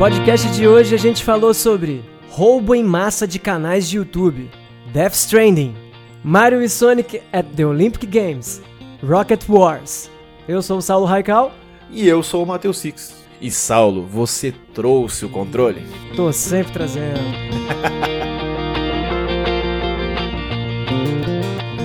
[0.00, 4.50] podcast de hoje a gente falou sobre roubo em massa de canais de YouTube,
[4.94, 5.74] Death Stranding,
[6.24, 8.62] Mario e Sonic at the Olympic Games,
[9.06, 10.10] Rocket Wars.
[10.48, 11.52] Eu sou o Saulo Raikal.
[11.90, 13.14] E eu sou o Matheus Six.
[13.42, 15.82] E Saulo, você trouxe o controle?
[16.16, 17.20] Tô sempre trazendo.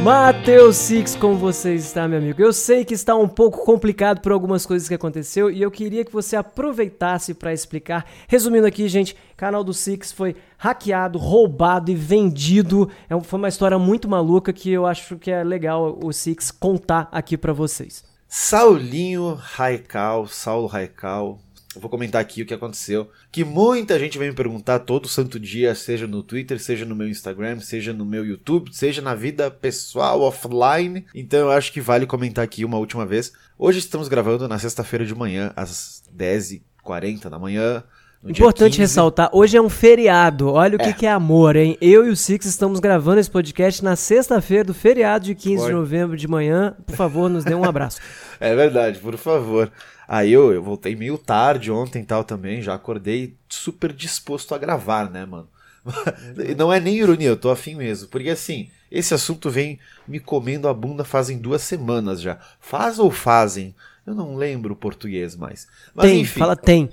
[0.06, 2.40] Matheus Six, como você está, meu amigo?
[2.40, 6.06] Eu sei que está um pouco complicado por algumas coisas que aconteceu e eu queria
[6.06, 8.06] que você aproveitasse para explicar.
[8.28, 12.88] Resumindo aqui, gente, canal do Six foi hackeado, roubado e vendido.
[13.10, 17.10] É, foi uma história muito maluca que eu acho que é legal o Six contar
[17.12, 18.04] aqui para vocês.
[18.28, 21.40] Saulinho Raical, Saulo Raical,
[21.76, 23.10] eu vou comentar aqui o que aconteceu.
[23.32, 27.08] Que muita gente vem me perguntar todo santo dia, seja no Twitter, seja no meu
[27.08, 31.06] Instagram, seja no meu YouTube, seja na vida pessoal, offline.
[31.14, 33.34] Então eu acho que vale comentar aqui uma última vez.
[33.58, 37.84] Hoje estamos gravando na sexta-feira de manhã, às 10h40 da manhã.
[38.28, 40.52] Importante ressaltar, hoje é um feriado.
[40.52, 40.86] Olha o é.
[40.86, 41.78] que, que, é amor, hein?
[41.80, 45.68] Eu e o Six estamos gravando esse podcast na sexta-feira do feriado de 15 Pode.
[45.68, 46.76] de novembro de manhã.
[46.88, 48.00] Por favor, nos dê um abraço.
[48.40, 49.72] é verdade, por favor.
[50.08, 54.58] Aí eu, eu voltei meio tarde ontem e tal também, já acordei super disposto a
[54.58, 55.48] gravar, né, mano?
[56.58, 58.08] Não é nem ironia, eu tô afim mesmo.
[58.08, 62.40] Porque assim, esse assunto vem me comendo a bunda fazem duas semanas já.
[62.60, 63.76] Faz ou fazem?
[64.06, 65.68] Eu não lembro o português mais.
[65.94, 66.40] Mas, tem, enfim.
[66.40, 66.90] fala tem.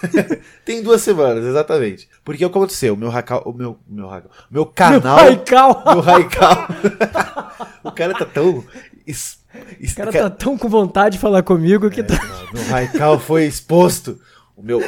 [0.64, 2.08] tem duas semanas, exatamente.
[2.24, 2.94] Porque o que aconteceu?
[2.94, 4.10] O meu racal, o meu, meu,
[4.50, 5.16] meu canal.
[5.16, 5.84] Meu raical.
[5.84, 6.68] Meu raical.
[7.84, 8.64] o cara tá tão
[9.08, 12.18] o cara tá tão com vontade de falar comigo que é, tá.
[12.52, 14.20] Meu Raikal foi exposto.
[14.56, 14.80] O meu,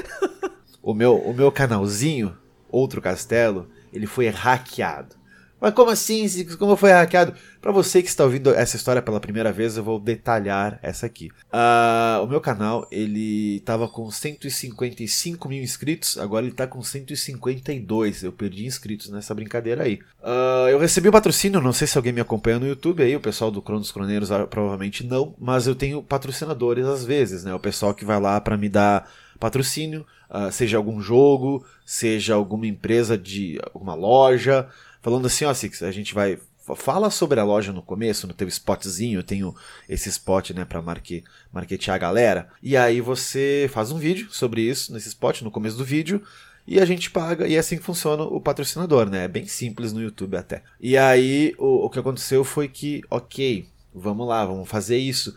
[0.83, 2.37] o meu, o meu canalzinho,
[2.69, 5.15] outro castelo, ele foi hackeado.
[5.61, 6.27] Mas como assim?
[6.57, 7.35] Como foi hackeado?
[7.61, 11.31] Para você que está ouvindo essa história pela primeira vez, eu vou detalhar essa aqui.
[11.53, 18.23] Uh, o meu canal, ele estava com 155 mil inscritos, agora ele está com 152.
[18.23, 19.99] Eu perdi inscritos nessa brincadeira aí.
[20.23, 23.21] Uh, eu recebi o patrocínio, não sei se alguém me acompanha no YouTube aí, o
[23.21, 27.53] pessoal do Cronos Croneiros ah, provavelmente não, mas eu tenho patrocinadores às vezes, né?
[27.53, 32.67] O pessoal que vai lá para me dar patrocínio, uh, seja algum jogo, seja alguma
[32.67, 34.69] empresa de alguma loja
[35.01, 36.39] falando assim, ó, Six, a gente vai.
[36.77, 39.55] Fala sobre a loja no começo, no teu spotzinho, eu tenho
[39.89, 42.51] esse spot, né, pra marque, marketear a galera.
[42.63, 46.23] E aí você faz um vídeo sobre isso, nesse spot, no começo do vídeo,
[46.67, 49.25] e a gente paga, e é assim que funciona o patrocinador, né?
[49.25, 50.63] É bem simples no YouTube até.
[50.79, 55.35] E aí o, o que aconteceu foi que, ok, vamos lá, vamos fazer isso.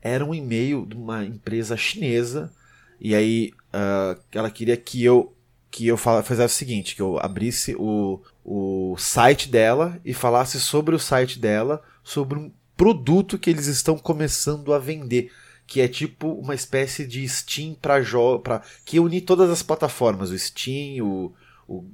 [0.00, 2.52] Era um e-mail de uma empresa chinesa,
[3.00, 5.32] e aí uh, ela queria que eu
[5.70, 10.94] que eu fizesse o seguinte, que eu abrisse o, o site dela e falasse sobre
[10.94, 15.30] o site dela, sobre um produto que eles estão começando a vender,
[15.66, 18.02] que é tipo uma espécie de Steam para
[18.42, 21.32] para que une todas as plataformas, o Steam, o,
[21.68, 21.84] o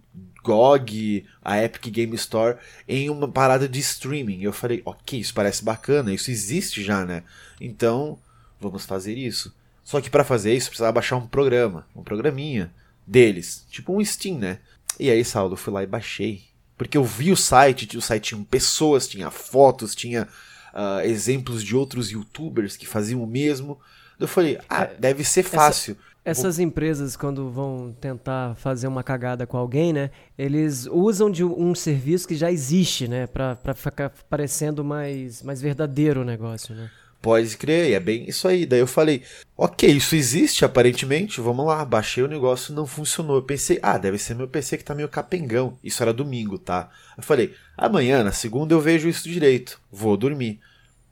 [0.42, 2.56] GOG, a Epic Game Store,
[2.88, 4.42] em uma parada de streaming.
[4.42, 7.22] Eu falei, ok, isso parece bacana, isso existe já, né?
[7.60, 8.18] Então,
[8.58, 9.54] vamos fazer isso.
[9.84, 12.72] Só que para fazer isso, precisava baixar um programa, um programinha
[13.06, 13.66] deles.
[13.70, 14.58] Tipo um Steam, né?
[14.98, 16.42] E aí, Saulo, eu fui lá e baixei.
[16.76, 20.28] Porque eu vi o site, o site tinha pessoas, tinha fotos, tinha
[20.72, 23.78] uh, exemplos de outros youtubers que faziam o mesmo.
[24.18, 25.96] Eu falei, ah, é, deve ser fácil.
[26.24, 30.10] Essa, essas empresas, quando vão tentar fazer uma cagada com alguém, né?
[30.36, 33.26] Eles usam de um serviço que já existe, né?
[33.26, 36.90] Pra, pra ficar parecendo mais, mais verdadeiro o negócio, né?
[37.20, 38.64] Pode crer, é bem isso aí.
[38.64, 39.22] Daí eu falei,
[39.56, 41.84] ok, isso existe aparentemente, vamos lá.
[41.84, 43.36] Baixei o negócio, não funcionou.
[43.36, 45.76] Eu pensei, ah, deve ser meu PC que tá meio capengão.
[45.82, 46.88] Isso era domingo, tá?
[47.16, 49.80] Eu falei, amanhã, na segunda, eu vejo isso direito.
[49.90, 50.60] Vou dormir.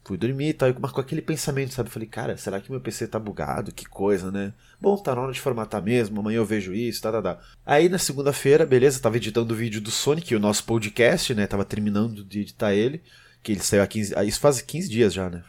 [0.04, 1.88] Fui dormir e tal, mas com aquele pensamento, sabe?
[1.88, 3.72] Eu falei, cara, será que meu PC tá bugado?
[3.72, 4.52] Que coisa, né?
[4.80, 7.40] Bom, tá na hora de formatar mesmo, amanhã eu vejo isso, tá, tá, tá.
[7.64, 11.48] Aí na segunda-feira, beleza, tava editando o vídeo do Sonic, o nosso podcast, né?
[11.48, 13.02] Tava terminando de editar ele
[13.46, 14.14] que ele saiu há 15.
[14.16, 15.44] Ah, isso faz 15 dias já, né?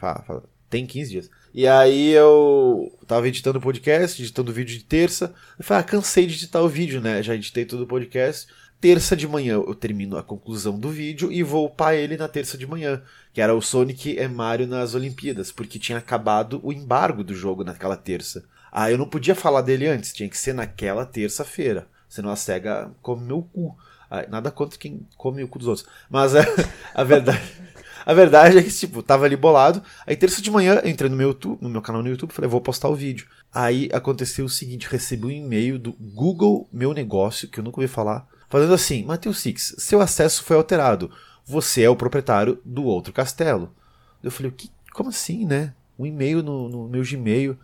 [0.70, 1.30] Tem 15 dias.
[1.52, 5.34] E aí eu tava editando o podcast, editando o vídeo de terça.
[5.58, 7.20] Eu falei, ah, cansei de editar o vídeo, né?
[7.24, 8.46] Já editei todo o podcast.
[8.80, 12.56] Terça de manhã eu termino a conclusão do vídeo e vou upar ele na terça
[12.56, 13.02] de manhã,
[13.34, 17.64] que era o Sonic e Mario nas Olimpíadas, porque tinha acabado o embargo do jogo
[17.64, 18.44] naquela terça.
[18.70, 22.92] Ah, eu não podia falar dele antes, tinha que ser naquela terça-feira, senão a SEGA
[23.02, 23.76] come meu cu.
[24.08, 25.86] Ah, nada contra quem come o cu dos outros.
[26.08, 26.42] Mas a,
[26.94, 27.67] a verdade.
[28.08, 29.82] A verdade é que, tipo, tava ali bolado.
[30.06, 32.58] Aí terça de manhã, entrei no meu, YouTube, no meu canal no YouTube, falei, vou
[32.58, 33.26] postar o vídeo.
[33.52, 37.86] Aí aconteceu o seguinte, recebi um e-mail do Google Meu Negócio, que eu nunca ouvi
[37.86, 41.10] falar, falando assim, Matheus Six, seu acesso foi alterado.
[41.44, 43.74] Você é o proprietário do outro castelo.
[44.22, 45.74] Eu falei, que, como assim, né?
[45.98, 47.58] Um e-mail no, no meu Gmail.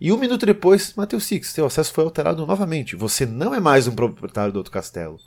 [0.00, 2.96] E um minuto depois, Matheus Six, seu acesso foi alterado novamente.
[2.96, 5.18] Você não é mais um proprietário do outro castelo.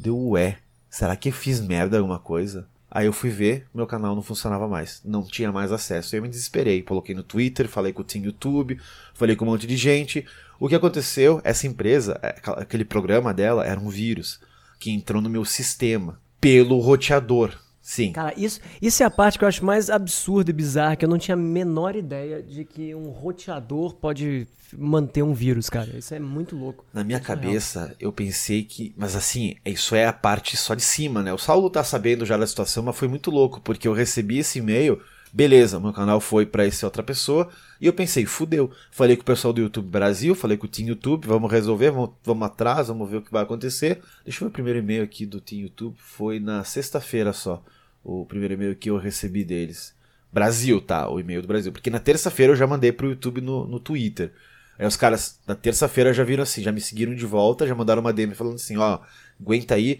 [0.00, 0.56] Deu ué.
[0.88, 2.66] Será que eu fiz merda alguma coisa?
[2.94, 6.14] Aí eu fui ver, meu canal não funcionava mais, não tinha mais acesso.
[6.14, 8.78] Eu me desesperei, coloquei no Twitter, falei com o Team YouTube,
[9.14, 10.26] falei com um monte de gente.
[10.60, 11.40] O que aconteceu?
[11.42, 14.38] Essa empresa, é, aquele programa dela era um vírus
[14.78, 17.58] que entrou no meu sistema pelo roteador.
[17.82, 18.12] Sim.
[18.12, 21.08] Cara, isso, isso é a parte que eu acho mais absurda e bizarra, que eu
[21.08, 24.46] não tinha a menor ideia de que um roteador pode
[24.78, 25.98] manter um vírus, cara.
[25.98, 26.84] Isso é muito louco.
[26.94, 27.96] Na minha cabeça, real.
[27.98, 28.94] eu pensei que.
[28.96, 31.32] Mas assim, isso é a parte só de cima, né?
[31.32, 34.60] O Saulo tá sabendo já da situação, mas foi muito louco, porque eu recebi esse
[34.60, 35.00] e-mail.
[35.32, 37.48] Beleza, meu canal foi para essa outra pessoa.
[37.80, 38.70] E eu pensei, fudeu.
[38.90, 42.10] Falei com o pessoal do YouTube Brasil, falei com o Team YouTube, vamos resolver, vamos,
[42.22, 44.02] vamos atrás, vamos ver o que vai acontecer.
[44.24, 45.96] Deixa eu ver o primeiro e-mail aqui do Team YouTube.
[45.96, 47.64] Foi na sexta-feira só.
[48.04, 49.94] O primeiro e-mail que eu recebi deles.
[50.30, 51.08] Brasil, tá?
[51.08, 51.72] O e-mail do Brasil.
[51.72, 54.32] Porque na terça-feira eu já mandei pro YouTube no, no Twitter.
[54.78, 58.02] Aí os caras, na terça-feira, já viram assim, já me seguiram de volta, já mandaram
[58.02, 59.00] uma DM falando assim, ó,
[59.40, 59.98] aguenta aí.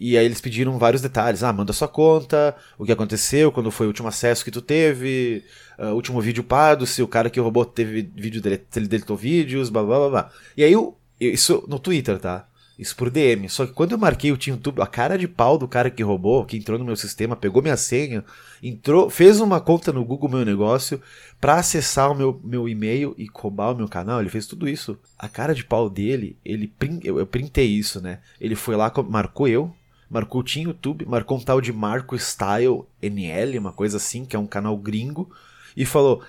[0.00, 1.42] E aí eles pediram vários detalhes.
[1.42, 5.44] Ah, manda sua conta, o que aconteceu, quando foi o último acesso que tu teve,
[5.78, 9.16] uh, último vídeo pado, se o cara que roubou teve vídeo dele, se ele deletou
[9.16, 10.30] vídeos, blá blá blá blá.
[10.56, 12.46] E aí, eu, isso no Twitter, tá?
[12.78, 13.48] Isso por DM.
[13.48, 16.44] Só que quando eu marquei o TeamTube, a cara de pau do cara que roubou,
[16.44, 18.24] que entrou no meu sistema, pegou minha senha,
[18.62, 21.02] entrou, fez uma conta no Google Meu Negócio
[21.40, 24.20] para acessar o meu, meu e-mail e roubar o meu canal.
[24.20, 24.96] Ele fez tudo isso.
[25.18, 26.72] A cara de pau dele, ele
[27.02, 28.20] eu, eu printei isso, né?
[28.40, 29.74] Ele foi lá, marcou eu,
[30.10, 34.38] marcou o TeamTube, marcou um tal de Marco Style NL, uma coisa assim, que é
[34.38, 35.30] um canal gringo,
[35.76, 36.22] e falou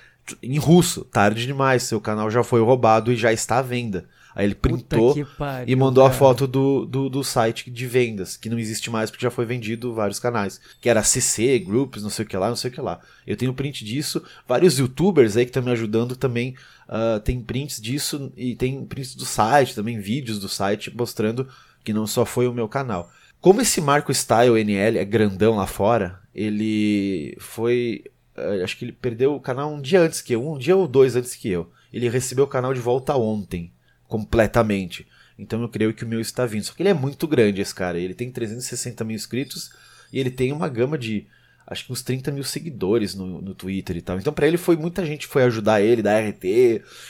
[0.44, 4.08] em russo, tarde demais, seu canal já foi roubado e já está à venda.
[4.36, 6.16] Aí ele printou pariu, e mandou cara.
[6.16, 9.44] a foto do, do, do, site de vendas, que não existe mais porque já foi
[9.44, 10.62] vendido vários canais.
[10.80, 13.02] Que era CC, Groups, não sei o que lá, não sei o que lá.
[13.26, 14.24] Eu tenho print disso.
[14.48, 16.56] Vários youtubers aí que estão me ajudando também
[16.88, 21.48] uh, tem prints disso e tem prints do site, também vídeos do site mostrando
[21.84, 23.12] que não só foi o meu canal.
[23.42, 28.04] Como esse Marco Style NL é grandão lá fora, ele foi.
[28.38, 30.88] Uh, acho que ele perdeu o canal um dia antes que eu, um dia ou
[30.88, 31.72] dois antes que eu.
[31.92, 33.72] Ele recebeu o canal de volta ontem
[34.08, 35.08] completamente.
[35.38, 36.64] Então eu creio que o meu está vindo.
[36.64, 37.98] Só que ele é muito grande, esse cara.
[37.98, 39.72] Ele tem 360 mil inscritos
[40.12, 41.26] e ele tem uma gama de
[41.66, 44.18] acho que uns 30 mil seguidores no, no Twitter e tal.
[44.20, 46.44] Então para ele foi muita gente foi ajudar ele, da RT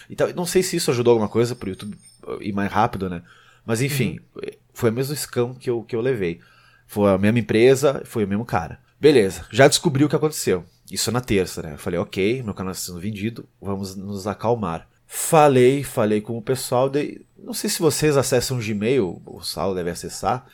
[0.09, 0.33] e tal.
[0.33, 1.97] Não sei se isso ajudou alguma coisa pro YouTube
[2.41, 3.23] ir mais rápido, né?
[3.65, 4.49] Mas enfim, uhum.
[4.79, 6.39] Foi o mesmo escão que eu, que eu levei.
[6.87, 8.79] Foi a mesma empresa, foi o mesmo cara.
[8.99, 10.63] Beleza, já descobri o que aconteceu.
[10.89, 11.73] Isso na terça, né?
[11.73, 14.87] Eu falei, ok, meu canal está sendo vendido, vamos nos acalmar.
[15.05, 16.89] Falei, falei com o pessoal.
[16.89, 17.21] De...
[17.37, 20.45] Não sei se vocês acessam o Gmail, o Saulo deve acessar.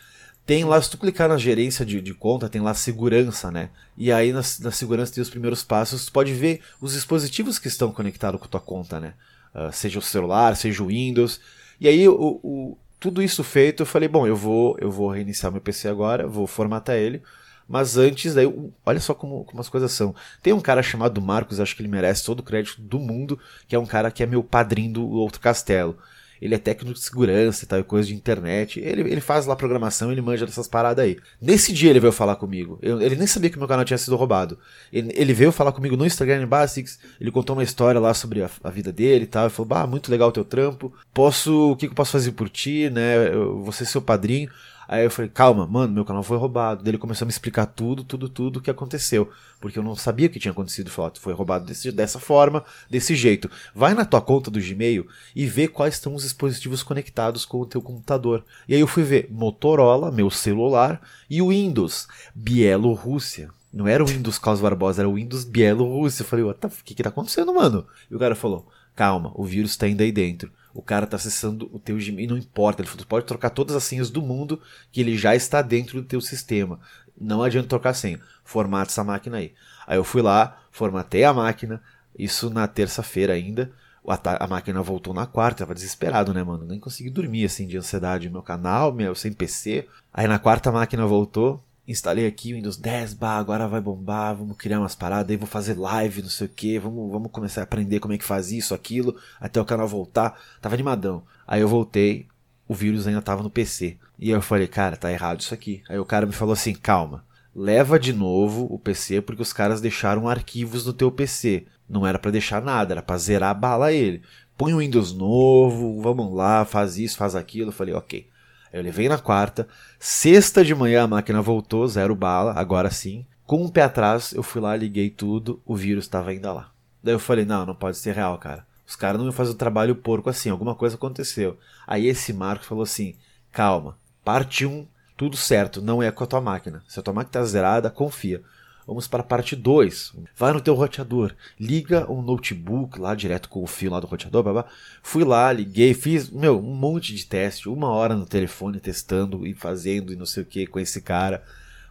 [0.44, 3.70] Tem lá, se tu clicar na gerência de, de conta, tem lá segurança, né?
[3.96, 7.68] E aí na, na, segurança tem os primeiros passos, tu pode ver os dispositivos que
[7.68, 9.14] estão conectados com tua conta, né?
[9.54, 11.40] Uh, seja o celular, seja o Windows.
[11.80, 12.14] E aí o,
[12.44, 16.28] o, tudo isso feito, eu falei, bom, eu vou, eu vou reiniciar meu PC agora,
[16.28, 17.22] vou formatar ele
[17.68, 18.46] mas antes, daí,
[18.86, 20.14] olha só como, como as coisas são.
[20.42, 23.76] Tem um cara chamado Marcos, acho que ele merece todo o crédito do mundo, que
[23.76, 25.98] é um cara que é meu padrinho do outro castelo.
[26.46, 28.80] Ele é técnico de segurança e tal, coisa de internet.
[28.80, 31.18] Ele, ele faz lá programação, ele manja dessas paradas aí.
[31.42, 32.78] Nesse dia ele veio falar comigo.
[32.84, 34.60] Eu, ele nem sabia que meu canal tinha sido roubado.
[34.94, 37.00] Ele, ele veio falar comigo no Instagram Basics.
[37.20, 39.46] Ele contou uma história lá sobre a, a vida dele e tal.
[39.46, 40.94] Ele falou: Bah, muito legal o teu trampo.
[41.12, 41.72] Posso.
[41.72, 43.34] O que, que eu posso fazer por ti, né?
[43.34, 44.50] Eu, você seu padrinho.
[44.88, 46.84] Aí eu falei, calma, mano, meu canal foi roubado.
[46.84, 49.30] Daí ele começou a me explicar tudo, tudo, tudo o que aconteceu.
[49.60, 50.90] Porque eu não sabia que tinha acontecido.
[50.90, 53.50] Falou, foi roubado desse, dessa forma, desse jeito.
[53.74, 57.66] Vai na tua conta do Gmail e vê quais estão os dispositivos conectados com o
[57.66, 58.44] teu computador.
[58.68, 63.50] E aí eu fui ver Motorola, meu celular, e o Windows, Bielorrússia.
[63.74, 66.24] Não era o Windows Carlos Barbosa, era o Windows Bielorrússia.
[66.24, 67.86] Eu falei, o que que tá acontecendo, mano?
[68.10, 71.70] E o cara falou, calma, o vírus tá indo aí dentro o cara está acessando
[71.72, 75.00] o teu Gmail, não importa, ele falou, pode trocar todas as senhas do mundo que
[75.00, 76.82] ele já está dentro do teu sistema.
[77.20, 78.20] Não adianta trocar senha.
[78.44, 79.54] Formata essa máquina aí.
[79.88, 81.82] Aí eu fui lá, formatei a máquina,
[82.20, 83.72] isso na terça-feira ainda.
[84.06, 86.66] A, máquina voltou na quarta, tava desesperado, né, mano?
[86.66, 88.30] Nem consegui dormir assim de ansiedade.
[88.30, 89.88] Meu canal, meu sem PC.
[90.14, 94.36] Aí na quarta a máquina voltou, instalei aqui o Windows 10, bah, agora vai bombar,
[94.36, 97.62] vamos criar umas paradas, aí vou fazer live, não sei o que, vamos, vamos começar
[97.62, 100.40] a aprender como é que faz isso, aquilo, até o canal voltar.
[100.62, 101.24] Tava animadão.
[101.48, 102.28] Aí eu voltei,
[102.68, 103.98] o vírus ainda tava no PC.
[104.18, 105.84] E eu falei, cara, tá errado isso aqui.
[105.88, 107.24] Aí o cara me falou assim, calma,
[107.56, 111.66] leva de novo o PC porque os caras deixaram arquivos no teu PC.
[111.88, 114.22] Não era para deixar nada, era pra zerar a bala ele.
[114.58, 117.70] Põe o Windows novo, vamos lá, faz isso, faz aquilo.
[117.70, 118.28] Eu falei, ok.
[118.76, 119.70] Eu levei na quarta.
[119.98, 123.26] Sexta de manhã a máquina voltou, zero bala, agora sim.
[123.46, 126.72] Com um pé atrás, eu fui lá, liguei tudo, o vírus estava ainda lá.
[127.02, 128.68] Daí eu falei, não, não pode ser real, cara.
[128.86, 131.58] Os caras não iam fazer o trabalho porco assim, alguma coisa aconteceu.
[131.88, 133.16] Aí esse Marcos falou assim:
[133.50, 136.84] calma, parte 1, tudo certo, não é com a tua máquina.
[136.86, 138.44] Se a tua máquina tá zerada, confia.
[138.88, 140.14] Vamos para a parte 2.
[140.36, 144.44] Vai no teu roteador, liga um notebook lá direto com o fio lá do roteador,
[144.44, 144.66] blá,
[145.02, 149.54] Fui lá, liguei, fiz, meu, um monte de teste, uma hora no telefone testando e
[149.54, 151.44] fazendo e não sei o que com esse cara.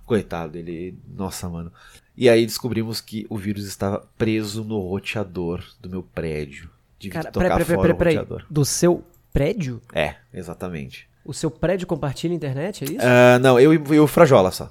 [0.07, 1.73] Coitado, ele, nossa, mano.
[2.17, 6.71] E aí descobrimos que o vírus estava preso no roteador do meu prédio.
[6.99, 8.47] Tive cara, que tocar peraí, fora peraí, o roteador.
[8.49, 9.83] Do seu prédio?
[9.93, 11.09] É, exatamente.
[11.25, 13.05] O seu prédio compartilha internet, é isso?
[13.05, 14.71] Uh, não, eu e o Frajola só.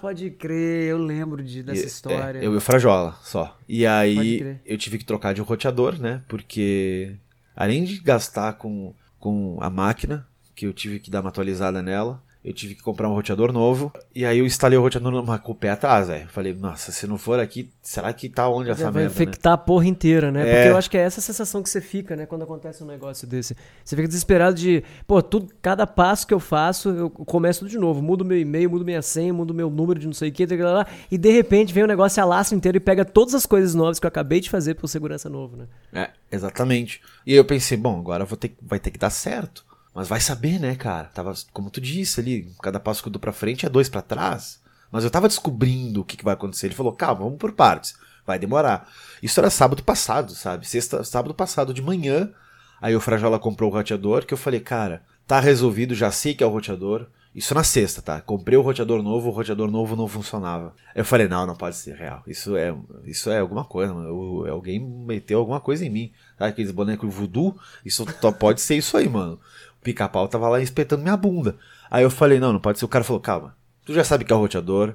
[0.00, 2.38] Pode crer, eu lembro de, dessa e, história.
[2.38, 3.56] É, eu e o Frajola só.
[3.68, 6.22] E aí eu tive que trocar de um roteador, né?
[6.28, 7.16] Porque
[7.54, 12.22] além de gastar com, com a máquina, que eu tive que dar uma atualizada nela,
[12.46, 13.92] eu tive que comprar um roteador novo.
[14.14, 16.28] E aí eu instalei o roteador numa, com o pé atrás, velho.
[16.28, 19.08] Falei, nossa, se não for aqui, será que tá onde essa vai merda?
[19.08, 19.54] Vai infectar né?
[19.54, 20.48] a porra inteira, né?
[20.48, 20.54] É.
[20.54, 23.26] Porque eu acho que é essa sensação que você fica, né, quando acontece um negócio
[23.26, 23.56] desse.
[23.84, 27.78] Você fica desesperado de, pô, tudo, cada passo que eu faço, eu começo tudo de
[27.78, 28.00] novo.
[28.00, 30.86] Mudo meu e-mail, mudo minha senha, mudo meu número de não sei o que, lá,
[31.10, 33.98] e de repente vem o negócio e alastra inteiro e pega todas as coisas novas
[33.98, 35.66] que eu acabei de fazer por segurança novo, né?
[35.92, 37.00] É, exatamente.
[37.26, 39.65] E aí eu pensei, bom, agora vou ter, vai ter que dar certo.
[39.96, 41.04] Mas vai saber, né, cara?
[41.04, 44.02] Tava, como tu disse ali, cada passo que eu dou pra frente é dois para
[44.02, 44.60] trás.
[44.92, 46.66] Mas eu tava descobrindo o que, que vai acontecer.
[46.66, 47.96] Ele falou, calma, vamos por partes.
[48.26, 48.92] Vai demorar.
[49.22, 50.68] Isso era sábado passado, sabe?
[50.68, 52.30] Sexta, sábado passado de manhã.
[52.78, 56.44] Aí o Frajola comprou o roteador, que eu falei, cara, tá resolvido, já sei que
[56.44, 57.06] é o roteador.
[57.34, 58.20] Isso na sexta, tá?
[58.20, 60.74] Comprei o roteador novo, o roteador novo não funcionava.
[60.94, 62.22] Eu falei, não, não pode ser real.
[62.26, 62.74] Isso é,
[63.06, 64.46] isso é alguma coisa, mano.
[64.46, 66.12] alguém meteu alguma coisa em mim.
[66.38, 67.58] Sabe aqueles bonecos voodoo?
[67.82, 68.04] Isso
[68.38, 69.40] pode ser isso aí, mano
[69.86, 71.56] pica-pau tava lá espetando minha bunda.
[71.88, 72.84] Aí eu falei, não, não pode ser.
[72.84, 74.94] O cara falou, calma, tu já sabe que é o roteador.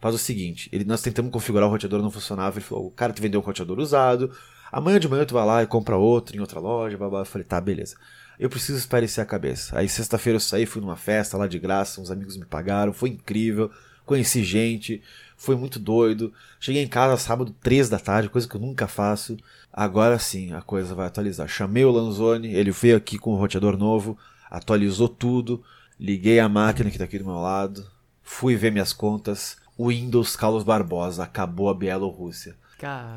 [0.00, 2.58] Faz o seguinte, ele, nós tentamos configurar o roteador, não funcionava.
[2.58, 4.32] Ele falou, o cara te vendeu um roteador usado.
[4.72, 6.98] Amanhã de manhã tu vai lá e compra outro em outra loja.
[6.98, 7.20] Blá.
[7.20, 7.94] Eu falei, tá, beleza.
[8.36, 9.78] Eu preciso esparecer a cabeça.
[9.78, 13.10] Aí sexta-feira eu saí, fui numa festa lá de graça, uns amigos me pagaram, foi
[13.10, 13.70] incrível.
[14.04, 15.00] Conheci gente,
[15.36, 16.32] foi muito doido.
[16.58, 19.36] Cheguei em casa sábado, três da tarde, coisa que eu nunca faço.
[19.72, 21.46] Agora sim, a coisa vai atualizar.
[21.46, 24.18] Chamei o Lanzoni, ele veio aqui com o roteador novo
[24.52, 25.62] atualizou tudo,
[25.98, 27.86] liguei a máquina que está aqui do meu lado,
[28.22, 29.56] fui ver minhas contas.
[29.78, 32.54] Windows Carlos Barbosa acabou a Bielorrússia.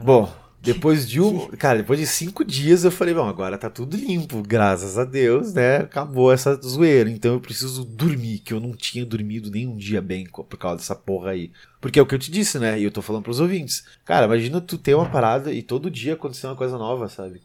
[0.01, 1.48] Bom, depois de um.
[1.50, 5.54] Cara, depois de cinco dias eu falei, bom, agora tá tudo limpo, graças a Deus,
[5.54, 5.77] né?
[5.77, 7.10] Acabou essa zoeira.
[7.10, 10.77] Então eu preciso dormir, que eu não tinha dormido nem um dia bem por causa
[10.77, 11.51] dessa porra aí.
[11.82, 12.80] Porque é o que eu te disse, né?
[12.80, 13.86] E eu tô falando pros ouvintes.
[14.06, 17.42] Cara, imagina tu ter uma parada e todo dia acontecer uma coisa nova, sabe?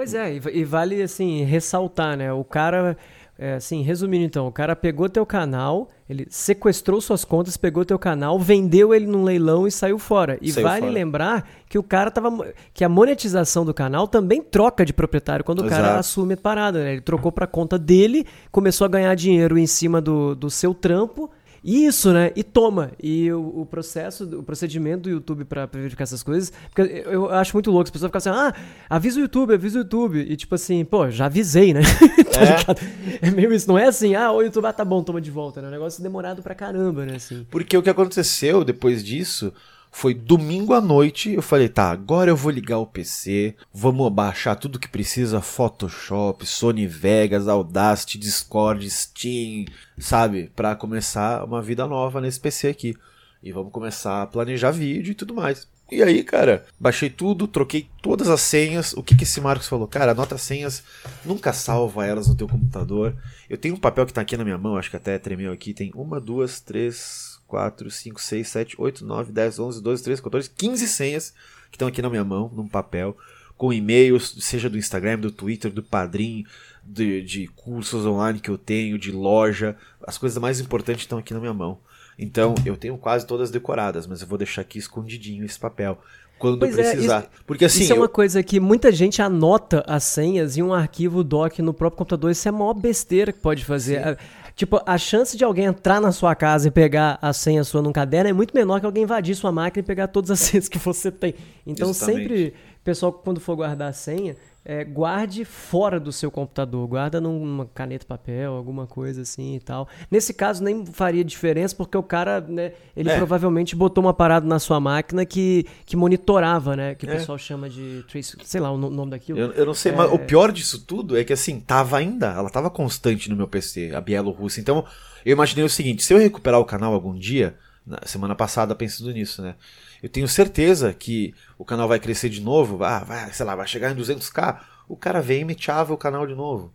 [0.00, 2.32] Pois é, e vale assim ressaltar, né?
[2.32, 2.96] O cara,
[3.38, 7.98] é, assim, resumindo então, o cara pegou teu canal, ele sequestrou suas contas, pegou teu
[7.98, 10.38] canal, vendeu ele num leilão e saiu fora.
[10.40, 10.92] E saiu vale fora.
[10.92, 12.50] lembrar que o cara tava.
[12.72, 15.82] que a monetização do canal também troca de proprietário quando Exato.
[15.82, 16.92] o cara assume a parada, né?
[16.92, 21.30] Ele trocou pra conta dele, começou a ganhar dinheiro em cima do, do seu trampo
[21.62, 22.32] isso, né?
[22.34, 22.92] E toma.
[23.02, 26.52] E o, o processo, o procedimento do YouTube para verificar essas coisas.
[26.72, 27.84] Porque eu, eu, acho muito louco.
[27.84, 28.54] As pessoas ficam assim, ah,
[28.88, 30.20] avisa o YouTube, avisa o YouTube.
[30.20, 31.82] E tipo assim, pô, já avisei, né?
[32.64, 32.74] tá
[33.22, 33.28] é.
[33.28, 33.68] é meio isso.
[33.68, 35.66] Não é assim, ah, o YouTube, ah, tá bom, toma de volta, né?
[35.66, 37.16] É um negócio demorado pra caramba, né?
[37.16, 37.46] Assim.
[37.50, 39.52] Porque o que aconteceu depois disso
[39.90, 44.54] foi domingo à noite, eu falei, tá, agora eu vou ligar o PC, vamos baixar
[44.54, 49.66] tudo que precisa, Photoshop, Sony Vegas, Audacity, Discord, Steam,
[49.98, 50.50] sabe?
[50.54, 52.96] Para começar uma vida nova nesse PC aqui.
[53.42, 55.66] E vamos começar a planejar vídeo e tudo mais.
[55.90, 58.92] E aí, cara, baixei tudo, troquei todas as senhas.
[58.92, 59.88] O que, que esse Marcos falou?
[59.88, 60.84] Cara, anota as senhas,
[61.24, 63.16] nunca salva elas no teu computador.
[63.48, 65.74] Eu tenho um papel que tá aqui na minha mão, acho que até tremeu aqui.
[65.74, 70.50] Tem uma, duas, três, 4, 5, 6, 7, 8, 9, 10, 11, 12, 13, 14,
[70.50, 71.34] 15 senhas
[71.68, 73.16] que estão aqui na minha mão, num papel,
[73.58, 76.46] com e-mails, seja do Instagram, do Twitter, do Padrim,
[76.82, 79.76] de, de cursos online que eu tenho, de loja.
[80.06, 81.78] As coisas mais importantes estão aqui na minha mão.
[82.16, 85.98] Então, eu tenho quase todas decoradas, mas eu vou deixar aqui escondidinho esse papel
[86.38, 87.16] quando pois precisar.
[87.16, 87.82] É, isso, Porque assim.
[87.82, 91.74] Isso é uma coisa que muita gente anota as senhas em um arquivo doc no
[91.74, 92.30] próprio computador.
[92.30, 94.02] Isso é a maior besteira que pode fazer.
[94.02, 94.16] Sim.
[94.54, 97.92] Tipo, a chance de alguém entrar na sua casa e pegar a senha sua num
[97.92, 100.78] caderno é muito menor que alguém invadir sua máquina e pegar todas as senhas que
[100.78, 101.34] você tem.
[101.66, 102.22] Então, Exatamente.
[102.22, 102.54] sempre,
[102.84, 108.04] pessoal, quando for guardar a senha, é, guarde fora do seu computador, guarda numa caneta
[108.04, 109.88] papel, alguma coisa assim e tal.
[110.10, 113.16] Nesse caso nem faria diferença porque o cara, né, ele é.
[113.16, 117.08] provavelmente botou uma parada na sua máquina que, que monitorava, né, que é.
[117.08, 119.38] o pessoal chama de trace, sei lá o nome daquilo.
[119.38, 122.50] Eu, eu não sei, mas o pior disso tudo é que assim, tava ainda, ela
[122.50, 124.60] tava constante no meu PC, a Bielorrússia.
[124.60, 124.84] Então,
[125.24, 129.10] eu imaginei o seguinte, se eu recuperar o canal algum dia, na semana passada pensando
[129.12, 129.54] nisso, né?
[130.02, 133.66] Eu tenho certeza que o canal vai crescer de novo, ah, vai, sei lá, vai
[133.66, 134.60] chegar em 200k.
[134.88, 136.72] O cara vem e me chava o canal de novo.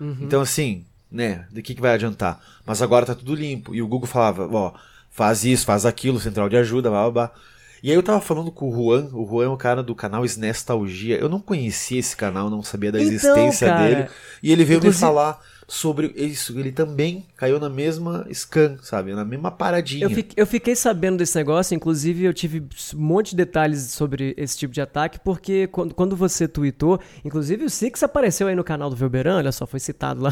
[0.00, 0.18] Uhum.
[0.20, 2.40] Então, assim, né, de que, que vai adiantar?
[2.64, 3.74] Mas agora tá tudo limpo.
[3.74, 4.74] E o Google falava, ó,
[5.10, 7.32] faz isso, faz aquilo, central de ajuda, blá blá blá.
[7.82, 10.24] E aí eu tava falando com o Juan, o Juan é o cara do canal
[10.24, 11.16] Snestalgia.
[11.16, 14.08] Eu não conhecia esse canal, não sabia da então, existência cara, dele.
[14.42, 15.04] E ele veio inclusive...
[15.04, 16.58] me falar sobre isso.
[16.58, 19.14] Ele também caiu na mesma scan, sabe?
[19.14, 20.06] Na mesma paradinha.
[20.06, 22.64] Eu, fiquei, eu fiquei sabendo desse negócio, inclusive eu tive
[22.96, 27.66] um monte de detalhes sobre esse tipo de ataque, porque quando, quando você tweetou, inclusive
[27.66, 30.30] o Six apareceu aí no canal do Velberan, olha só, foi citado lá.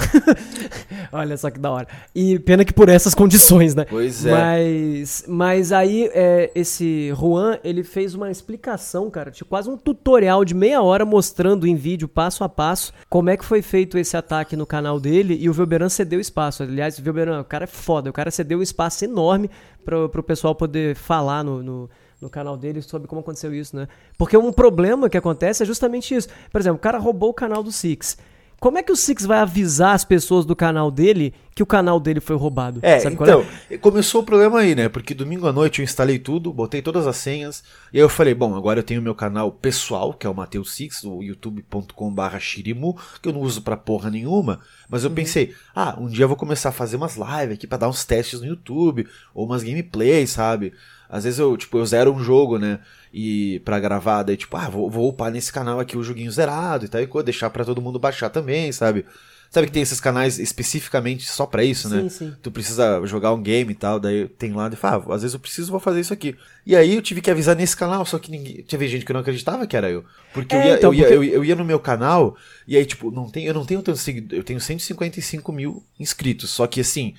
[1.13, 1.87] olha só que da hora.
[2.15, 3.85] E pena que por essas condições, né?
[3.85, 4.33] Pois é.
[4.33, 10.47] Mas, mas aí é, esse Juan, ele fez uma explicação, cara, tipo quase um tutorial
[10.47, 14.17] de meia hora mostrando em vídeo, passo a passo, como é que foi feito esse
[14.17, 16.63] ataque no canal dele e o Velberan cedeu espaço.
[16.63, 19.51] Aliás, o Velberan, o cara é foda, o cara cedeu um espaço enorme
[19.85, 21.91] para o pessoal poder falar no, no,
[22.21, 23.89] no, canal dele sobre como aconteceu isso, né?
[24.19, 26.29] Porque um problema que acontece é justamente isso.
[26.51, 28.17] Por exemplo, o cara roubou o canal do Six.
[28.59, 32.01] Como é que o Six vai avisar as pessoas do canal dele que o canal
[32.01, 32.81] dele foi roubado?
[32.83, 33.09] É, é?
[33.09, 33.77] então, é?
[33.77, 34.89] começou o problema aí, né?
[34.89, 38.35] Porque domingo à noite eu instalei tudo, botei todas as senhas, e aí eu falei,
[38.35, 42.99] bom, agora eu tenho meu canal pessoal, que é o Mateus Six, o youtube.com.br Shirimu,
[43.23, 45.15] que eu não uso pra porra nenhuma, mas eu uhum.
[45.15, 48.05] pensei, ah, um dia eu vou começar a fazer umas lives aqui para dar uns
[48.05, 50.73] testes no YouTube, ou umas gameplays, sabe?
[51.09, 52.81] Às vezes eu, tipo, eu zero um jogo, né?
[53.19, 56.85] E pra gravar, daí, tipo, ah, vou, vou upar nesse canal aqui o joguinho zerado
[56.85, 59.07] e tal, e deixar para todo mundo baixar também, sabe?
[59.51, 62.03] Sabe que tem esses canais especificamente só para isso, né?
[62.03, 62.35] Sim, sim.
[62.43, 65.33] Tu precisa jogar um game e tal, daí tem lá e fala, ah, às vezes
[65.33, 66.37] eu preciso, vou fazer isso aqui.
[66.67, 68.63] E aí eu tive que avisar nesse canal, só que ninguém.
[68.69, 70.05] Tinha gente que não acreditava que era eu.
[70.35, 71.15] Porque, é, eu, ia, então, eu, porque...
[71.15, 72.37] Ia, eu, eu, ia no meu canal,
[72.69, 76.51] e aí, tipo, não tem, eu não tenho tanto seguidor, eu tenho 155 mil inscritos.
[76.51, 77.15] Só que assim,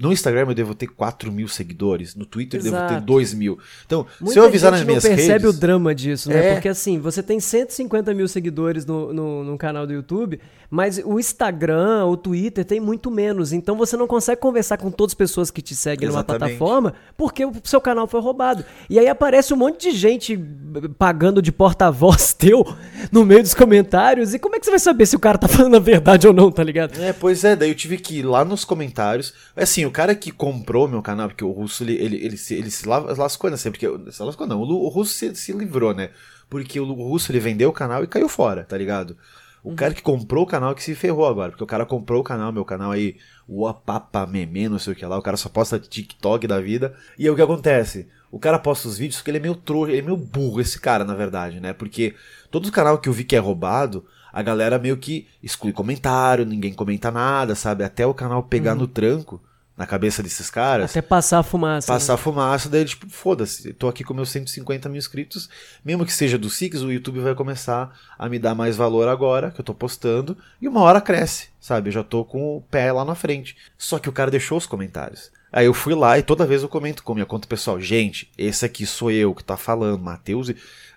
[0.00, 2.74] no Instagram eu devo ter 4 mil seguidores, no Twitter Exato.
[2.74, 3.58] eu devo ter 2 mil.
[3.84, 5.18] Então, Muita se eu avisar nas minhas redes...
[5.18, 6.52] não percebe o drama disso, né?
[6.52, 6.52] É.
[6.54, 10.40] Porque assim, você tem 150 mil seguidores no, no, no, canal do YouTube,
[10.70, 13.52] mas o Instagram, o Twitter tem muito menos.
[13.52, 16.40] Então você não consegue conversar com todas as pessoas que te seguem Exatamente.
[16.40, 18.64] numa plataforma porque o seu canal foi roubado.
[18.88, 20.38] E aí aparece um monte de gente
[20.98, 22.64] pagando de porta-voz teu
[23.12, 24.32] no meio dos comentários.
[24.32, 26.32] E como é que você vai saber se o cara tá falando a verdade ou
[26.32, 26.98] não, tá ligado?
[27.02, 29.34] É, pois é, daí eu tive que ir lá nos comentários.
[29.54, 32.70] Assim, o cara que comprou meu canal, porque o russo ele, ele, ele, se, ele
[32.70, 33.56] se lascou, né?
[33.56, 36.10] Porque, se lascou não, o, o russo se, se livrou, né?
[36.48, 39.16] Porque o, o russo ele vendeu o canal e caiu fora, tá ligado?
[39.62, 39.76] O uhum.
[39.76, 42.52] cara que comprou o canal que se ferrou agora, porque o cara comprou o canal,
[42.52, 45.78] meu canal aí, o Apapa Meme, não sei o que lá, o cara só posta
[45.78, 46.94] TikTok da vida.
[47.18, 48.08] E aí o que acontece?
[48.30, 50.80] O cara posta os vídeos porque ele é meio trouxa, ele é meio burro, esse
[50.80, 51.72] cara, na verdade, né?
[51.72, 52.14] Porque
[52.50, 56.72] todo canal que eu vi que é roubado, a galera meio que exclui comentário, ninguém
[56.72, 57.82] comenta nada, sabe?
[57.82, 58.80] Até o canal pegar uhum.
[58.80, 59.42] no tranco
[59.80, 60.90] na cabeça desses caras.
[60.90, 61.86] Até passar a fumaça.
[61.86, 62.14] Passar né?
[62.14, 65.48] a fumaça, daí tipo, foda-se, tô aqui com meus 150 mil inscritos,
[65.82, 69.50] mesmo que seja do Six, o YouTube vai começar a me dar mais valor agora,
[69.50, 71.88] que eu tô postando, e uma hora cresce, sabe?
[71.88, 73.56] Eu já tô com o pé lá na frente.
[73.78, 75.30] Só que o cara deixou os comentários.
[75.50, 78.66] Aí eu fui lá e toda vez eu comento com minha conta pessoal, gente, esse
[78.66, 80.52] aqui sou eu que tá falando, Matheus,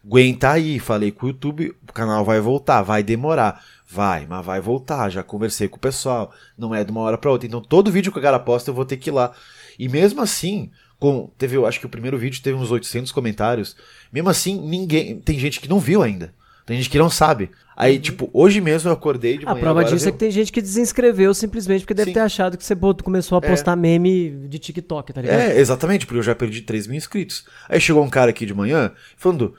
[0.05, 3.63] aguenta aí, falei com o YouTube, o canal vai voltar, vai demorar.
[3.93, 5.07] Vai, mas vai voltar.
[5.09, 6.33] Já conversei com o pessoal.
[6.57, 7.45] Não é de uma hora para outra.
[7.45, 9.31] Então todo vídeo que o cara posta eu vou ter que ir lá.
[9.77, 13.75] E mesmo assim, com teve, eu acho que o primeiro vídeo teve uns 800 comentários.
[14.11, 16.33] Mesmo assim, ninguém, tem gente que não viu ainda.
[16.65, 17.51] Tem gente que não sabe.
[17.75, 18.01] Aí, uhum.
[18.01, 19.57] tipo, hoje mesmo eu acordei de manhã.
[19.57, 22.13] A prova disso é que tem gente que desinscreveu simplesmente porque deve Sim.
[22.15, 23.49] ter achado que você começou a é.
[23.49, 23.75] postar é.
[23.75, 25.39] meme de TikTok, tá ligado?
[25.39, 27.45] É, exatamente, porque eu já perdi 3 mil inscritos.
[27.69, 29.53] Aí chegou um cara aqui de manhã falando: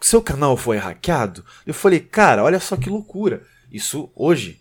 [0.00, 1.44] seu canal foi hackeado?
[1.64, 3.42] Eu falei, cara, olha só que loucura.
[3.70, 4.60] Isso hoje.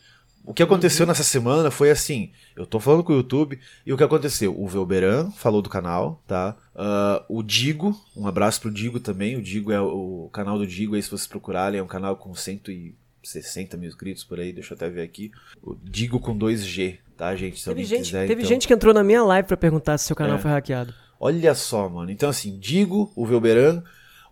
[0.50, 1.10] O que aconteceu uhum.
[1.10, 4.60] nessa semana foi assim: eu tô falando com o YouTube e o que aconteceu?
[4.60, 6.56] O Velberan falou do canal, tá?
[6.74, 9.36] Uh, o Digo, um abraço pro Digo também.
[9.36, 12.16] O Digo é o, o canal do Digo aí, se vocês procurarem, é um canal
[12.16, 15.32] com 160 mil inscritos por aí, deixa eu até ver aqui.
[15.62, 17.60] O Digo com 2G, tá, gente?
[17.60, 18.50] Se teve gente, quiser, teve então...
[18.50, 20.40] gente que entrou na minha live para perguntar se seu canal é.
[20.40, 20.94] foi hackeado.
[21.20, 22.10] Olha só, mano.
[22.10, 23.84] Então, assim, Digo, o Velberan,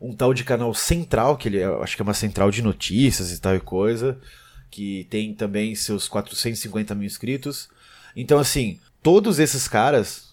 [0.01, 3.31] um tal de canal central, que ele é, acho que é uma central de notícias
[3.31, 4.17] e tal e coisa
[4.69, 7.69] que tem também seus 450 mil inscritos.
[8.15, 10.27] Então, assim, todos esses caras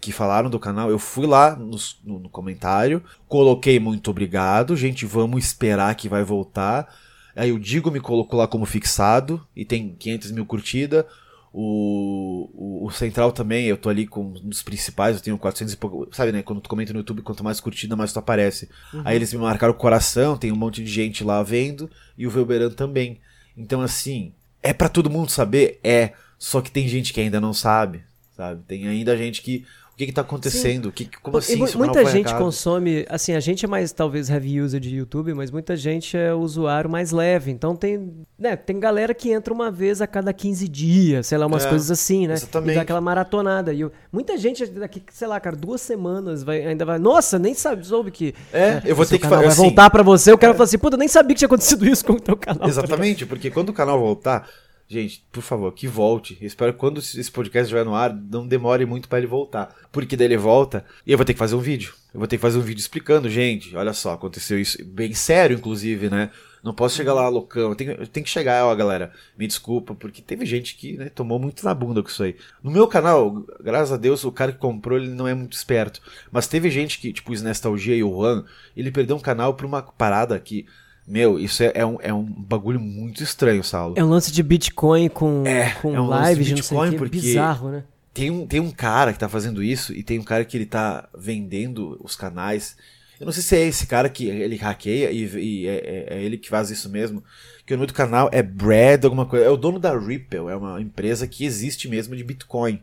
[0.00, 5.06] que falaram do canal, eu fui lá no, no, no comentário, coloquei muito obrigado, gente,
[5.06, 6.94] vamos esperar que vai voltar.
[7.34, 11.04] Aí o Digo me colocou lá como fixado e tem 500 mil curtidas.
[11.52, 15.76] O, o, o, Central também, eu tô ali com os principais, eu tenho 400 e
[15.76, 16.08] pouco.
[16.12, 16.42] Sabe, né?
[16.42, 18.68] Quando tu comenta no YouTube, quanto mais curtida, mais tu aparece.
[18.92, 19.02] Uhum.
[19.04, 22.30] Aí eles me marcaram o coração, tem um monte de gente lá vendo, e o
[22.30, 23.20] Velberan também.
[23.58, 25.80] Então, assim, é para todo mundo saber?
[25.82, 26.12] É.
[26.38, 28.02] Só que tem gente que ainda não sabe,
[28.36, 28.62] sabe?
[28.66, 29.66] Tem ainda gente que.
[29.98, 30.92] Que que tá acontecendo?
[30.92, 31.56] Que, como assim?
[31.76, 35.76] Muita gente consome, assim, a gente é mais talvez heavy user de YouTube, mas muita
[35.76, 37.50] gente é usuário mais leve.
[37.50, 41.46] Então tem, né, tem galera que entra uma vez a cada 15 dias, sei lá,
[41.46, 42.34] umas É, coisas assim, né?
[42.34, 42.72] exatamente.
[42.72, 43.72] E dá aquela maratonada.
[43.72, 47.52] E eu- muita gente daqui, sei lá, cara, duas semanas vai, ainda vai, nossa, nem
[47.52, 50.38] sabe, soube que É, eu vou ter que fazer vai assim, voltar pra você, o
[50.38, 52.68] cara fala assim, puta, eu nem sabia que tinha acontecido isso com o teu canal.
[52.68, 54.48] Exatamente, porque quando o canal voltar,
[54.88, 56.38] gente, por favor, que volte.
[56.40, 59.74] Eu espero que quando esse podcast estiver no ar, não demore muito pra ele voltar.
[59.92, 61.94] Porque daí ele volta e eu vou ter que fazer um vídeo.
[62.12, 65.56] Eu vou ter que fazer um vídeo explicando, gente, olha só, aconteceu isso, bem sério,
[65.56, 66.30] inclusive, né?
[66.62, 67.70] Não posso chegar lá loucão.
[67.70, 69.12] Eu tenho, eu tenho que chegar, ó, galera.
[69.36, 72.36] Me desculpa, porque teve gente que né, tomou muito na bunda com isso aí.
[72.62, 76.00] No meu canal, graças a Deus, o cara que comprou ele não é muito esperto.
[76.32, 78.44] Mas teve gente que, tipo, o Nestalgia e o Juan,
[78.76, 80.66] ele perdeu um canal por uma parada que.
[81.08, 83.94] Meu, isso é, é um, é um bagulho muito estranho, Saulo.
[83.96, 86.80] É um lance de Bitcoin com, É, com é um de de não sei o
[86.80, 87.84] Bitcoin, que, porque- bizarro, né?
[88.12, 90.66] Tem um, tem um cara que tá fazendo isso e tem um cara que ele
[90.66, 92.76] tá vendendo os canais.
[93.20, 96.22] Eu não sei se é esse cara que ele hackeia e, e é, é- é
[96.22, 97.22] ele que faz isso mesmo.
[97.64, 99.44] Que o nome do canal é Brad, alguma coisa.
[99.46, 102.80] É o dono da Ripple, é uma empresa que existe mesmo de Bitcoin.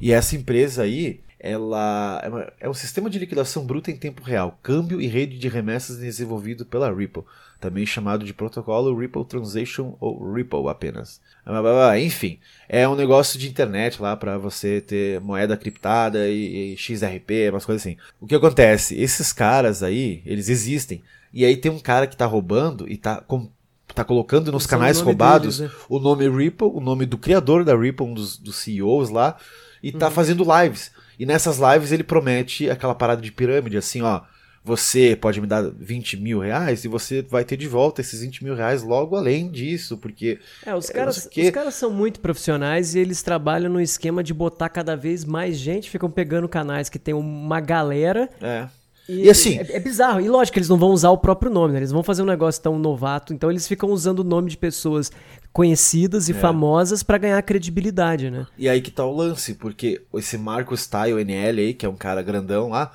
[0.00, 4.22] E essa empresa aí, ela é, uma- é um sistema de liquidação bruta em tempo
[4.22, 7.22] real, câmbio e rede de remessas desenvolvido pela Ripple,
[7.60, 11.20] também chamado de protocolo Ripple Transaction ou Ripple apenas.
[11.44, 11.98] Ah.
[11.98, 17.50] Enfim, é um negócio de internet lá para você ter moeda criptada e, e XRP,
[17.50, 17.96] umas coisas assim.
[18.20, 18.98] O que acontece?
[19.00, 21.02] Esses caras aí, eles existem.
[21.32, 23.48] E aí tem um cara que tá roubando e tá com-
[23.94, 25.78] tá colocando nos Usando canais o nome roubados deles, né?
[25.88, 29.36] o nome Ripple, o nome do criador da Ripple, um dos, dos CEOs lá,
[29.82, 29.98] e Uhum.
[29.98, 30.90] tá fazendo lives.
[31.18, 34.22] E nessas lives ele promete aquela parada de pirâmide, assim, ó.
[34.66, 38.42] Você pode me dar 20 mil reais e você vai ter de volta esses 20
[38.42, 40.40] mil reais logo além disso, porque.
[40.64, 41.42] É, os caras, quê.
[41.42, 45.56] os caras são muito profissionais e eles trabalham no esquema de botar cada vez mais
[45.56, 48.28] gente, ficam pegando canais que tem uma galera.
[48.42, 48.66] É.
[49.08, 50.20] E, E assim- É, é bizarro.
[50.20, 51.78] E lógico que eles não vão usar o próprio nome, né?
[51.78, 55.10] Eles vão fazer um negócio tão novato, então eles ficam usando o nome de pessoas
[55.52, 56.34] conhecidas e É.
[56.34, 58.46] famosas pra ganhar credibilidade, né?
[58.58, 61.96] E aí que tá o lance, porque esse Marco Style NL aí, que é um
[61.96, 62.92] cara grandão lá,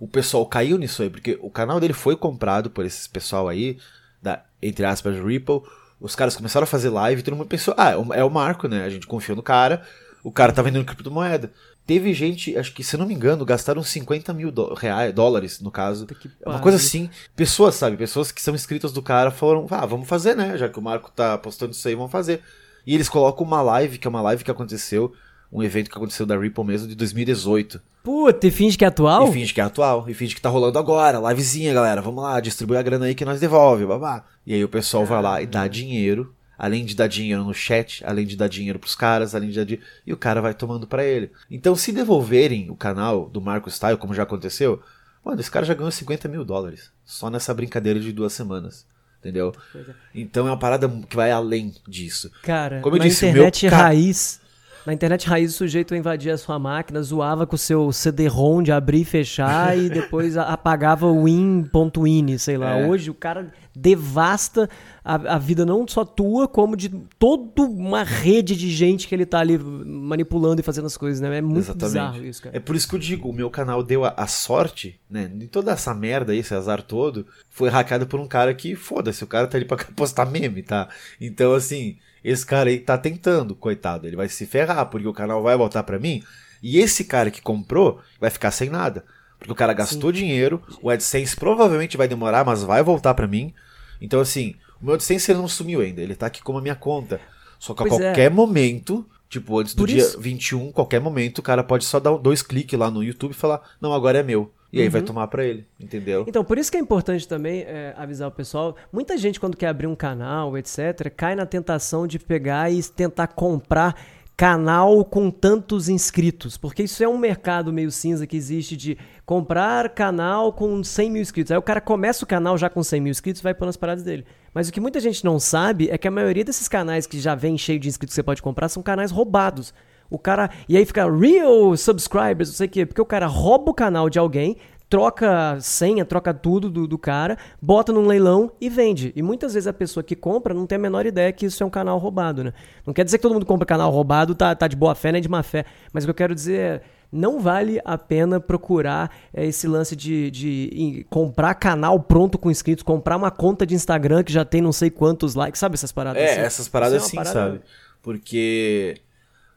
[0.00, 3.78] o pessoal caiu nisso aí, porque o canal dele foi comprado por esses pessoal aí,
[4.20, 5.60] da, entre aspas, Ripple.
[6.00, 8.30] Os caras começaram a fazer live e todo mundo pensou, ah, é o- é o
[8.30, 8.84] Marco, né?
[8.84, 9.82] A gente confiou no cara,
[10.24, 11.52] o cara tá vendendo criptomoeda.
[11.92, 16.06] Teve gente, acho que se não me engano, gastaram 50 mil reais, dólares, no caso.
[16.40, 17.10] É uma coisa assim.
[17.36, 17.98] Pessoas, sabe?
[17.98, 20.56] Pessoas que são inscritas do cara foram, ah, vamos fazer, né?
[20.56, 22.40] Já que o Marco tá postando isso aí, vamos fazer.
[22.86, 25.12] E eles colocam uma live, que é uma live que aconteceu,
[25.52, 27.78] um evento que aconteceu da Ripple mesmo, de 2018.
[28.02, 29.28] Puta, e finge que é atual?
[29.28, 32.40] E finge que é atual, e finge que tá rolando agora, livezinha, galera, vamos lá,
[32.40, 34.24] distribui a grana aí que nós devolve, babá.
[34.46, 38.04] E aí o pessoal vai lá e dá dinheiro, além de dar dinheiro no chat,
[38.06, 40.86] além de dar dinheiro pros caras, além de dar dinheiro, e o cara vai tomando
[40.86, 41.32] pra ele.
[41.50, 44.80] Então se devolverem o canal do Marco Style, como já aconteceu,
[45.24, 48.86] mano, esse cara já ganhou 50 mil dólares, só nessa brincadeira de duas semanas.
[49.18, 49.52] Entendeu?
[49.74, 49.80] É.
[50.14, 52.30] Então é uma parada que vai além disso.
[52.42, 54.40] Cara, Como eu na disse, internet meu raiz.
[54.84, 58.72] Na internet raiz, o sujeito invadia a sua máquina, zoava com o seu CD-ROM de
[58.72, 62.78] abrir e fechar e depois apagava o win.ini, sei lá.
[62.78, 62.86] É.
[62.86, 64.68] Hoje o cara devasta
[65.04, 69.24] a, a vida não só tua, como de toda uma rede de gente que ele
[69.24, 71.38] tá ali manipulando e fazendo as coisas, né?
[71.38, 72.56] É muito bizarro isso, cara.
[72.56, 75.30] É por isso que eu digo, o meu canal deu a, a sorte, né?
[75.32, 79.22] De toda essa merda aí, esse azar todo, foi hackeado por um cara que, foda-se,
[79.22, 80.88] o cara tá ali pra postar meme, tá?
[81.20, 85.42] Então, assim, esse cara aí tá tentando, coitado, ele vai se ferrar, porque o canal
[85.42, 86.22] vai voltar pra mim,
[86.62, 89.04] e esse cara que comprou vai ficar sem nada.
[89.38, 93.52] Porque o cara gastou dinheiro, o AdSense provavelmente vai demorar, mas vai voltar pra mim.
[94.00, 96.76] Então, assim, o meu AdSense ele não sumiu ainda, ele tá aqui como a minha
[96.76, 97.20] conta.
[97.58, 97.88] Só que a é.
[97.88, 101.98] qualquer momento, tipo, antes do Por dia isso- 21, qualquer momento, o cara pode só
[101.98, 104.52] dar dois cliques lá no YouTube e falar, não, agora é meu.
[104.72, 106.24] E aí vai tomar pra ele, entendeu?
[106.26, 108.74] Então, por isso que é importante também é, avisar o pessoal.
[108.90, 113.26] Muita gente, quando quer abrir um canal, etc., cai na tentação de pegar e tentar
[113.26, 113.94] comprar
[114.34, 116.56] canal com tantos inscritos.
[116.56, 121.22] Porque isso é um mercado meio cinza que existe de comprar canal com 100 mil
[121.22, 121.52] inscritos.
[121.52, 123.76] Aí o cara começa o canal já com 100 mil inscritos e vai pondo as
[123.76, 124.24] paradas dele.
[124.54, 127.34] Mas o que muita gente não sabe é que a maioria desses canais que já
[127.34, 129.74] vem cheio de inscritos que você pode comprar são canais roubados.
[130.12, 130.50] O cara.
[130.68, 132.86] E aí fica real subscribers, não sei o quê.
[132.86, 134.56] Porque o cara rouba o canal de alguém,
[134.88, 139.12] troca senha, troca tudo do, do cara, bota num leilão e vende.
[139.16, 141.66] E muitas vezes a pessoa que compra não tem a menor ideia que isso é
[141.66, 142.52] um canal roubado, né?
[142.86, 145.22] Não quer dizer que todo mundo compra canal roubado tá, tá de boa fé, nem
[145.22, 145.64] de má fé.
[145.92, 146.80] Mas o que eu quero dizer é.
[147.14, 152.82] Não vale a pena procurar é, esse lance de, de comprar canal pronto com inscritos,
[152.82, 156.22] comprar uma conta de Instagram que já tem não sei quantos likes, sabe essas paradas
[156.22, 156.40] É, assim?
[156.40, 157.60] essas paradas sim, é uma parada- sabe?
[158.00, 158.96] Porque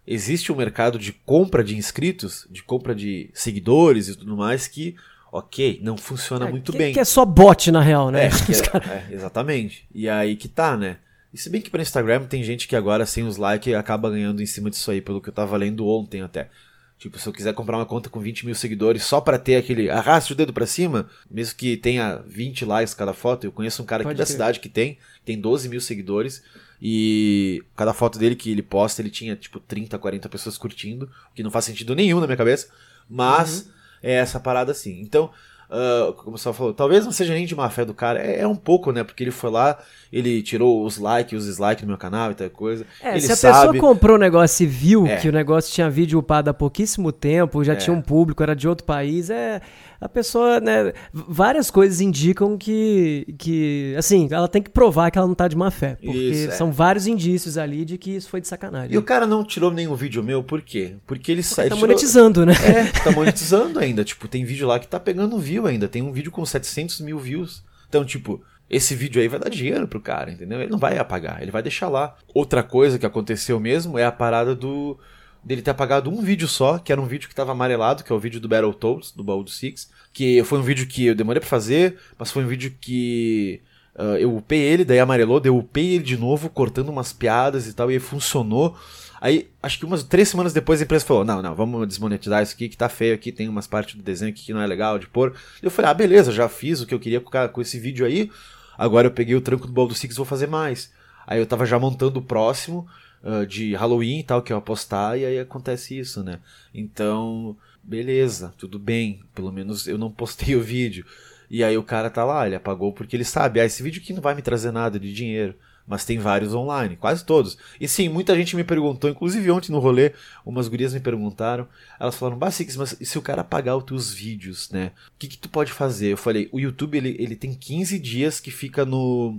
[0.07, 4.95] existe um mercado de compra de inscritos, de compra de seguidores e tudo mais que,
[5.31, 6.93] ok, não funciona É, muito que, bem.
[6.93, 8.25] Que é só bot, na real, né?
[8.25, 9.87] É, é, é, exatamente.
[9.93, 10.97] E aí que tá, né?
[11.33, 14.41] E se bem que para Instagram tem gente que agora, sem os likes, acaba ganhando
[14.41, 16.49] em cima disso aí, pelo que eu tava lendo ontem até.
[16.97, 19.89] Tipo, se eu quiser comprar uma conta com 20 mil seguidores só pra ter aquele
[19.89, 23.85] arraste o dedo pra cima, mesmo que tenha 20 likes cada foto, eu conheço um
[23.85, 24.31] cara aqui Pode da crer.
[24.31, 26.41] cidade que tem, tem 12 mil seguidores,
[26.81, 31.35] e cada foto dele que ele posta, ele tinha tipo 30, 40 pessoas curtindo, o
[31.35, 32.67] que não faz sentido nenhum na minha cabeça,
[33.09, 33.69] mas
[34.03, 34.99] é essa parada assim.
[35.01, 35.29] Então,
[35.69, 38.47] ah, como você falou, talvez não seja nem de má fé do cara, é, é
[38.47, 39.03] um pouco, né?
[39.03, 39.77] Porque ele foi lá,
[40.11, 42.85] ele tirou os likes, os dislikes no meu canal e tal coisa.
[43.01, 43.71] É, ele se a sabe.
[43.73, 45.17] pessoa comprou o negócio e viu É.
[45.17, 47.75] que o negócio tinha vídeo upado há pouquíssimo tempo, já É.
[47.77, 49.59] tinha um público, era de outro país, é.
[49.99, 50.93] A pessoa, né?
[51.13, 53.95] Várias coisas indicam que, que.
[53.97, 55.95] Assim, ela tem que provar que ela não tá de má fé.
[55.95, 56.51] Porque Isso, é.
[56.51, 58.93] são vários indícios ali de que isso foi de sacanagem.
[58.93, 60.95] E o cara não tirou nenhum vídeo meu, por quê?
[61.05, 61.69] Porque ele sai.
[61.69, 62.53] tá monetizando, né?
[62.53, 64.03] É, tá monetizando ainda.
[64.03, 65.87] Tipo, tem vídeo lá que tá pegando view ainda.
[65.87, 67.63] Tem um vídeo com 700 mil views.
[67.87, 70.59] Então, tipo, esse vídeo aí vai dar dinheiro pro cara, entendeu?
[70.59, 72.15] Ele não vai apagar, ele vai deixar lá.
[72.33, 74.97] Outra coisa que aconteceu mesmo é a parada do.
[75.45, 78.15] Dele ter apagado um vídeo só, que era um vídeo que tava amarelado, que é
[78.15, 79.91] o vídeo do Battletoads, do do Six.
[80.11, 83.61] Que foi um vídeo que eu demorei pra fazer, mas foi um vídeo que.
[83.95, 87.67] ah, eu upei ele, daí amarelou, daí eu upei ele de novo, cortando umas piadas
[87.67, 88.75] e tal, e funcionou.
[89.21, 92.53] Aí, acho que umas três semanas depois a empresa falou: não, não, vamos desmonetizar isso
[92.53, 94.97] aqui que tá feio aqui, tem umas partes do desenho aqui que não é legal
[94.97, 95.35] de pôr.
[95.61, 98.31] Eu falei: ah, beleza, já fiz o que eu queria com, esse vídeo aí.
[98.77, 100.91] Agora eu peguei o tranco do do Six vou fazer mais.
[101.27, 102.87] Aí eu tava já montando o próximo
[103.25, 106.39] ah, de Halloween e tal, que eu ia postar, e aí acontece isso, né?
[106.71, 109.21] Então, beleza, tudo bem.
[109.33, 111.03] Pelo menos eu não postei o vídeo.
[111.49, 114.13] E aí o cara tá lá, ele apagou porque ele sabe, ah, esse vídeo aqui
[114.13, 115.55] não vai me trazer nada de dinheiro.
[115.87, 117.57] Mas tem vários online, quase todos.
[117.79, 120.13] E sim, muita gente me perguntou, inclusive ontem no rolê,
[120.45, 121.67] umas gurias me perguntaram.
[121.99, 124.91] Elas falaram, Basix, mas e se o cara apagar os teus vídeos, né?
[125.07, 126.13] O que, que tu pode fazer?
[126.13, 129.37] Eu falei, o YouTube ele, ele tem 15 dias que fica no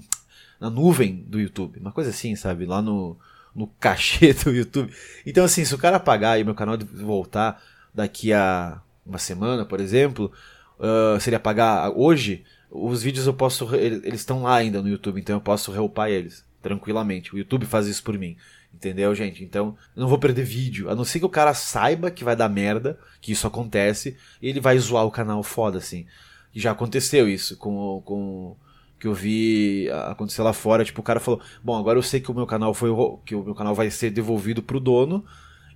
[0.60, 1.78] na nuvem do YouTube.
[1.80, 2.64] Uma coisa assim, sabe?
[2.64, 3.16] Lá no,
[3.56, 4.92] no cachê do YouTube.
[5.24, 7.60] Então, assim, se o cara apagar e meu canal voltar
[7.92, 10.30] daqui a uma semana, por exemplo,
[10.78, 13.74] ah, se ele apagar hoje, os vídeos eu posso.
[13.74, 17.34] Eles estão lá ainda no YouTube, então eu posso reupar eles tranquilamente.
[17.34, 18.36] O YouTube faz isso por mim.
[18.74, 19.42] Entendeu, gente?
[19.42, 20.90] Então, eu não vou perder vídeo.
[20.90, 24.48] A não ser que o cara saiba que vai dar merda, que isso acontece, e
[24.48, 26.06] ele vai zoar o canal foda, assim.
[26.54, 28.56] E já aconteceu isso com, com
[28.98, 32.30] que eu vi acontecer lá fora, tipo, o cara falou: "Bom, agora eu sei que
[32.30, 32.90] o meu canal foi
[33.24, 35.24] que o meu canal vai ser devolvido pro dono,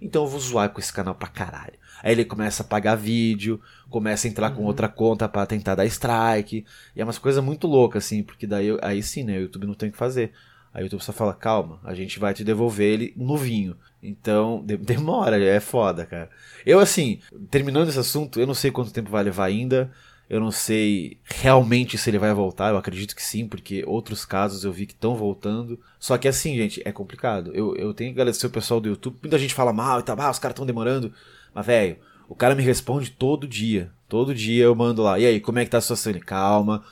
[0.01, 1.75] então eu vou zoar com esse canal pra caralho".
[2.03, 5.85] Aí ele começa a pagar vídeo, começa a entrar com outra conta pra tentar dar
[5.87, 6.65] strike,
[6.97, 9.75] e é umas coisas muito loucas assim, porque daí aí sim, né, o YouTube não
[9.75, 10.33] tem o que fazer.
[10.73, 13.77] Aí o YouTube só fala, calma, a gente vai te devolver ele novinho.
[14.03, 16.31] Então, de- demora, é foda, cara.
[16.65, 19.91] Eu, assim, terminando esse assunto, eu não sei quanto tempo vai levar ainda.
[20.31, 22.71] Eu não sei realmente se ele vai voltar.
[22.71, 25.77] Eu acredito que sim, porque outros casos eu vi que estão voltando.
[25.99, 27.51] Só que assim, gente, é complicado.
[27.53, 29.19] Eu, eu tenho que agradecer o pessoal do YouTube.
[29.21, 31.13] Muita gente fala mal e tal, ah, os caras estão demorando.
[31.53, 31.97] Mas, velho,
[32.29, 33.91] o cara me responde todo dia.
[34.09, 35.19] Todo dia eu mando lá.
[35.19, 36.13] E aí, como é que tá a situação?
[36.13, 36.85] Ele, calma.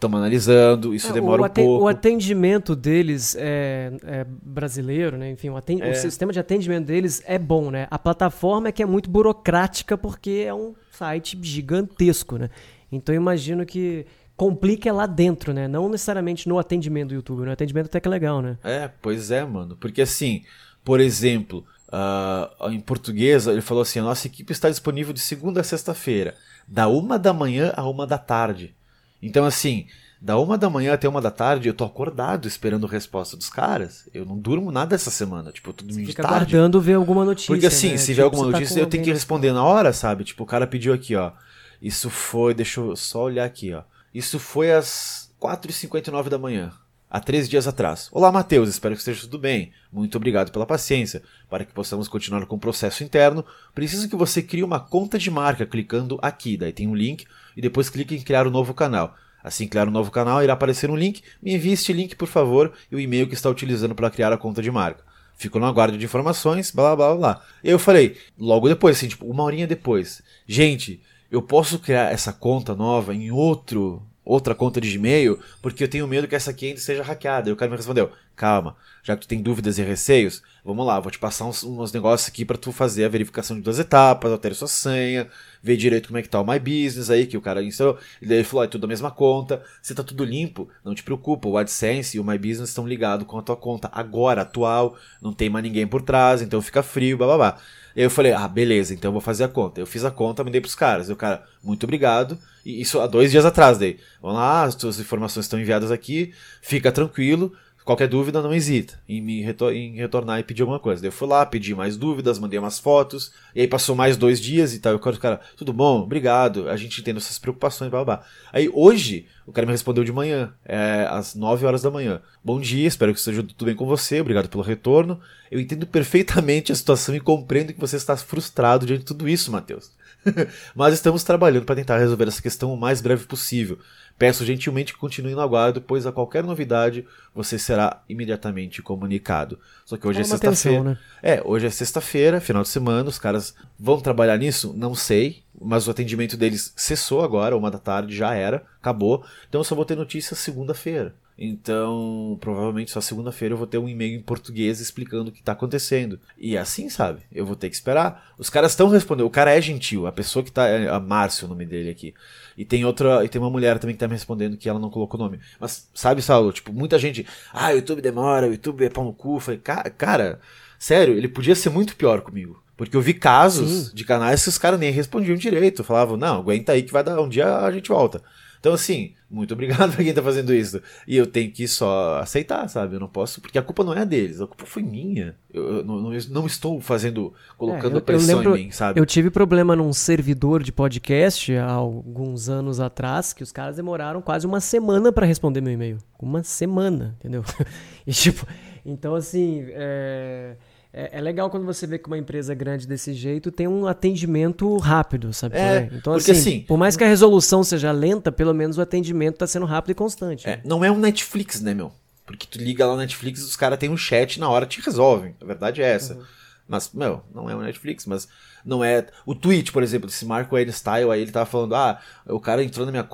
[0.00, 1.84] Estamos analisando, isso É, demora um pouco.
[1.84, 5.30] o atendimento deles é, é brasileiro, né?
[5.30, 5.90] Enfim, o, É.
[5.90, 7.86] o sistema de atendimento deles é bom, né?
[7.90, 12.48] A plataforma é que é muito burocrática porque é um site gigantesco, né?
[12.90, 14.06] Então eu imagino que
[14.38, 15.68] complica é lá dentro, né?
[15.68, 17.44] Não necessariamente no atendimento do YouTube.
[17.44, 18.56] No atendimento até que é legal, né?
[18.64, 19.76] É, pois é, mano.
[19.76, 20.44] Porque assim,
[20.82, 25.60] por exemplo, ah, em português, ele falou assim: a nossa equipe está disponível de segunda
[25.60, 26.34] a sexta-feira,
[26.66, 28.74] da uma da manhã a uma da tarde.
[29.22, 29.86] Então, assim,
[30.20, 33.48] da uma da manhã até uma da tarde, eu tô acordado esperando a resposta dos
[33.48, 34.08] caras.
[34.12, 36.36] Eu não durmo nada essa semana, tipo, tudo de Fica tarde.
[36.36, 37.52] aguardando ver alguma notícia.
[37.52, 37.96] Porque assim, né?
[37.96, 40.24] se Tipo, vier alguma tá notícia, com eu tenho que responder na hora, sabe?
[40.24, 41.32] Tipo, o cara pediu aqui, ó.
[41.80, 43.82] Isso foi, deixa eu só olhar aqui, ó.
[44.12, 46.70] Isso foi às 4h59 da manhã,
[47.10, 48.08] há três dias atrás.
[48.12, 49.72] Olá, Matheus, espero que esteja tudo bem.
[49.92, 51.22] Muito obrigado pela paciência.
[51.48, 53.44] Para que possamos continuar com o processo interno,
[53.74, 56.56] preciso que você crie uma conta de marca clicando aqui.
[56.56, 59.16] Daí tem um link e depois clique em criar um novo canal.
[59.42, 61.22] Assim criar um novo canal, irá aparecer um link.
[61.42, 64.38] Me envie este link, por favor, e o e-mail que está utilizando para criar a
[64.38, 65.02] conta de marca.
[65.34, 69.42] Fico no aguardo de informações, blá blá blá eu falei, logo depois, assim, tipo, uma
[69.42, 70.20] horinha depois.
[70.46, 75.88] Gente, eu posso criar essa conta nova em outro outra conta de Gmail, porque eu
[75.88, 77.50] tenho medo que essa aqui ainda seja hackeada.
[77.50, 80.98] E o cara me respondeu: calma, já que tu tem dúvidas e receios, vamos lá,
[81.00, 84.30] vou te passar uns, uns negócios aqui para tu fazer a verificação de duas etapas,
[84.30, 85.28] altere sua senha,
[85.62, 87.98] ver direito como é que tá o My Business aí, que o cara instalou.
[88.22, 91.02] E daí ele falou, é tudo a mesma conta, se tá tudo limpo, não te
[91.02, 94.96] preocupa, o AdSense e o My Business estão ligados com a tua conta agora, atual,
[95.20, 97.58] não tem mais ninguém por trás, então fica frio, blá.
[97.96, 99.80] Aí eu falei, ah, beleza, então eu vou fazer a conta.
[99.80, 101.08] Eu fiz a conta, mandei pros caras.
[101.08, 102.38] E o cara, muito obrigado.
[102.64, 103.98] E isso há dois dias atrás daí.
[104.20, 107.52] Vamos lá, as tuas informações estão enviadas aqui, fica tranquilo.
[107.90, 111.02] Qualquer dúvida, não hesita em me retor em retornar e pedir alguma coisa.
[111.02, 114.40] Daí eu fui lá, pedi mais dúvidas, mandei umas fotos, e aí passou mais dois
[114.40, 114.92] dias e tal.
[114.92, 118.22] Eu o cara, tudo bom, obrigado, a gente entende essas preocupações, blá blá.
[118.52, 122.22] Aí hoje, o cara me respondeu de manhã, é, às 9 horas da manhã.
[122.44, 125.20] Bom dia, espero que esteja tudo bem com você, obrigado pelo retorno.
[125.50, 129.50] Eu entendo perfeitamente a situação e compreendo que você está frustrado diante de tudo isso,
[129.50, 129.90] Matheus.
[130.74, 133.78] Mas estamos trabalhando para tentar resolver essa questão o mais breve possível.
[134.18, 139.58] Peço gentilmente que continue no aguardo, pois a qualquer novidade você será imediatamente comunicado.
[139.84, 140.82] Só que hoje é, é sexta-feira.
[140.82, 140.98] Né?
[141.22, 144.74] É, hoje é sexta-feira, final de semana, os caras vão trabalhar nisso?
[144.76, 149.24] Não sei, mas o atendimento deles cessou agora, uma da tarde, já era, acabou.
[149.48, 151.14] Então eu só vou ter notícia segunda-feira.
[151.42, 155.52] Então, provavelmente só segunda-feira eu vou ter um e-mail em português explicando o que está
[155.52, 156.20] acontecendo.
[156.36, 157.22] E é assim, sabe?
[157.32, 158.34] Eu vou ter que esperar.
[158.36, 159.24] Os caras estão respondendo.
[159.24, 160.06] O cara é gentil.
[160.06, 160.68] A pessoa que tá.
[160.68, 162.12] É a Márcia, o nome dele aqui.
[162.58, 163.24] E tem outra.
[163.24, 165.40] E tem uma mulher também que tá me respondendo que ela não colocou o nome.
[165.58, 166.52] Mas, sabe, Saulo?
[166.52, 167.26] Tipo, muita gente.
[167.54, 169.40] Ah, o YouTube demora, o YouTube é pau no cu.
[169.40, 170.38] Falei, cara,
[170.78, 172.62] sério, ele podia ser muito pior comigo.
[172.76, 173.94] Porque eu vi casos Sim.
[173.94, 175.82] de canais que os caras nem respondiam direito.
[175.82, 178.22] Falavam, não, aguenta aí que vai dar um dia a gente volta.
[178.60, 180.80] Então, assim, muito obrigado pra quem tá fazendo isso.
[181.08, 182.94] E eu tenho que só aceitar, sabe?
[182.94, 185.34] Eu não posso, porque a culpa não é deles, a culpa foi minha.
[185.52, 189.00] Eu, eu não, não, estou fazendo, colocando é, eu, pressão lembro, em mim, sabe?
[189.00, 194.20] Eu tive problema num servidor de podcast há alguns anos atrás, que os caras demoraram
[194.20, 195.98] quase uma semana para responder meu e-mail.
[196.20, 197.42] Uma semana, entendeu?
[198.06, 198.46] e tipo,
[198.84, 200.56] então assim, é
[200.92, 204.76] é, é, legal quando você vê que uma empresa grande desse jeito tem um atendimento
[204.78, 205.56] rápido, sabe?
[205.56, 208.80] É, então, porque assim, assim, por mais que a resolução seja lenta, pelo menos o
[208.80, 210.48] atendimento está sendo rápido e constante.
[210.48, 211.92] É, não é um Netflix, né, meu?
[212.26, 215.34] Porque tu liga lá no Netflix os caras têm um chat na hora te resolvem.
[215.40, 216.14] A verdade é essa.
[216.14, 216.22] Uhum.
[216.66, 218.28] Mas, meu, não é um Netflix, mas
[218.64, 219.06] não é.
[219.26, 222.62] O tweet, por exemplo, desse Marco N Style, aí ele tava falando: ah, o cara
[222.62, 223.08] entrou na minha.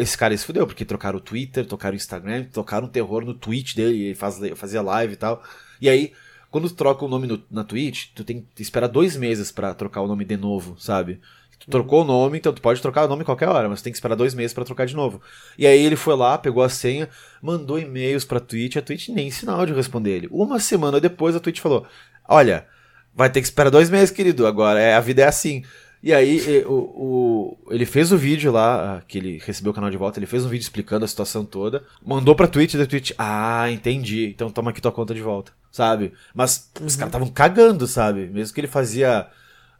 [0.00, 3.34] Esse cara se fudeu, porque trocaram o Twitter, trocaram o Instagram, trocaram o terror no
[3.34, 5.42] tweet dele, ele faz, fazia live e tal.
[5.80, 6.14] E aí
[6.50, 9.74] quando tu troca o nome no, na Twitch, tu tem que esperar dois meses para
[9.74, 11.20] trocar o nome de novo, sabe?
[11.58, 13.92] Tu trocou o nome, então tu pode trocar o nome qualquer hora, mas tu tem
[13.92, 15.20] que esperar dois meses para trocar de novo.
[15.58, 17.08] E aí ele foi lá, pegou a senha,
[17.42, 20.28] mandou e-mails pra Twitch, a Twitch nem sinal de responder ele.
[20.30, 21.86] Uma semana depois a Twitch falou:
[22.28, 22.66] Olha,
[23.14, 25.64] vai ter que esperar dois meses, querido, agora é, a vida é assim.
[26.06, 29.96] E aí o, o, ele fez o vídeo lá, que ele recebeu o canal de
[29.96, 33.68] volta, ele fez um vídeo explicando a situação toda, mandou pra Twitch, da Twitch, ah,
[33.70, 36.14] entendi, então toma aqui tua conta de volta sabe?
[36.34, 36.86] Mas uhum.
[36.86, 38.26] os caras estavam cagando, sabe?
[38.28, 39.28] Mesmo que ele fazia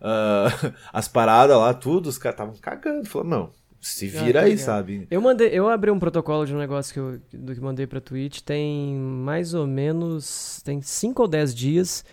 [0.01, 3.09] uh, as paradas lá, tudo, os caras estavam cagando.
[3.09, 5.07] Falou, não, se ah, vira ah, aí, sabe?
[5.11, 8.01] Eu mandei, eu abri um protocolo de um negócio que eu do que mandei pra
[8.01, 12.05] Twitch, tem mais ou menos, tem 5 ou 10 dias,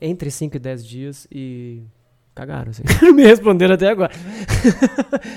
[0.00, 1.82] entre 5 e 10 dias, e
[2.34, 2.82] cagaram, assim.
[3.00, 4.10] Não me responderam até agora.